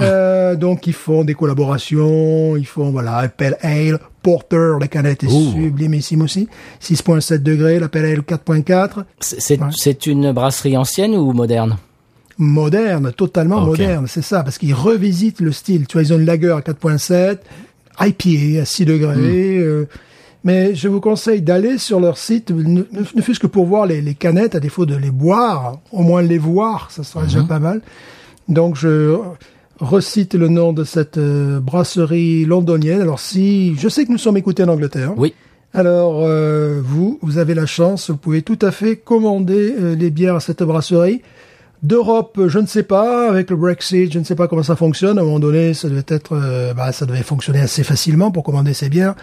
[0.00, 5.28] Euh, donc, ils font des collaborations, ils font, voilà, Pale Ale, Porter, la canette est
[5.28, 5.52] Ouh.
[5.52, 6.48] sublimissime aussi.
[6.82, 9.04] 6.7 degrés, la Pale Ale 4.4.
[9.20, 9.68] C'est Ouais.
[9.72, 11.76] c'est une brasserie ancienne ou moderne?
[12.38, 15.86] Moderne, totalement moderne, c'est ça, parce qu'ils revisitent le style.
[15.86, 17.38] Tu vois, ils ont une lager à 4.7,
[18.00, 19.14] IPA à 6 degrés.
[19.14, 19.62] Hmm.
[19.62, 19.84] euh,
[20.42, 22.82] mais je vous conseille d'aller sur leur site, ne,
[23.22, 26.38] fût-ce que pour voir les, les canettes, à défaut de les boire, au moins les
[26.38, 27.26] voir, ça sera Hmm.
[27.26, 27.80] déjà pas mal.
[28.48, 29.16] Donc je
[29.80, 33.00] recite le nom de cette euh, brasserie londonienne.
[33.00, 35.14] Alors si, je sais que nous sommes écoutés en Angleterre.
[35.16, 35.34] Oui.
[35.72, 40.10] Alors, euh, vous, vous avez la chance, vous pouvez tout à fait commander euh, les
[40.10, 41.22] bières à cette brasserie.
[41.84, 45.18] D'Europe, je ne sais pas, avec le Brexit, je ne sais pas comment ça fonctionne.
[45.18, 48.42] À un moment donné, ça devait être, euh, bah, ça devait fonctionner assez facilement pour
[48.42, 49.14] commander ces bières.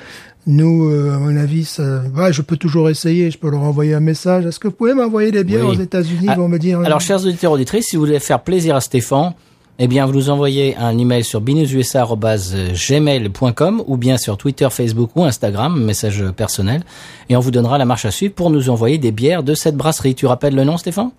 [0.46, 3.96] Nous, euh, à mon avis, ça, ouais, je peux toujours essayer, je peux leur envoyer
[3.96, 4.46] un message.
[4.46, 5.76] Est-ce que vous pouvez m'envoyer des bières Oui.
[5.76, 6.80] aux États-Unis Ah, Ils vont me dire.
[6.82, 9.34] Alors, chers auditeurs auditrices, si vous voulez faire plaisir à Stéphane,
[9.80, 15.24] eh bien, vous nous envoyez un email sur binoususa@gmail.com ou bien sur Twitter, Facebook ou
[15.24, 16.84] Instagram, message personnel,
[17.30, 19.76] et on vous donnera la marche à suivre pour nous envoyer des bières de cette
[19.76, 20.14] brasserie.
[20.14, 21.10] Tu rappelles le nom, Stéphane?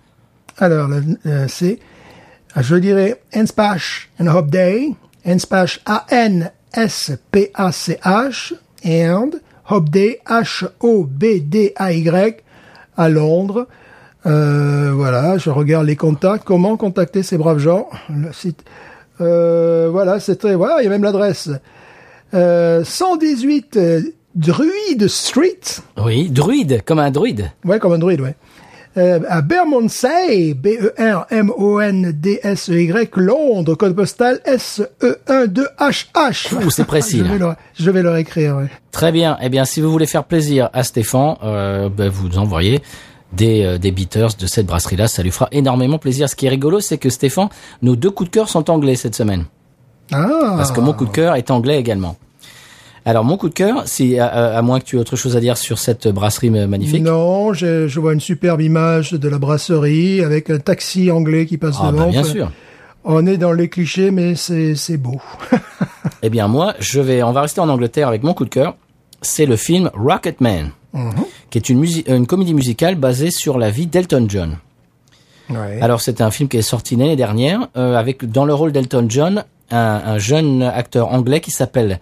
[0.57, 0.89] Alors,
[1.25, 1.79] euh, c'est,
[2.55, 4.93] je dirais, Enspach and Hop Day,
[5.25, 6.53] Enspach A-N-S-P-A-C-H,
[8.85, 9.31] and
[9.69, 11.73] Hop Day, H-O-B-D-A-Y,
[12.97, 13.67] à Londres.
[14.25, 16.43] Euh, voilà, je regarde les contacts.
[16.45, 17.89] Comment contacter ces braves gens?
[18.09, 18.63] Le site.
[19.21, 20.55] Euh, voilà, très.
[20.55, 21.49] Voilà, il y a même l'adresse.
[22.33, 24.01] Euh, 118 euh,
[24.35, 25.59] Druid Street.
[26.03, 27.51] Oui, druide, comme un druide.
[27.65, 28.35] Ouais, comme un druide, ouais.
[28.95, 31.09] Euh, à Bermondsey, B-E-R-M-O-N-D-S-E-Y,
[33.15, 36.53] Londres, code postal E SE12HH.
[36.53, 38.69] Ouh, c'est précis, je, vais leur, je vais leur écrire, ouais.
[38.91, 39.35] Très bien.
[39.41, 42.83] Eh bien, si vous voulez faire plaisir à Stéphane, euh, ben, vous envoyez
[43.31, 45.07] des, euh, des beaters de cette brasserie-là.
[45.07, 46.29] Ça lui fera énormément plaisir.
[46.29, 47.49] Ce qui est rigolo, c'est que Stéphane,
[47.81, 49.45] nos deux coups de cœur sont anglais cette semaine.
[50.11, 50.53] Ah.
[50.57, 52.15] Parce que mon coup de cœur est anglais également.
[53.05, 55.57] Alors, mon coup de cœur, si, à, moins que tu aies autre chose à dire
[55.57, 57.03] sur cette brasserie ma- magnifique.
[57.03, 61.57] Non, je, je vois une superbe image de la brasserie avec un taxi anglais qui
[61.57, 62.05] passe Ah, devant.
[62.05, 62.51] bah, bien sûr.
[63.03, 65.19] On est dans les clichés, mais c'est c'est beau.
[66.25, 68.75] Eh bien, moi, je vais, on va rester en Angleterre avec mon coup de cœur.
[69.21, 70.71] C'est le film Rocketman,
[71.49, 74.55] qui est une, euh, comédie musicale basée sur la vie d'Elton John.
[75.49, 75.79] Ouais.
[75.81, 79.05] Alors c'est un film qui est sorti l'année dernière euh, avec dans le rôle d'Elton
[79.09, 81.99] John un, un jeune acteur anglais qui s'appelle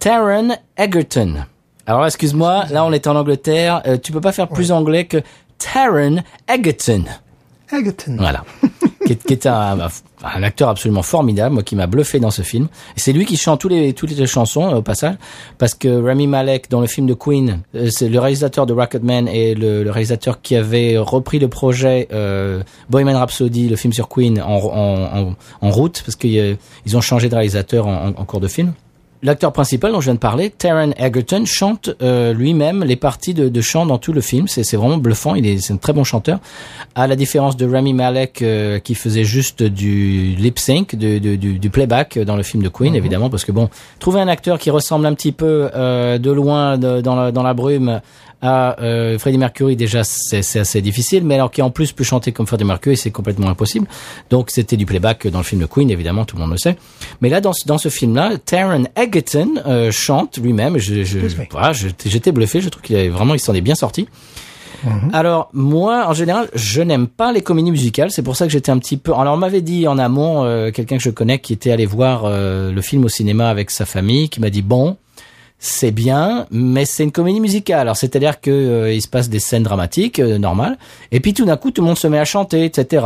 [0.00, 1.44] Taron Egerton.
[1.86, 5.18] Alors excuse-moi, là on est en Angleterre, euh, tu peux pas faire plus anglais que
[5.58, 7.04] Taron Egerton.
[7.70, 8.16] Egerton.
[8.18, 8.42] Voilà.
[9.06, 9.78] qui est, qui est un,
[10.22, 12.68] un acteur absolument formidable, moi qui m'a bluffé dans ce film.
[12.96, 15.16] Et c'est lui qui chante tous les, toutes les chansons euh, au passage,
[15.58, 19.28] parce que Rami Malek dans le film de Queen, euh, c'est le réalisateur de Rocketman
[19.28, 24.08] et le, le réalisateur qui avait repris le projet euh, Bohemian Rhapsody, le film sur
[24.08, 28.40] Queen, en, en, en, en route, parce qu'ils ils ont changé de réalisateur en cours
[28.40, 28.72] de film.
[29.22, 33.50] L'acteur principal dont je viens de parler, Taron Egerton, chante euh, lui-même les parties de,
[33.50, 34.48] de chant dans tout le film.
[34.48, 35.34] C'est vraiment bluffant.
[35.34, 36.38] Il est, c'est un très bon chanteur.
[36.94, 41.36] À la différence de Rami Malek euh, qui faisait juste du lip sync, de- du,
[41.58, 43.68] du playback dans le film de Queen, évidemment, parce que bon,
[43.98, 47.42] trouver un acteur qui ressemble un petit peu euh, de loin de- dans, la, dans
[47.42, 48.00] la brume
[48.42, 52.32] à euh, Freddie Mercury, déjà c'est assez difficile, mais alors qui en plus peut chanter
[52.32, 53.86] comme Freddie Mercury, c'est complètement impossible.
[54.30, 56.76] Donc c'était du playback dans le film de Queen, évidemment, tout le monde le sait.
[57.20, 60.78] Mais là, dans, ce- dans ce film-là, Taron Egerton euh, chante lui-même.
[60.78, 61.18] Je, je,
[61.50, 62.60] voilà, j'étais bluffé.
[62.60, 64.08] Je trouve qu'il est vraiment, il s'en est bien sorti.
[65.12, 68.10] Alors moi, en général, je n'aime pas les comédies musicales.
[68.10, 69.12] C'est pour ça que j'étais un petit peu.
[69.14, 72.22] Alors on m'avait dit en amont euh, quelqu'un que je connais qui était allé voir
[72.24, 74.96] euh, le film au cinéma avec sa famille, qui m'a dit bon,
[75.62, 77.80] c'est bien, mais c'est une comédie musicale.
[77.80, 80.78] Alors c'est-à-dire que euh, il se passe des scènes dramatiques euh, normales,
[81.12, 83.04] et puis tout d'un coup tout le monde se met à chanter, etc.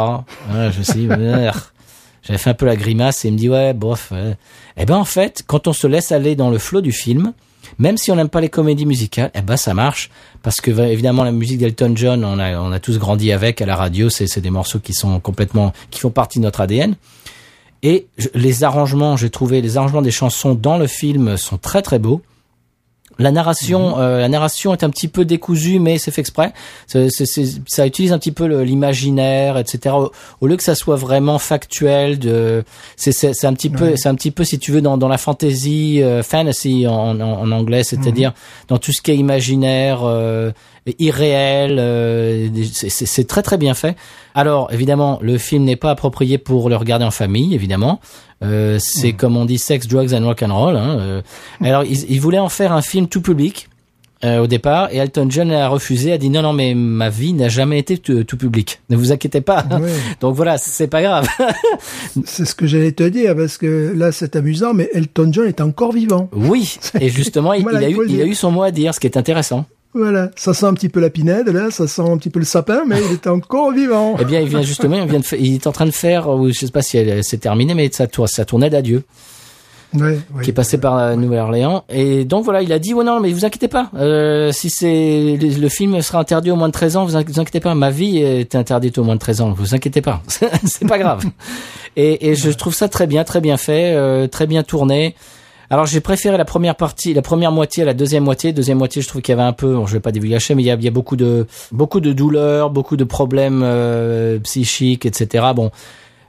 [0.48, 1.09] Voilà, je suis
[2.22, 4.12] j'avais fait un peu la grimace et il me dit ouais, bof.
[4.76, 7.32] Eh ben en fait, quand on se laisse aller dans le flot du film,
[7.78, 10.11] même si on n'aime pas les comédies musicales, eh ben ça marche
[10.42, 13.61] parce que bah, évidemment la musique d'Elton John, on a on a tous grandi avec
[13.62, 16.61] à la radio, c'est c'est des morceaux qui sont complètement qui font partie de notre
[16.61, 16.94] ADN.
[17.82, 21.82] Et je- les arrangements, j'ai trouvé les arrangements des chansons dans le film sont très
[21.82, 22.22] très beaux.
[23.18, 26.52] La narration, euh, la narration est un petit peu décousue, mais c'est fait exprès.
[26.86, 29.94] C'est- c'est- c'est- ça utilise un petit peu l'imaginaire, etc.
[29.96, 30.10] Au,
[30.40, 32.64] au lieu que ça soit vraiment factuel, de,
[32.96, 35.08] c'est c'est- c'est un petit peu, c'est un petit peu si tu veux dans, dans
[35.08, 38.32] la fantasy, euh, fantasy en, en, en anglais, c'est-à-dire
[38.68, 40.50] dans tout ce qui est imaginaire, euh,
[40.99, 41.76] irréel.
[41.78, 43.97] euh, c'est- très très bien fait.
[44.35, 48.01] Alors évidemment, le film n'est pas approprié pour le regarder en famille, évidemment.
[48.43, 50.76] Euh, c'est comme on dit, sex, drugs and rock and roll.
[50.76, 50.99] Hein.
[51.01, 51.22] euh.
[51.62, 53.68] Alors ils, ils voulaient en faire un film tout public.
[54.24, 57.35] euh, au départ, et Elton John a refusé, a dit non, non, mais ma vie
[57.35, 58.80] n'a jamais été tout, tout public.
[58.89, 59.62] Ne vous inquiétez pas.
[60.20, 61.28] Donc voilà, c'est pas grave.
[62.24, 65.61] C'est ce que j'allais te dire, parce que là, c'est amusant, mais Elton John est
[65.61, 66.30] encore vivant.
[66.32, 68.95] oui, et justement, il, Voilà, il a eu, il a eu son mot à dire,
[68.95, 69.66] ce qui est intéressant.
[69.95, 72.45] Voilà, ça sent un petit peu la pinède, là, ça sent un petit peu le
[72.45, 74.16] sapin, mais il est encore vivant.
[74.20, 76.49] Eh bien, il vient justement, il, vient de il est en train de faire, ou
[76.49, 79.05] je sais pas si elle- c'est terminé, mais sa, tour, sa tournée d'adieu,
[79.95, 80.42] Ouais, ouais.
[80.42, 81.84] qui est passée par la Nouvelle-Orléans.
[81.88, 85.38] Et donc voilà, il a dit, ouais, non, mais vous inquiétez pas, euh, si c'est,
[85.40, 87.90] le, le film sera interdit au moins de 13 ans, vous, vous inquiétez pas, ma
[87.90, 90.20] vie est interdite au moins de 13 ans, vous inquiétez pas,
[90.64, 91.24] c'est pas grave.
[91.95, 95.14] Et, et je trouve ça très bien, très bien fait, euh, très bien tourné.
[95.75, 98.53] Alors j'ai préféré la première partie, la première moitié à la deuxième moitié.
[98.53, 100.62] Deuxième moitié, je trouve qu'il y avait un peu, bon, je vais pas divulgacher, mais
[100.62, 105.47] il y a, beaucoup de beaucoup de douleurs, beaucoup de problèmes euh, psychiques, etc.
[105.53, 105.72] Bon,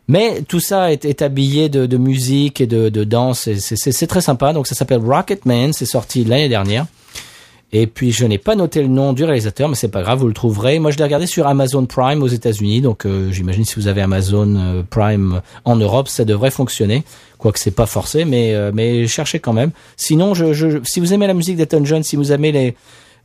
[0.08, 3.48] mais tout ça est, habillé de, musique et de, de danse.
[3.60, 4.52] c'est très sympa.
[4.52, 5.74] Donc ça s'appelle Rocketman.
[5.74, 6.88] C'est sorti l'année dernière.
[7.72, 10.28] Et puis je n'ai pas noté le nom du réalisateur, mais c'est pas grave, vous
[10.28, 10.80] le trouverez.
[10.80, 14.02] Moi, je l'ai regardé sur Amazon Prime aux États-Unis, donc euh, j'imagine si vous avez
[14.02, 17.04] Amazon euh, Prime en Europe, ça devrait fonctionner.
[17.38, 19.72] Quoique c'est pas forcé, mais euh, mais cherchez quand même.
[19.98, 22.76] Sinon, si vous aimez la musique d'Elton John, si vous aimez les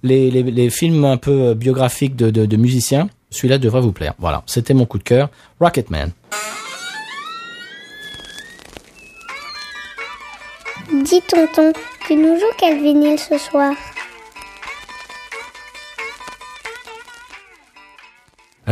[0.03, 4.15] les, les, films un peu biographiques de, de, musiciens, celui-là devrait vous plaire.
[4.19, 5.29] Voilà, c'était mon coup de cœur,
[5.61, 6.11] Rocketman.
[11.05, 11.75] Dis tonton,
[12.07, 13.75] tu nous joues quel vinyle ce soir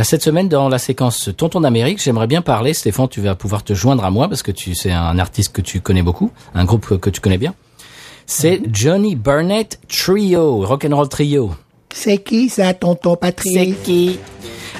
[0.03, 3.73] Cette semaine, dans la séquence Tonton d'Amérique, j'aimerais bien parler, Stéphane, tu vas pouvoir te
[3.73, 6.97] joindre à moi parce que tu c'est un artiste que tu connais beaucoup, un groupe
[6.99, 7.53] que, tu connais bien.
[8.25, 11.51] C'est Johnny Burnett Trio, Rock'n'Roll Trio.
[11.93, 13.81] C'est qui ça, tonton Patrick?
[13.83, 14.19] Qui?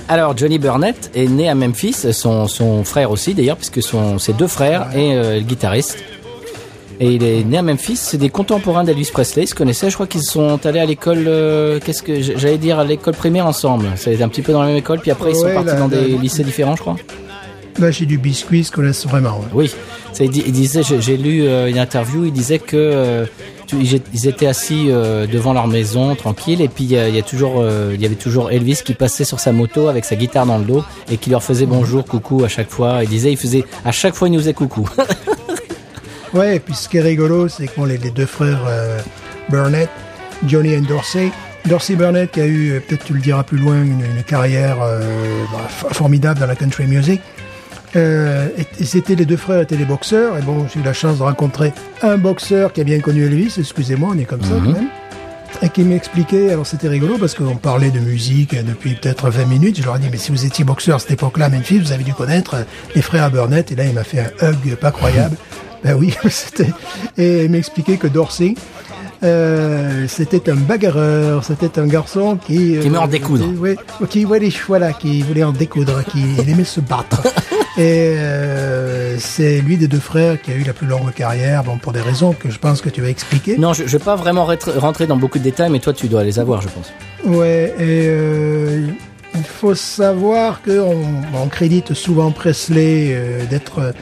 [0.08, 4.34] Alors Johnny Burnett est né à Memphis, son, son frère aussi d'ailleurs, puisque son, ses
[4.34, 5.98] deux frères et euh, le guitariste.
[7.02, 9.93] Et il est né à Memphis, c'est des contemporains d'Elvis Presley, ils se connaissaient, je
[9.95, 13.88] crois qu'ils sont allés à l'école, euh, qu'est-ce que j'allais dire, à l'école primaire ensemble.
[13.95, 15.76] C'est un petit peu dans la même école, puis après ils sont Ouais, partis la-
[15.80, 16.97] dans la- des lycées différents, je crois.
[17.80, 19.39] Là, j'ai du biscuit, se connaissent vraiment.
[19.39, 19.45] ouais.
[19.54, 19.72] Oui,
[20.12, 23.26] Ça, il, il disait, j'ai lu euh, une interview, il disait que euh,
[23.68, 23.78] tu-
[24.14, 27.22] ils étaient assis euh, devant leur maison, tranquille, et puis il y, a- y a
[27.22, 30.45] toujours, euh, il y avait toujours Elvis qui passait sur sa moto avec sa guitare
[30.47, 33.04] dans le dos et qui leur faisait bonjour, coucou à chaque fois.
[33.04, 34.89] Il disait, il faisait à chaque fois il nous faisait coucou.
[36.34, 39.00] Ouais, et puis ce qui est rigolo, c'est que bon, les, les deux frères euh,
[39.50, 39.90] Burnett,
[40.46, 41.32] Johnny et Dorsey,
[41.66, 44.78] Dorsey Burnett qui a eu, euh, peut-être tu le diras plus loin, une, une carrière
[44.82, 45.02] euh,
[45.52, 47.22] bah, formidable dans la country music.
[47.96, 50.94] Euh, et, et c'était les deux frères étaient des boxeurs et bon j'ai eu la
[50.94, 51.74] chance de rencontrer
[52.04, 54.90] un boxeur qui a bien connu Elvis excusez-moi on est comme ça quand même
[55.64, 59.80] et qui m'expliquait alors c'était rigolo parce qu'on parlait de musique depuis peut-être 20 minutes
[59.80, 61.92] je leur ai dit mais si vous étiez boxeur à cette époque-là à Memphis vous
[61.92, 62.58] avez dû connaître
[62.94, 65.36] les frères Burnett et là il m'a fait un hug pas croyable
[65.84, 66.70] ben oui c'était
[67.18, 68.56] et il m'expliquait que Dorsey
[69.22, 72.78] euh, c'était un bagarreur, c'était un garçon qui...
[72.78, 73.46] euh, Qui aimait en découdre.
[73.60, 73.76] Oui,
[74.10, 77.22] qui, ouais, voilà, qui voulait en découdre, qui il aimait se battre.
[77.78, 81.78] Et euh, c'est lui des deux frères qui a eu la plus longue carrière, bon,
[81.78, 83.58] pour des raisons que je pense que tu vas expliquer.
[83.58, 86.24] non, je, je vais pas vraiment rentrer- dans beaucoup de détails, mais toi tu dois
[86.24, 86.94] les avoir, je pense.
[87.26, 88.88] Ouais, et euh,
[89.36, 90.96] il faut savoir qu'on
[91.34, 93.94] on crédite souvent Presley euh, d'être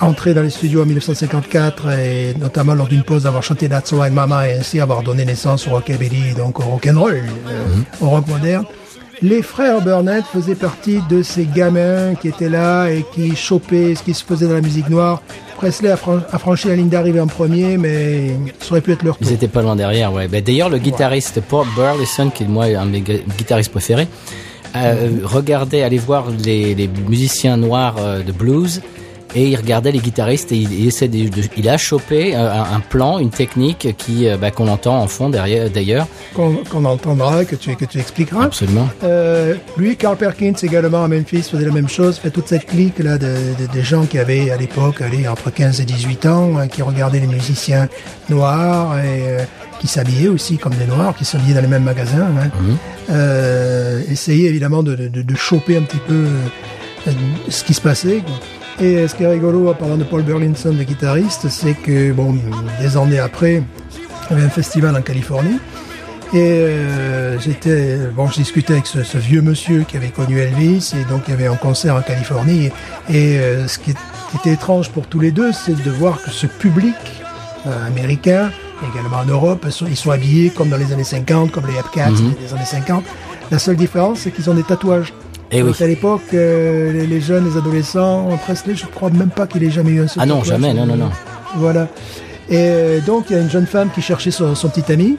[0.00, 4.12] entré dans les studios en 1954 et notamment lors d'une pause d'avoir chanté That's Right
[4.12, 7.14] Mama et ainsi avoir donné naissance au rockabilly, donc au rock'n'roll,
[7.48, 7.64] euh,
[8.00, 8.64] au rock moderne.
[9.22, 14.02] Les frères Burnett faisaient partie de ces gamins qui étaient là et qui chopaient ce
[14.02, 15.22] qui se faisait dans la musique noire.
[15.58, 19.04] Presley a, fran- a franchi la ligne d'arrivée en premier, mais ça aurait pu être
[19.04, 19.28] leur tour.
[19.28, 20.26] Ils étaient pas loin derrière, ouais.
[20.26, 24.08] Ben, D'ailleurs, le guitariste Paul Burleson, qui est moi un de mes gu- guitaristes préférés,
[24.74, 28.80] euh, regardait, allait voir les, les musiciens noirs euh, de blues
[29.34, 32.52] et il regardait les guitaristes et il, il essaie de, de- il a chopé euh,
[32.52, 36.06] un, un plan, une technique qui euh, bah, qu'on entend en fond derrière d'ailleurs.
[36.34, 38.44] Qu'on entendra, que tu, que tu expliqueras.
[38.44, 38.88] Absolument.
[39.04, 42.98] Euh, lui, Carl Perkins également à Memphis faisait la même chose, fait toute cette clique
[42.98, 43.36] là de,
[43.82, 47.88] gens qui avaient à l'époque entre 15 et 18 ans, hein, qui regardaient les musiciens
[48.30, 49.44] noirs et euh,
[49.80, 52.28] qui s'habillaient aussi comme des noirs, qui s'habillaient dans les mêmes magasins.
[52.40, 52.50] hein.
[53.10, 56.26] Euh, essayaient évidemment de, de, choper un petit peu
[57.48, 58.22] ce qui se passait.
[58.24, 58.34] quoi.
[58.82, 62.36] Et ce qui est rigolo en parlant de Paul Burlinson, le guitariste, c'est que bon,
[62.80, 63.62] des années après,
[64.30, 65.58] il y avait un festival en Californie.
[66.34, 70.94] Et euh, j'étais, bon, je discutais avec ce, ce vieux monsieur qui avait connu Elvis,
[71.00, 72.70] et donc il y avait un concert en Californie.
[73.10, 73.96] Et, euh, ce qui, est-
[74.30, 76.94] qui était étrange pour tous les deux, c'est de voir que ce public
[77.66, 78.50] euh, américain
[78.92, 79.62] également en Europe.
[79.66, 82.34] Ils sont, ils sont habillés comme dans les années 50, comme les Hepcats Mhm.
[82.40, 83.04] des années 50.
[83.52, 85.12] La seule différence, c'est qu'ils ont des tatouages.
[85.52, 85.84] Eh Donc, oui.
[85.84, 89.70] À l'époque, euh, les, les jeunes, les adolescents, Presley, je crois même pas qu'il ait
[89.70, 91.10] jamais eu un seul Ah non, jamais, non, non, non.
[91.56, 91.88] Voilà.
[92.50, 95.16] Et donc, il y a une jeune femme qui cherchait son, son petit ami.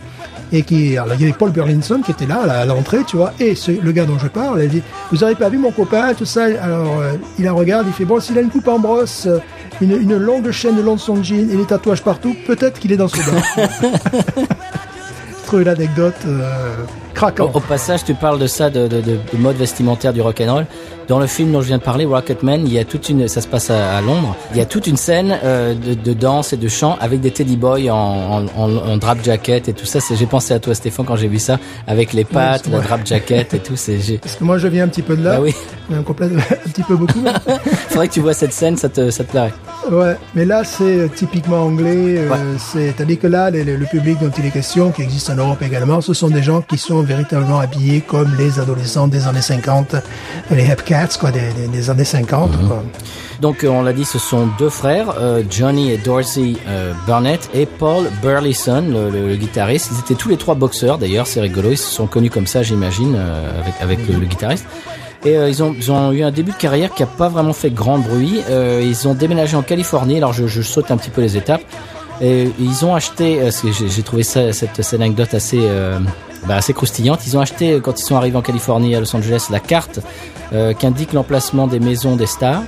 [0.52, 3.34] Et qui, alors, il y avait Paul Burlinson qui était là à l'entrée, tu vois.
[3.40, 6.14] Et ce- le gars dont je parle, elle dit, vous avez pas vu mon copain,
[6.14, 6.44] tout ça?
[6.62, 9.40] Alors, euh, il la regarde, il fait, bon, s'il a une coupe en brosse, euh,
[9.82, 12.92] une, une longue chaîne le long de son jean et des tatouages partout, peut-être qu'il
[12.92, 13.44] est dans ce bar.
[15.42, 16.76] Je trouve l'anecdote euh,
[17.32, 17.52] craquant.
[17.54, 20.66] au passage, tu parles de ça, de, de, de, de mode vestimentaire du rock'n'roll.
[21.10, 23.42] Dans le film dont je viens de parler, Rocketman, il y a toute une, ça
[23.42, 24.38] se passe à, à Londres.
[24.54, 27.30] Il y a toute une scène euh, de, de danse et de chant avec des
[27.30, 30.00] teddy boys en, en, en, en drap jacket et tout ça.
[30.16, 33.54] J'ai pensé à toi, Stéphane, quand j'ai vu ça, avec les pattes, la drap jacket
[33.54, 33.74] et tout.
[34.22, 35.32] Parce que moi, je viens un petit peu de là.
[35.36, 35.54] Bah oui,
[35.94, 36.32] Un, complète-
[36.66, 37.20] un petit peu beaucoup.
[37.90, 39.52] faudrait que tu vois cette scène, ça te, ça te plairait.
[39.92, 42.16] Ouais, mais là c'est euh, typiquement anglais.
[42.20, 42.38] euh, Ouais.
[42.58, 45.36] c'est tandis que là, les- les- le public dont il est question, qui existe en
[45.36, 49.42] Europe également, ce sont des gens qui sont véritablement habillés comme les adolescents des années
[49.42, 49.96] 50,
[50.52, 52.52] les Hepcats, quoi, des, des- des années 50.
[52.62, 52.68] Mhm.
[52.68, 52.84] quoi.
[53.42, 57.50] Donc euh, on l'a dit, ce sont deux frères, euh, Johnny et Dorsey euh, Burnett
[57.54, 59.90] et Paul Burleson, le, le- le guitariste.
[59.94, 61.70] Ils étaient tous les trois boxeurs d'ailleurs, c'est rigolo.
[61.72, 64.66] Ils se sont connus comme ça, j'imagine, euh, avec avec le, le guitariste.
[65.26, 67.54] Et euh, ils, ont, ils ont eu un début de carrière qui a pas vraiment
[67.54, 68.42] fait grand bruit.
[68.50, 70.18] Euh, ils ont déménagé en Californie.
[70.18, 71.62] Alors je, je saute un petit peu les étapes.
[72.22, 76.00] Et ils ont acheté, euh, j'ai trouvé cette, anecdote assez, euh,
[76.48, 77.26] bah, assez croustillante.
[77.26, 80.00] Ils ont acheté, euh, quand ils sont arrivés en Californie, à Los Angeles, la carte
[80.78, 82.62] qui indique l'emplacement des maisons des stars.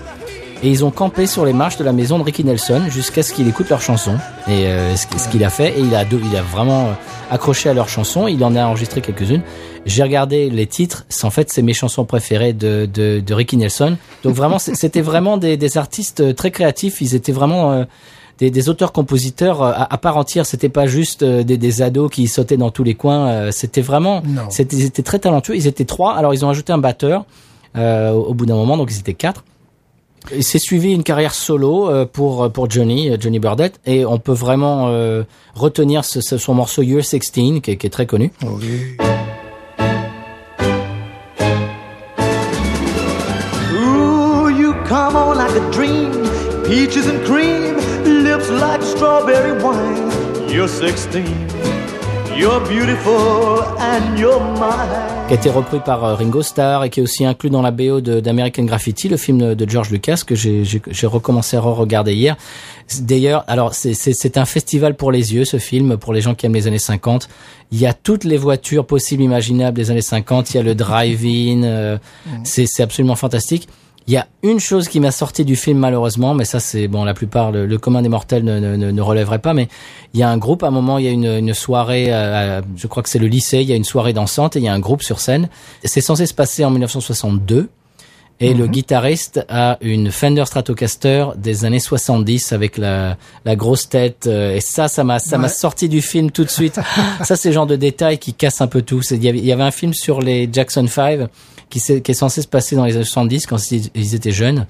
[0.64, 3.32] Et ils ont campé sur les marches de la maison de Ricky Nelson jusqu'à ce
[3.32, 4.18] qu'il écoute leurs chansons.
[4.48, 4.66] Et
[4.96, 6.04] ce, qu'il a fait, et il a,
[6.42, 6.96] vraiment
[7.30, 8.28] accroché à leurs chansons.
[8.28, 9.44] Il en a enregistré quelques-unes.
[9.86, 11.06] J'ai regardé les titres.
[11.22, 13.98] En fait c'est mes chansons préférées de, Ricky Nelson.
[14.24, 17.02] Donc vraiment, c'était vraiment des, artistes très créatifs.
[17.02, 17.86] Ils étaient vraiment
[18.40, 20.46] des, des auteurs-compositeurs euh, à, à part entière.
[20.46, 23.28] C'était pas juste euh, des, des ados qui sautaient dans tous les coins.
[23.30, 24.50] euh, C'était vraiment, Non.
[24.50, 25.56] c'était, ils étaient très talentueux.
[25.56, 26.14] Ils étaient trois.
[26.16, 27.26] Alors ils ont ajouté un batteur
[27.78, 29.44] euh, au bout d'un moment, donc ils étaient quatre.
[30.32, 34.88] Et c'est suivi une carrière solo pour pour Johnny Johnny Burdett et on peut vraiment
[34.88, 35.22] euh,
[35.54, 38.32] retenir ce, ce- son morceau Year 16 qui est, qui est très connu.
[43.74, 46.12] Ooh, you come on like a dream.
[46.66, 47.75] Peaches and cream,
[48.36, 50.50] lips like strawberry wine.
[50.50, 51.26] You're 16.
[52.36, 55.28] You're beautiful and you're mine.
[55.28, 57.72] qui a été repris par euh, Ringo Starr et qui est aussi inclus dans la
[57.72, 62.36] BO d'American Graffiti, le film de, George Lucas que j'ai recommencé à re-regarder hier.
[63.02, 66.54] D'ailleurs, alors c'est- un festival pour les yeux ce film, pour les gens qui aiment
[66.54, 67.30] les années 50.
[67.72, 70.52] Il y a toutes les voitures possibles imaginables des années 50.
[70.52, 71.98] Il y a le drive-in, euh,
[72.44, 73.68] c'est c'est absolument fantastique.
[74.08, 77.04] Il y a une chose qui m'a sorti du film malheureusement, mais ça c'est bon,
[77.04, 79.56] la plupart le, le commun des mortels ne, ne, ne, relèverait pas.
[79.56, 79.68] Mais
[80.14, 82.62] il y a un groupe à un moment, il y a une, une soirée, euh,
[82.76, 84.68] je crois que c'est le lycée, il y a une soirée dansante et il y
[84.68, 85.50] a un groupe sur scène.
[85.84, 87.70] C'est censé se passer en 1962.
[88.42, 94.28] Et le guitariste a une Fender Stratocaster des années 70 avec la, la grosse tête.
[94.28, 96.82] euh, et ça, ça m'a, ça m'a sorti du film tout de suite.
[97.24, 99.02] ça, c'est le genre de détails qui cassent un peu tout.
[99.10, 101.30] Il y avait, il y avait un film sur les Jackson 5
[101.80, 104.66] qui, qui est censé se passer dans les années 70 quand ils, étaient jeunes.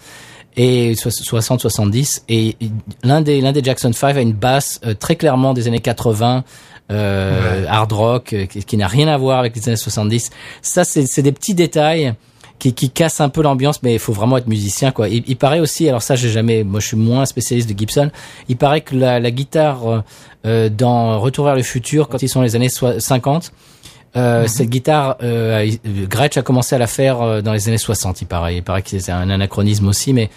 [0.58, 2.24] Et 60-70.
[2.30, 2.56] Et
[3.04, 6.44] l'un des, l'un des Jackson 5 a une basse euh, très clairement des années 80.
[6.92, 10.30] Euh, hard rock euh, qui, qui n'a rien à voir avec les années 70
[10.62, 12.14] ça c'est c'est des petits détails
[12.60, 15.10] qui, qui casse un peu l'ambiance, mais il faut vraiment être musicien, quoi.
[15.10, 18.12] Il, il paraît aussi, alors ça j'ai jamais, moi je suis moins spécialiste de Gibson.
[18.50, 20.04] Il paraît que la, la guitare
[20.44, 23.52] dans Retour vers le futur, quand ils sont les années soi- 50,
[24.16, 27.78] euh, cette guitare, euh, il- Gretsch a commencé à la faire euh, dans les années
[27.78, 28.22] 60.
[28.22, 30.30] Il paraît, il paraît que c'est un anachronisme aussi, mais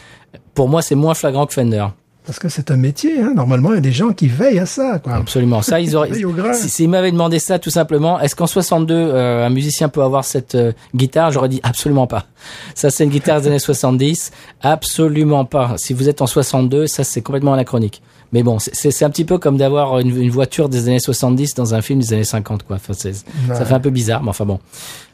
[0.54, 1.86] pour moi c'est moins flagrant que Fender.
[2.26, 3.32] Parce que c'est un métier, hein.
[3.34, 4.98] normalement il y a des gens qui veillent à ça.
[5.02, 5.14] Quoi.
[5.14, 5.62] Absolument.
[5.62, 6.10] Ça, ils auraient.
[6.10, 6.52] Grain.
[6.52, 10.24] Si, s'ils m'avaient demandé ça, tout simplement, est-ce qu'en 62, euh, un musicien peut avoir
[10.26, 11.30] cette euh, guitare?
[11.32, 12.26] J'aurais dit absolument pas.
[12.74, 14.30] Ça, c'est une guitare des années 70.
[14.60, 15.74] Absolument pas.
[15.78, 18.02] Si vous êtes en 62, ça, c'est complètement anachronique.
[18.32, 21.74] Mais bon, c'est- un petit peu comme d'avoir une, une voiture des années 70 dans
[21.74, 22.76] un film des années 50, quoi.
[22.76, 24.58] Enfin, Ça fait un peu bizarre, mais enfin bon.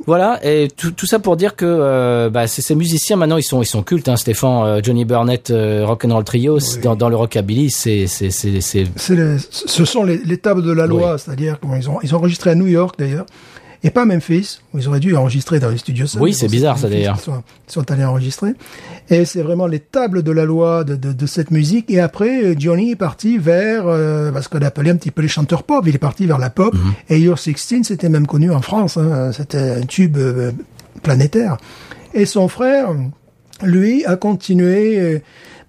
[0.06, 0.40] Voilà.
[0.44, 3.66] Et tout, tout ça pour dire que euh, bah, ces musiciens maintenant, ils sont ils
[3.66, 4.08] sont cultes.
[4.08, 8.60] Hein, Stéphane, euh, Johnny Burnett, euh, Rock'n'Roll Trio, dans, dans le rockabilly, c'est c'est c'est
[8.60, 12.14] c'est C'est le- ce sont les, les tables de la loi, c'est-à-dire qu'ils ont, ils
[12.14, 13.26] ont enregistré à New York d'ailleurs,
[13.84, 16.06] et pas à Memphis, où ils auraient dû enregistrer dans les studios.
[16.18, 17.18] Oui, c'est bizarre, ça, d'ailleurs.
[17.18, 18.52] Ils sont, allés enregistrer.
[19.10, 21.90] Et c'est vraiment les tables de la loi de, de, de cette musique.
[21.90, 25.20] Et après, euh, Johnny est parti vers euh, bah, ce qu'on appelait un petit peu
[25.20, 25.84] les chanteurs pop.
[25.86, 26.72] Il est parti vers la pop.
[26.72, 26.92] Mhm.
[27.10, 28.96] Et Your 16, c'était même connu en France.
[28.96, 29.32] Hein.
[29.32, 30.52] C'était un tube euh,
[31.02, 31.58] planétaire.
[32.14, 32.88] Et son frère,
[33.62, 34.98] lui, a continué...
[34.98, 35.18] euh,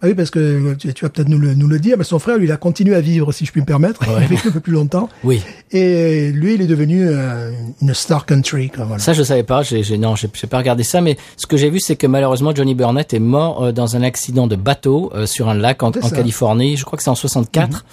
[0.05, 2.19] Ah oui, parce que tu, tu vas peut-être nous le, nous le dire, mais son
[2.19, 4.01] frère, lui, il a continué à vivre, si je puis me permettre.
[4.07, 5.09] Il a vécu un peu plus longtemps.
[5.23, 5.41] Oui.
[5.71, 7.51] Et lui, il est devenu euh,
[7.81, 8.69] une star country.
[8.69, 9.01] Quoi, voilà.
[9.01, 9.63] Ça, je savais pas.
[9.63, 11.01] J'ai, j'ai- non, j'ai, j'ai pas regardé ça.
[11.01, 14.03] Mais ce que j'ai vu, c'est que malheureusement, Johnny Burnett est mort euh, dans un
[14.03, 15.91] accident de bateau euh, sur un lac en.
[15.91, 16.77] Californie.
[16.77, 17.83] Je crois que c'est en 64.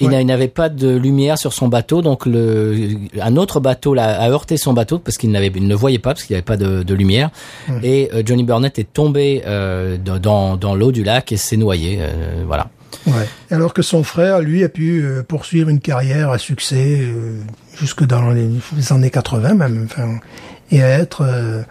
[0.00, 0.24] Il, Ouais.
[0.24, 2.76] n'avait pas de lumière sur son bateau, donc le,
[3.20, 6.24] un autre bateau l'a, a heurté son bateau parce qu'il n'avait, ne voyait pas parce
[6.24, 7.30] qu'il n'avait pas de, de lumière.
[7.82, 11.56] Et euh, Johnny Burnett est tombé euh, dans- dans, dans l'eau du lac et s'est
[11.56, 11.98] noyé.
[12.00, 12.68] euh, voilà.
[13.06, 13.26] Ouais.
[13.50, 17.38] Alors que son frère, lui, a pu euh, poursuivre une carrière à succès euh,
[17.78, 20.18] jusque dans les, les années 80 même, enfin,
[20.70, 21.62] et à être euh,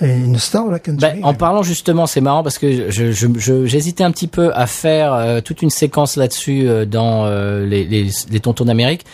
[0.00, 1.00] une star de la country.
[1.14, 4.52] Ben, en parlant justement, c'est marrant parce que je, je, je- j'hésitais un petit peu
[4.54, 7.26] à faire euh, toute une séquence là-dessus euh, dans
[7.64, 9.04] les, les, les tontons d'Amérique.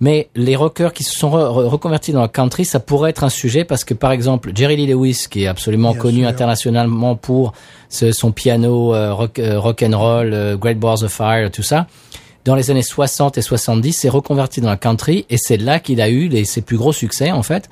[0.00, 3.24] Mais les rockers qui se sont re- re- reconvertis dans la country, ça pourrait être
[3.24, 6.28] un sujet parce que par exemple Jerry Lee Lewis, qui est absolument Bien connu sûr.
[6.28, 7.52] internationalement pour
[7.88, 11.88] ce- son piano rock, rock and roll, Great Balls of Fire, tout ça,
[12.44, 16.00] dans les années 60 et 70, s'est reconverti dans la country et c'est là qu'il
[16.00, 17.68] a eu les, ses plus gros succès en fait.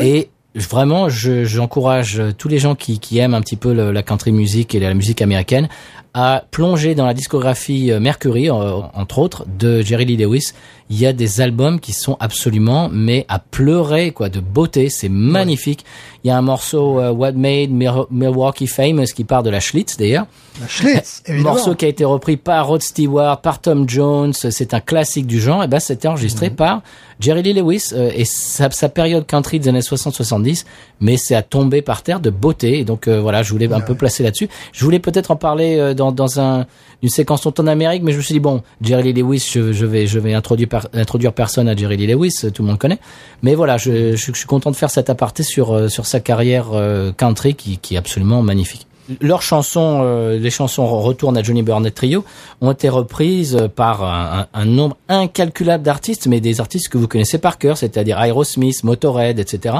[0.00, 4.32] Et vraiment, je- j'encourage tous les gens qui, qui aiment un petit peu la country
[4.32, 5.68] music et la musique américaine
[6.14, 8.52] à plonger dans la discographie euh, Mercury, euh,
[8.94, 10.52] entre autres, de Jerry Lee Lewis.
[10.90, 14.90] Il y a des albums qui sont absolument, mais à pleurer, quoi, de beauté.
[14.90, 15.84] C'est magnifique.
[16.22, 19.60] Il y a un morceau euh, What Made Mil- Milwaukee Famous qui part de la
[19.60, 20.26] Schlitz d'ailleurs.
[20.60, 21.54] La Schlitz, évidemment.
[21.54, 25.40] Morceau qui a été repris par Rod Stewart, par Tom Jones, c'est un classique du
[25.40, 26.56] genre, et ben c'était enregistré Mhm.
[26.56, 26.82] par
[27.18, 30.64] Jerry Lee Lewis euh, et sa, sa période country des années 60-70,
[31.00, 33.80] mais c'est à tomber par terre de beauté, et donc euh, voilà, je voulais un
[33.80, 34.48] peu placer là-dessus.
[34.72, 36.66] Je voulais peut-être en parler euh, dans, dans un,
[37.02, 39.86] une séquence tonton d'Amérique, mais je me suis dit bon, Jerry Lee Lewis, je, je
[39.86, 42.98] vais, je vais introduire, par- introduire personne à Jerry Lee Lewis, tout le monde connaît,
[43.42, 46.20] mais voilà, je, je, je suis content de faire cet aparté sur, euh, sur sa
[46.20, 48.86] carrière euh, country qui, qui est absolument magnifique
[49.20, 52.24] leurs chansons, euh, les chansons Retourne à Johnny Burnett Trio,
[52.62, 57.06] ont été reprises euh, par un, un- nombre incalculable d'artistes, mais des artistes que vous
[57.06, 59.74] connaissez par cœur, c'est-à-dire Aerosmith, Motorhead, etc.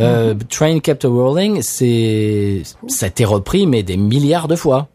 [0.00, 4.88] Euh, Train Kept a Rolling, c'est, ça a été repris, mais des milliards de fois.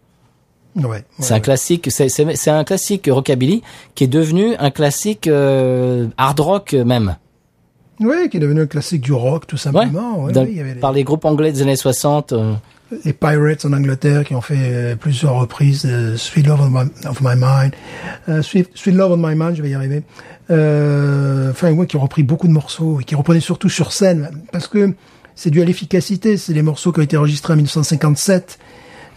[0.76, 3.62] Ouais, ouais, C'est un classique, c'est, un classique rockabilly
[3.96, 7.16] qui est devenu un classique euh, hard rock même.
[8.00, 10.24] ouais, qui est devenu un classique du rock, tout simplement.
[10.24, 12.34] Ouais, Dans- ouais, il y avait les, par les groupes anglais des années 60.
[12.34, 12.54] euh,
[13.06, 17.22] les Pirates en Angleterre qui ont fait euh, plusieurs reprises Sweet Love of My, of
[17.22, 17.74] My Mind,
[18.30, 20.04] euh, Sweet, Sweet Love on My Mind, je vais y arriver.
[20.52, 24.30] Euh, enfin, ouais, qui ont repris beaucoup de morceaux et qui reprenaient surtout sur scène,
[24.52, 24.94] parce que
[25.36, 26.38] c'est dû à l'efficacité.
[26.38, 28.64] C'est les morceaux qui ont été enregistrés en 1957, euh,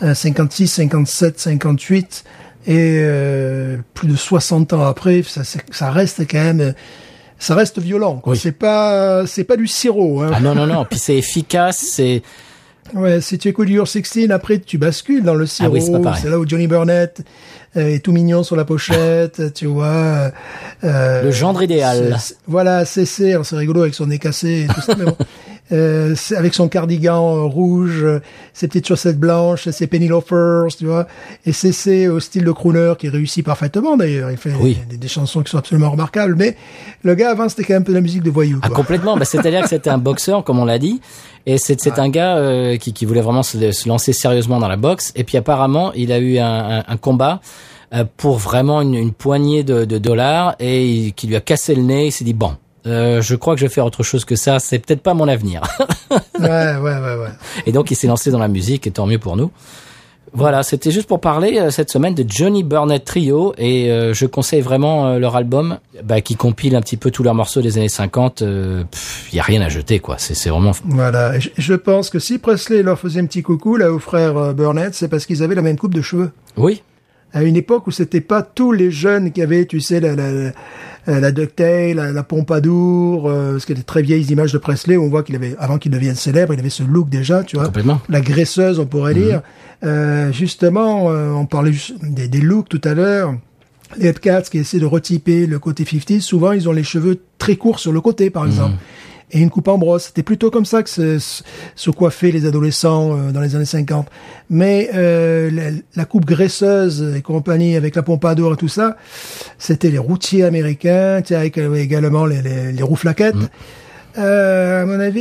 [0.01, 2.24] 56, 57, 58,
[2.68, 6.74] et euh, plus de 60 ans après, ça, c'est- ça reste quand même,
[7.39, 8.20] ça reste violent.
[8.27, 8.36] Oui.
[8.36, 10.23] C'est pas, c'est pas du sirop.
[10.23, 10.31] Hein.
[10.35, 10.85] Ah non, non, non.
[10.85, 12.23] Puis c'est efficace, c'est,
[12.94, 15.70] Ouais, si tu écoutes Your 16, après tu bascules dans le sirop.
[15.70, 16.23] Ah oui, c'est pareil.
[16.31, 17.20] là où Johnny Burnett
[17.77, 20.31] euh, est tout mignon sur la pochette, tu vois.
[20.85, 22.14] euh, Le gendre idéal.
[22.20, 25.05] c'est- c'est- Voilà, c'est alors c'est rigolo avec son nez cassé et tout ça, mais
[25.05, 25.16] bon.
[25.72, 28.20] Euh, avec son cardigan euh, rouge, euh,
[28.52, 31.09] ses petites chaussettes blanches, ses penny loafers, tu vois,
[31.44, 34.30] et c'est au style de crooner qui réussit parfaitement d'ailleurs.
[34.30, 34.78] Il fait Oui.
[34.88, 36.56] des, des chansons qui sont absolument remarquables, mais
[37.02, 38.60] le gars avant c'était quand même un peu de la musique de voyou.
[38.62, 39.16] Ah, complètement.
[39.16, 41.01] Bah, C'est-à-dire que c'était un boxeur, comme on l'a dit,
[41.47, 44.68] et c'est c'est un gars euh, qui, qui voulait vraiment se, se lancer sérieusement dans
[44.68, 45.12] la boxe.
[45.16, 47.40] Et puis apparemment, il a eu un, un- un combat
[47.93, 51.74] euh, pour vraiment une, une poignée de, de dollars et il- qui lui a cassé
[51.74, 52.06] le nez.
[52.06, 52.52] Il s'est dit bon.
[52.87, 54.59] Euh, je crois que je vais faire autre chose que ça.
[54.59, 55.63] C'est peut-être pas mon avenir.
[56.11, 57.31] ouais, ouais, ouais, ouais.
[57.67, 59.51] et donc il s'est lancé dans la musique, et tant mieux pour nous.
[60.33, 64.27] Voilà, c'était juste pour parler euh, cette semaine de Johnny Burnett Trio et euh, je
[64.27, 67.79] conseille vraiment euh, leur album bah, qui compile un petit peu tous leurs morceaux des
[67.79, 68.43] années 50.
[68.43, 68.87] Il
[69.33, 70.17] y a rien à jeter quoi.
[70.19, 73.91] C'est vraiment Voilà, je, je pense que si Presley leur faisait un petit coucou là
[73.91, 76.33] aux frères euh, Burnett, c'est parce qu'ils avaient la même coupe de cheveux.
[76.59, 76.83] oui.
[77.37, 80.33] À une époque où c'était pas tous les jeunes qui avaient, tu sais, la, la,
[81.07, 84.55] la, la ducktail, la, la pompadour, euh, parce qu'il y a des très vieilles images
[84.55, 87.11] de Presley où on voit qu'il avait, avant qu'il devienne célèbre, il avait ce look
[87.11, 87.67] déjà, tu vois.
[87.67, 88.01] Complètement.
[88.09, 89.43] La graisseuse, on pourrait dire.
[89.85, 91.73] Euh, justement, euh, on parlait
[92.03, 93.35] des, des looks tout à l'heure.
[93.99, 97.57] Les Hepcats qui essaient de retyper le côté 50, souvent ils ont les cheveux très
[97.57, 98.77] courts sur le côté, par exemple.
[99.32, 100.05] Et une coupe en brosse.
[100.05, 101.19] C'était plutôt comme ça que se,
[101.74, 104.07] se- coiffaient les adolescents euh, dans les années 50.
[104.51, 108.97] Mais euh, la, la coupe graisseuse et compagnie avec la pompadour et tout ça,
[109.59, 113.35] c'était les routiers américains, avec euh, également les, les, les rouflaquettes.
[114.19, 115.20] Euh, à mon avis,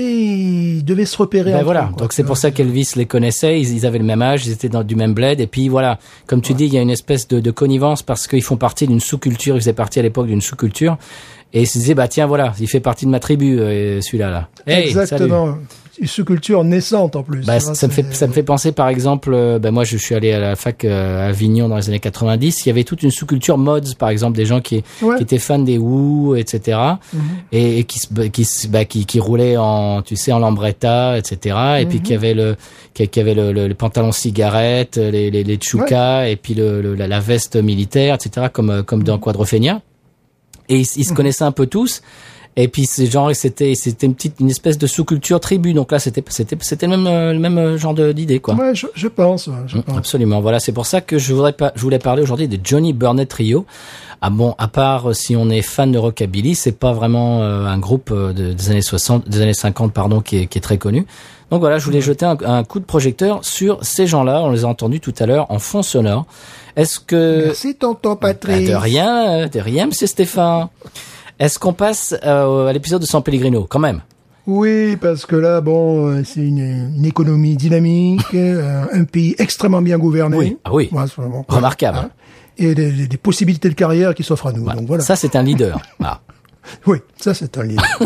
[0.77, 1.52] ils devaient se repérer.
[1.52, 4.22] Ben voilà, eux, donc c'est pour ça qu'Elvis les connaissait, ils, ils avaient le même
[4.22, 6.77] âge, ils étaient dans du même bled, et puis voilà, comme tu dis, il y
[6.77, 9.99] a une espèce de, de connivence parce qu'ils font partie d'une sous-culture, ils faisaient partie
[9.99, 10.98] à l'époque d'une sous-culture,
[11.56, 14.30] Et il se disait, bah tiens, voilà, il fait partie de ma tribu, euh, celui-là.
[14.30, 14.49] Là.
[14.68, 15.02] Hey, salut.
[15.03, 15.57] Exactement.
[15.98, 17.45] Une sous-culture naissante en plus.
[17.45, 20.14] Bah, ça me fait ça me fait penser par exemple euh, bah, moi je suis
[20.14, 23.02] allé à la fac euh, à Avignon dans les années 90 il y avait toute
[23.02, 25.15] une sous-culture mods par exemple des gens qui, Ouais.
[25.15, 26.77] qui étaient fans des Who etc
[27.53, 28.02] et, et qui
[28.34, 32.14] qui, se- bah, qui qui roulaient en tu sais en lambretta etc et puis qui
[32.14, 32.57] avaient le
[32.94, 36.82] qui, qui avaient le, le, le pantalon cigarette les les, les tchoukas et puis le,
[36.82, 39.82] le- la, la veste militaire etc comme euh, comme dans Quadrophenia
[40.70, 42.02] et ils, ils se connaissaient un peu tous
[42.58, 46.00] et puis c'est genre c'était c'était une petite une espèce de sous-culture tribu donc là
[46.00, 49.08] c'était c'était c'était le même euh, le même euh, genre d'idée quoi Ouais, je, je
[49.08, 49.50] pense.
[49.68, 49.98] je Mm, pense.
[49.98, 50.40] Absolument.
[50.42, 53.28] Voilà, c'est pour ça que je voudrais pas, je voulais parler aujourd'hui des Johnny Burnett
[53.28, 53.66] Trio.
[54.27, 57.65] Ah bon, à part euh, si on est fan de rockabilly, c'est pas vraiment euh,
[57.68, 60.61] un groupe euh, de- des années 60, des années 50 pardon, qui est, qui est
[60.61, 61.06] très connu.
[61.52, 64.41] Donc voilà, je voulais jeter un, un coup de projecteur sur ces gens-là.
[64.41, 66.26] On les a entendus tout à l'heure en fond sonore.
[66.76, 68.68] Est-ce que Merci, tonton bah, Patrick.
[68.68, 70.69] de rien, de rien, Monsieur Stéphane.
[71.38, 74.02] Est-ce qu'on passe euh, à l'épisode de San Pellegrino quand même?
[74.47, 80.35] Oui, parce que là, bon, c'est une, une économie dynamique, un pays extrêmement bien gouverné.
[80.38, 80.89] Oui, ah oui.
[80.91, 81.03] Ouais,
[81.47, 81.97] Remarquable.
[81.99, 82.10] Hein.
[82.57, 84.65] Et des, des- des possibilités de carrière qui s'offrent à nous.
[84.72, 85.03] Donc voilà.
[85.03, 85.80] Ça, c'est un leader.
[86.03, 86.22] Ah.
[86.88, 87.84] Oui, ça c'est un livre.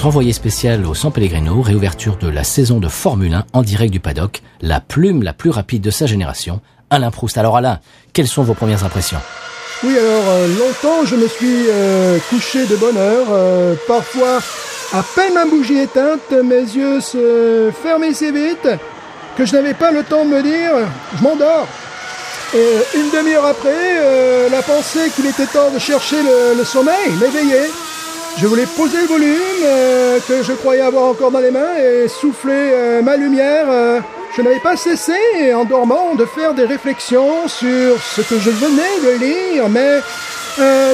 [0.00, 3.92] notre envoyé spécial au San Pellegrino, réouverture de la saison de Formule 1 en direct
[3.92, 7.36] du paddock, la plume la plus rapide de sa génération, Alain Proust.
[7.36, 7.80] Alors Alain,
[8.14, 9.18] quelles sont vos premières impressions?
[9.84, 13.26] Oui, alors euh, longtemps je me suis euh, couché de bonne heure.
[13.30, 14.38] euh, parfois,
[14.94, 18.70] à peine ma bougie éteinte, mes yeux se fermaient si vite
[19.36, 20.70] que je n'avais pas le temps de me dire
[21.18, 21.68] je m'endors.
[22.54, 27.68] Et une demi-heure après, la pensée qu'il était temps de chercher le, le sommeil m'éveillait.
[28.40, 32.08] Je voulais poser le volume euh, que je croyais avoir encore dans les mains et
[32.08, 33.66] souffler euh, ma lumière.
[33.68, 34.00] euh,
[34.34, 35.12] je n'avais pas cessé,
[35.54, 39.98] en dormant, de faire des réflexions sur ce que je venais de lire, mais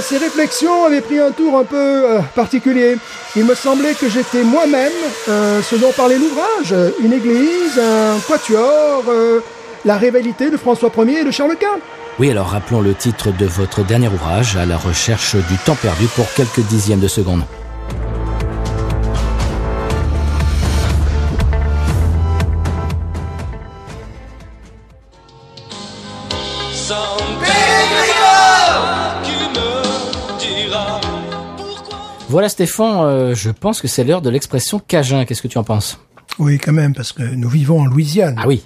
[0.01, 2.97] ces réflexions avaient pris un tour un peu particulier.
[3.37, 4.93] Il me semblait que j'étais moi-même
[5.27, 9.05] ce dont parlait l'ouvrage, une église, un quatuor,
[9.85, 11.79] la rivalité de François Ier et de Charles Quint.
[12.19, 16.07] Oui, alors rappelons le titre de votre dernier ouvrage, À la recherche du temps perdu
[16.15, 17.43] pour quelques dixièmes de seconde.
[32.29, 35.25] Voilà Stéphane, euh, je pense que c'est l'heure de l'expression cajun.
[35.25, 35.99] Qu'est-ce que tu en penses?
[36.39, 38.37] Oui, quand même, parce que nous vivons en Louisiane.
[38.39, 38.63] Ah oui,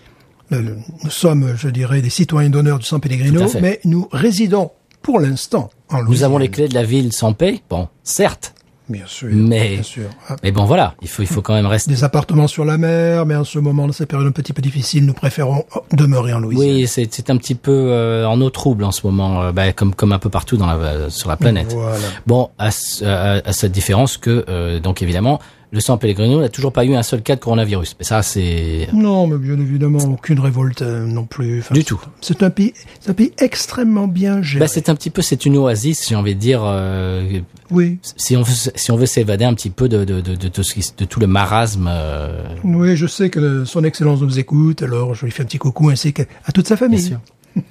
[0.50, 4.70] nous sommes, je dirais, des citoyens d'honneur du San Pellegrino, mais nous résidons
[5.02, 6.10] pour l'instant en Louisiane.
[6.10, 7.60] nous avons les clés de la ville sans paix.
[7.70, 8.54] Bon, certes,
[8.88, 9.28] Bien sûr.
[9.32, 10.10] Mais- Bien sûr.
[10.28, 11.92] Ah, mais bon voilà, il faut, il faut quand même rester.
[11.92, 14.62] Des appartements sur la mer, mais en ce moment, dans cette période un petit peu
[14.62, 16.74] difficile, nous préférons oh, demeurer en Louisiane.
[16.74, 19.72] Oui, c'est c'est un petit peu euh, en eau trouble en ce moment, euh, bah,
[19.72, 21.72] comme comme un peu partout dans la, sur la planète.
[21.72, 22.04] Voilà.
[22.26, 22.70] Bon, à,
[23.04, 25.38] à, à cette différence que euh, donc évidemment,
[25.72, 27.94] le San Pellegrino n'a toujours pas eu un seul cas de coronavirus.
[27.98, 31.60] Mais ça, c'est Non, mais bien évidemment, aucune révolte euh, non plus.
[31.60, 32.00] Enfin, Du tout.
[32.20, 32.74] C'est un pays,
[33.06, 34.60] un pays extrêmement bien géré.
[34.60, 36.62] bah, c'est un petit peu, c'est une oasis, j'ai envie de dire.
[36.64, 37.40] euh,
[37.70, 40.48] oui, si on veut, si on veut s'évader un petit peu de de de, de,
[40.48, 41.86] tout ce qui- de tout le marasme.
[41.88, 45.58] euh, oui, je sais que Son Excellence nous écoute, alors je lui fais un petit
[45.58, 47.08] coucou ainsi qu'à toute sa famille.
[47.08, 47.20] bien
[47.54, 47.62] sûr.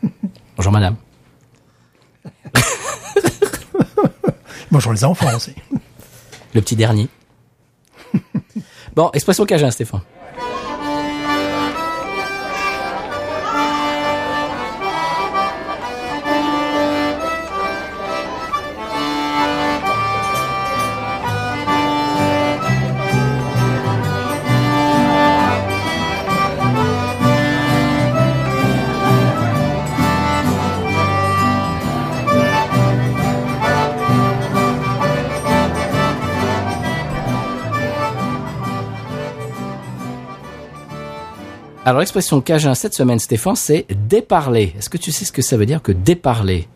[0.55, 0.95] Bonjour madame.
[4.71, 5.53] Bonjour les enfants aussi.
[6.53, 7.07] Le petit dernier.
[8.95, 10.01] Bon, expression cajun, Stéphane.
[41.89, 44.75] Alors l'expression cajun cette semaine, Stéphane, c'est déparler.
[44.77, 46.67] Est-ce que tu sais ce que ça veut dire que déparler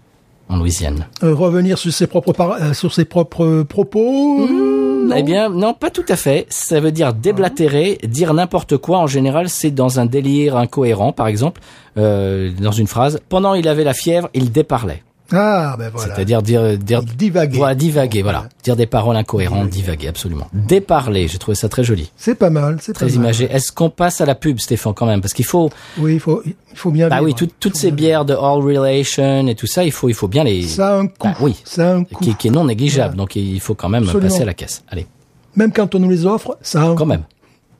[0.49, 1.05] en Louisiane?
[1.21, 4.41] Euh, revenir sur ses propres euh, sur ses propres propos.
[4.41, 5.15] euh, non?
[5.15, 6.47] Eh bien, non, pas tout à fait.
[6.49, 8.97] Ça veut dire déblatérer, dire n'importe quoi.
[8.97, 11.61] En général, c'est dans un délire incohérent, par exemple,
[11.99, 13.19] euh, dans une phrase.
[13.29, 15.03] Pendant il avait la fièvre, il déparlait.
[15.31, 16.13] Ah, ben voilà.
[16.13, 17.57] C'est-à-dire dire, dire, Divaguer.
[17.57, 18.49] Voilà, divaguer, voilà.
[18.63, 20.47] Dire des paroles incohérentes, divaguer, absolument.
[20.53, 22.11] Déparler, j'ai trouvé ça très joli.
[22.17, 23.15] C'est pas mal, c'est pas Très mal.
[23.15, 23.45] imagé.
[23.45, 25.21] Est-ce qu'on passe à la pub, Stéphane, quand même?
[25.21, 27.25] Parce qu'il faut, Oui, il faut, il faut bien bah vivre.
[27.27, 30.27] oui, tout- toutes ces bières de All Relation et tout ça, il faut, il faut
[30.27, 31.27] bien les, Ça a un coût.
[31.29, 31.55] Bah oui.
[31.63, 32.23] Ça a un coût.
[32.23, 33.15] qui, qui est non négligeable.
[33.15, 34.29] Donc, il faut quand même Absolument.
[34.29, 34.83] passer à la caisse.
[34.89, 35.07] Allez.
[35.55, 37.09] Même quand on nous les offre, ça a un Quand coût.
[37.09, 37.23] même.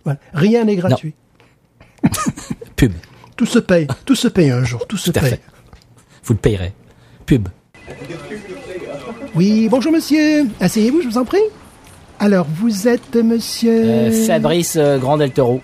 [0.05, 0.17] Voilà.
[0.33, 1.13] Rien n'est gratuit.
[2.75, 2.93] Pub.
[3.35, 3.87] Tout se paye.
[4.05, 4.87] Tout se paye un jour.
[4.87, 5.29] Tout se Tout paye.
[5.31, 5.41] fait.
[6.23, 6.73] Vous le payerez.
[7.25, 7.47] Pub.
[9.35, 10.47] Oui, bonjour monsieur.
[10.59, 11.39] Asseyez-vous, je vous en prie.
[12.19, 13.83] Alors, vous êtes monsieur...
[13.83, 15.61] Euh, Fabrice euh, Grand Del Toro.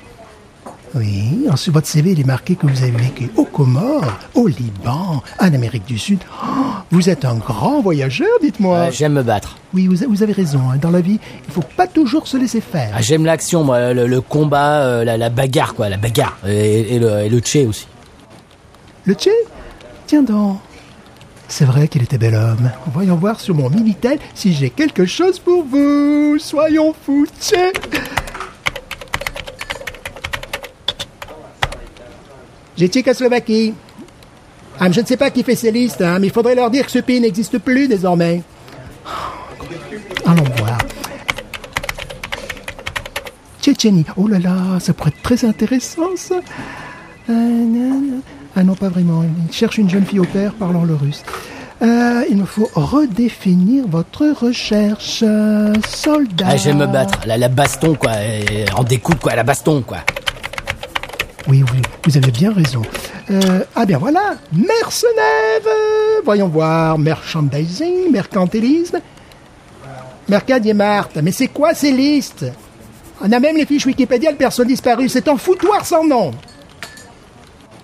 [0.96, 5.22] Oui, sur votre CV, il est marqué que vous avez vécu aux Comores, au Liban,
[5.40, 6.18] en Amérique du Sud.
[6.44, 6.48] Oh,
[6.90, 8.78] vous êtes un grand voyageur, dites-moi.
[8.78, 9.58] Euh, j'aime me battre.
[9.76, 10.62] Oui, vous, avez raison.
[10.74, 10.78] hein.
[10.82, 12.90] Dans la vie, il faut pas toujours se laisser faire.
[12.96, 16.40] Ah, j'aime l'action, moi, le, le combat, euh, la, la bagarre, quoi, la bagarre.
[16.48, 17.86] Et, et le, et le tché aussi.
[19.06, 19.32] Le Tché?
[20.08, 20.58] Tiens donc.
[21.50, 22.72] C'est vrai qu'il était bel homme.
[22.94, 26.38] Voyons voir sur mon Minitel si j'ai quelque chose pour vous.
[26.40, 27.26] Soyons fous.
[32.78, 33.74] J'ai Tchécoslovaquie.
[34.80, 36.86] Ah, je ne sais pas qui fait ces listes, hein, mais il faudrait leur dire
[36.86, 38.42] que ce pays n'existe plus désormais.
[40.26, 40.78] Allons voir.
[43.62, 44.06] Tchétchénie.
[44.16, 46.36] Oh là là, ça pourrait être très intéressant, ça.
[47.30, 48.20] Euh,
[48.60, 49.24] Ah non, pas vraiment.
[49.24, 51.24] Il cherche une jeune fille au père parlant le russe.
[51.82, 55.24] Euh, il me faut redéfinir votre recherche.
[55.26, 56.46] Euh, Soldat.
[56.50, 57.20] Ah, j'aime me battre.
[57.26, 58.12] La, la baston, quoi.
[58.22, 60.00] et en découpe, quoi, la baston, quoi.
[61.48, 62.82] Oui, oui, vous avez bien raison.
[63.32, 65.62] Euh, ah bien voilà, mercenaire.
[65.66, 69.00] euh, voyons voir, merchandising, mercantilisme.
[70.28, 72.46] Mercadier Marthe, mais c'est quoi ces listes?
[73.22, 76.32] On a même les fiches Wikipédia de personnes disparues, c'est un foutoir sans nom.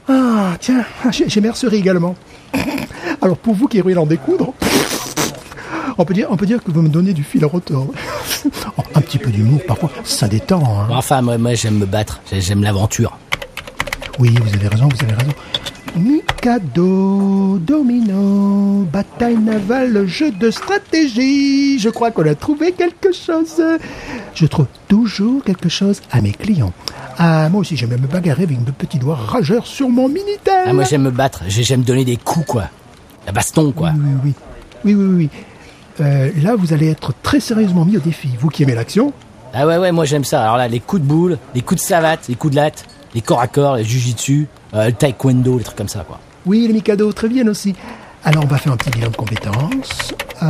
[0.08, 2.16] Ah, tiens, j'ai mercerie également.
[3.22, 4.54] Alors pour vous qui roulez en découdre,
[5.98, 7.92] on peut, dire, on peut dire que vous me donnez du fil à retordre.
[8.78, 10.62] Oh, Un petit peu d'humour, parfois, ça détend.
[10.64, 10.88] Hein.
[10.92, 12.20] Enfin, moi, moi j'aime me battre.
[12.30, 13.18] J'ai- J'aime l'aventure.
[14.20, 15.32] Oui, vous avez raison, vous avez raison.
[15.98, 21.80] Mikado, domino, bataille navale, jeu de stratégie.
[21.80, 23.62] Je crois qu'on a trouvé quelque chose.
[24.34, 26.74] Je trouve toujours quelque chose à mes clients.
[27.18, 30.66] Ah, moi aussi, j'aime me bagarrer avec mes petits doigts rageurs sur mon Minitel.
[30.68, 31.44] Ah, moi, j'aime me battre.
[31.48, 32.66] J'ai- J'aime donner des coups, quoi.
[33.26, 33.92] La baston, quoi.
[33.96, 34.34] Oui, oui, oui.
[34.84, 35.30] Oui, oui, oui.
[36.02, 38.30] Euh, là, vous allez être très sérieusement mis au défi.
[38.40, 39.14] Vous qui aimez l'action,
[39.58, 40.44] Ah ouais, ouais, moi, j'aime ça.
[40.44, 42.86] Alors là, les coups de boule, les coups de savate, les coups de latte,
[43.16, 46.20] les corps à corps, les jujitsu, euh, le taekwondo, les trucs comme ça, quoi.
[46.46, 47.74] Oui, les Mikado, très bien aussi.
[48.24, 50.14] Alors, on va faire un petit bilan de compétences.
[50.44, 50.48] Euh,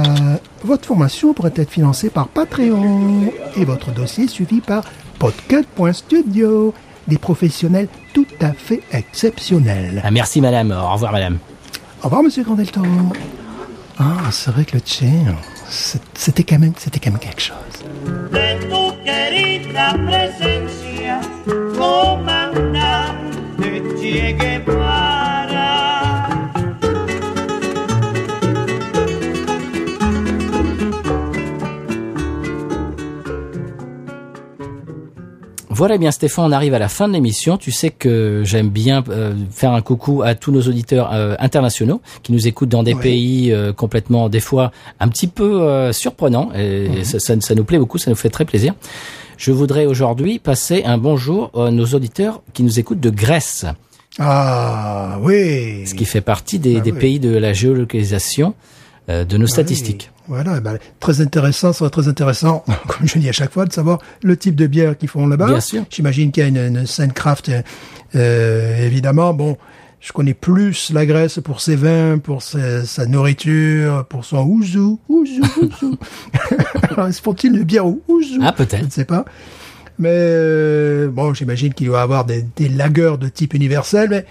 [0.64, 4.84] votre formation pourrait être financée par Patreon et votre dossier suivi par
[5.20, 6.74] podcut.studio.
[7.08, 10.02] Des professionnels tout à fait exceptionnels.
[10.04, 10.72] Ah, merci, madame.
[10.72, 11.38] Au revoir, madame.
[12.02, 12.86] Au revoir, monsieur Grandel Toro.
[14.00, 15.08] Ah, c'est vrai que le Tché,
[15.70, 17.56] c'est- c'était quand même, c'était quand même quelque chose.
[18.32, 21.20] de tu querida presencia,
[23.56, 25.14] comandante Che Guevara.
[35.70, 37.58] Voilà, eh bien Stéphane, on arrive à la fin de l'émission.
[37.58, 42.02] Tu sais que j'aime bien euh, faire un coucou à tous nos auditeurs euh, internationaux
[42.24, 44.72] qui nous écoutent dans des pays euh, complètement, des fois,
[45.02, 46.50] un petit peu surprenants.
[46.56, 48.74] Et ça, ça- ça nous plaît beaucoup, ça nous fait très plaisir.
[49.38, 53.66] Je voudrais aujourd'hui passer un bonjour à nos auditeurs qui nous écoutent de Grèce,
[54.18, 55.86] Ah, oui.
[55.86, 57.00] ce qui fait partie des, Ah des oui.
[57.00, 58.54] pays de la géolocalisation
[59.10, 60.10] euh, de nos statistiques.
[60.14, 60.22] Oui.
[60.28, 63.74] Voilà, ben, très intéressant, ça va très intéressant, comme je dis à chaque fois, de
[63.74, 65.48] savoir le type de bière qu'ils font là-bas.
[65.48, 65.84] Bien sûr.
[65.90, 67.62] J'imagine qu'il y a une, une scène craft, euh,
[68.16, 69.34] euh, évidemment.
[69.34, 69.58] Bon,
[70.06, 75.00] je connais plus la Grèce pour ses vins, pour sa, sa nourriture, pour son ouzou,
[75.10, 75.98] ouzou, ouzou.
[76.92, 78.86] Alors, se font-ils une bière au ouzou Ah, Je peut-être.
[78.86, 79.26] ne sais pas.
[79.98, 84.26] Mais euh, bon, j'imagine qu'il doit y avoir des, des lagueurs de type universel, mais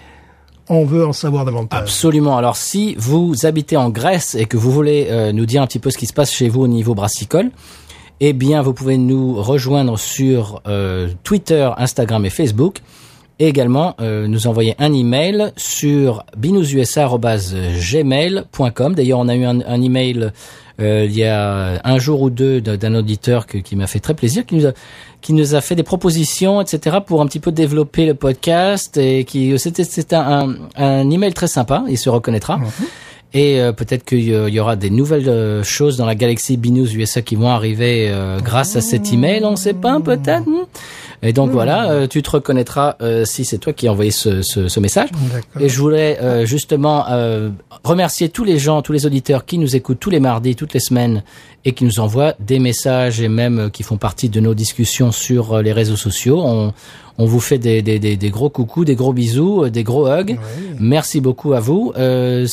[0.69, 1.81] on veut en savoir davantage.
[1.81, 2.37] Absolument.
[2.37, 5.79] Alors, si vous habitez en Grèce et que vous voulez euh, nous dire un petit
[5.79, 7.51] peu ce qui se passe chez vous au niveau brassicole,
[8.21, 12.81] eh bien, vous pouvez nous rejoindre sur euh, Twitter, Instagram et Facebook.
[13.39, 18.95] Et également, euh, nous envoyer un email sur binoususa.gmail.com.
[18.95, 20.31] D'ailleurs, on a eu un, un email
[20.81, 24.13] euh, il y a un jour ou deux d'un auditeur que- qui m'a fait très
[24.13, 24.71] plaisir, qui nous a
[25.21, 29.23] qui nous a fait des propositions, etc., pour un petit peu développer le podcast et
[29.23, 31.83] qui c'était c'était un, un, un email très sympa.
[31.87, 32.59] Il se reconnaîtra.
[33.33, 36.93] Et euh, peut-être qu'il y y aura des nouvelles euh, choses dans la galaxie Binous
[36.93, 39.43] USA qui vont arriver euh, grâce à cet email.
[39.45, 40.47] On ne sait pas, peut-être.
[40.47, 40.65] hmm.
[41.21, 44.41] Et donc voilà, euh, tu te reconnaîtras euh, si c'est toi qui as envoyé ce,
[44.41, 45.09] ce, ce message.
[45.59, 47.49] Et je voulais euh, justement euh,
[47.83, 50.79] remercier tous les gens, tous les auditeurs qui nous écoutent tous les mardis, toutes les
[50.79, 51.23] semaines
[51.63, 55.61] et qui nous envoient des messages et même qui font partie de nos discussions sur
[55.61, 56.39] les réseaux sociaux.
[56.43, 56.73] On,
[57.17, 60.37] on vous fait des, des, des, des gros coucous, des gros bisous, des gros hugs.
[60.79, 61.93] Merci beaucoup à vous.
[61.97, 62.45] Euh,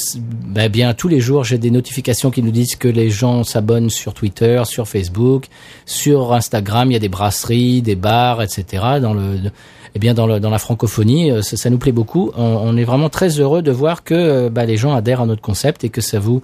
[0.46, 3.90] ben bien, tous les jours, j'ai des notifications qui nous disent que les gens s'abonnent
[3.90, 5.46] sur Twitter, sur Facebook,
[5.84, 6.90] sur Instagram.
[6.90, 8.51] Il y a des brasseries, des bars, etc.
[9.00, 9.50] Dans le
[9.94, 12.30] eh bien dans, le, dans la francophonie, euh, ça, ça nous plaît beaucoup.
[12.36, 15.26] On, on est vraiment très heureux de voir que euh, bah, les gens adhèrent à
[15.26, 16.40] notre concept et que ça vous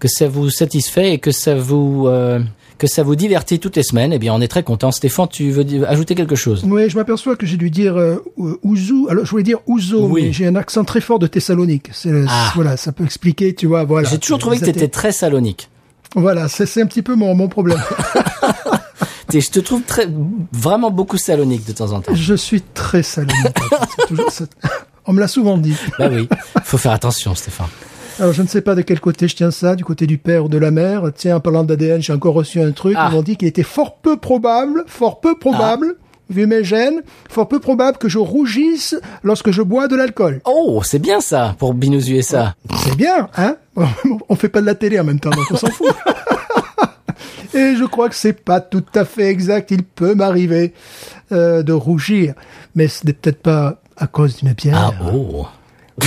[0.00, 2.40] que ça vous satisfait et que ça vous euh,
[2.78, 4.12] que ça vous divertit toutes les semaines.
[4.12, 4.90] Eh bien, on est très content.
[4.90, 6.64] Stéphane, tu veux ajouter quelque chose?
[6.66, 8.16] Oui, je m'aperçois que j'ai dû dire euh,
[8.64, 9.06] Ouzou.
[9.08, 10.22] Alors, je voulais dire Ouzo, Oui.
[10.24, 11.90] mais j'ai un accent très fort de Thessalonique.
[12.28, 12.50] Ah.
[12.56, 14.08] Voilà, ça peut expliquer, tu vois, voilà.
[14.08, 15.68] J'ai toujours trouvé que tu étais très salonique.
[16.16, 17.78] Voilà, c'est, c'est un petit peu mon, mon problème.
[19.40, 20.06] Je te trouve très
[20.52, 22.14] vraiment beaucoup salonique de temps en temps.
[22.14, 23.36] je suis très salonique.
[24.08, 24.44] toujours ça.
[25.06, 25.74] On me l'a souvent dit.
[25.98, 26.28] Bah oui,
[26.62, 27.66] faut faire attention, Stéphane.
[28.20, 30.44] Alors, je ne sais pas de quel côté je tiens ça, du côté du père
[30.44, 31.10] ou de la mère.
[31.14, 32.94] Tiens, en parlant d'ADN, j'ai encore reçu un truc.
[32.96, 33.08] Ah.
[33.10, 35.96] Ils m'ont dit qu'il était fort peu probable, fort peu probable,
[36.30, 40.40] vu mes gènes, fort peu probable que je rougisse lorsque je bois de l'alcool.
[40.44, 42.54] Oh, c'est bien ça pour Binous USA.
[42.84, 43.56] C'est bien, hein?
[44.28, 45.88] On fait pas de la télé en même temps, donc on s'en fout.
[47.54, 49.70] Et je crois que c'est pas tout à fait exact.
[49.70, 50.72] Il peut m'arriver
[51.32, 52.34] euh, de rougir,
[52.74, 54.92] mais ce n'est peut-être pas à cause d'une bière.
[54.98, 55.46] Ah oh.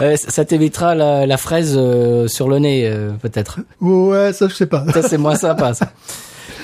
[0.00, 3.60] Euh, ça t'évitera la, la fraise euh, sur le nez, euh, peut-être.
[3.80, 4.84] Ouais, ça je sais pas.
[4.92, 5.92] Ça, c'est moins sympa, ça.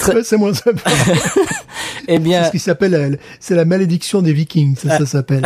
[0.08, 0.90] Ouais, c'est moins sympa.
[2.10, 4.76] Eh C'est bien, ce qui s'appelle, c'est la malédiction des Vikings.
[4.76, 5.42] Ça, ça s'appelle.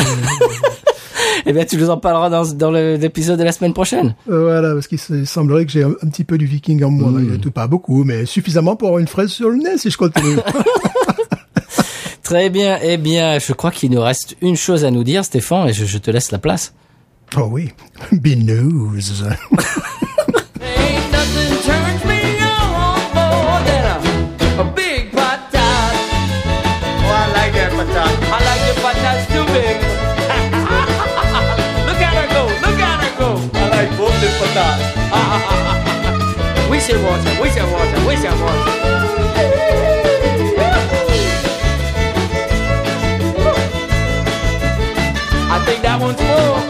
[1.47, 4.15] eh bien, tu nous en parleras dans, dans l'épisode de la semaine prochaine.
[4.31, 6.91] euh, voilà, parce qu'il se- semblerait que j'ai un, un petit peu du Viking en
[6.91, 7.21] moi.
[7.41, 10.37] Tout Pas beaucoup, mais suffisamment pour avoir une fraise sur le nez si je continue.
[12.23, 12.79] Très bien.
[12.83, 15.85] Eh bien, je crois qu'il nous reste une chose à nous dire, Stéphane, et je,
[15.85, 16.73] je te laisse la place.
[17.37, 17.71] oh oui,
[18.13, 18.91] binous.
[18.95, 19.25] Ain't
[36.83, 38.73] 险花钱，危险花钱，危险花钱。
[45.49, 46.61] I think that one's more.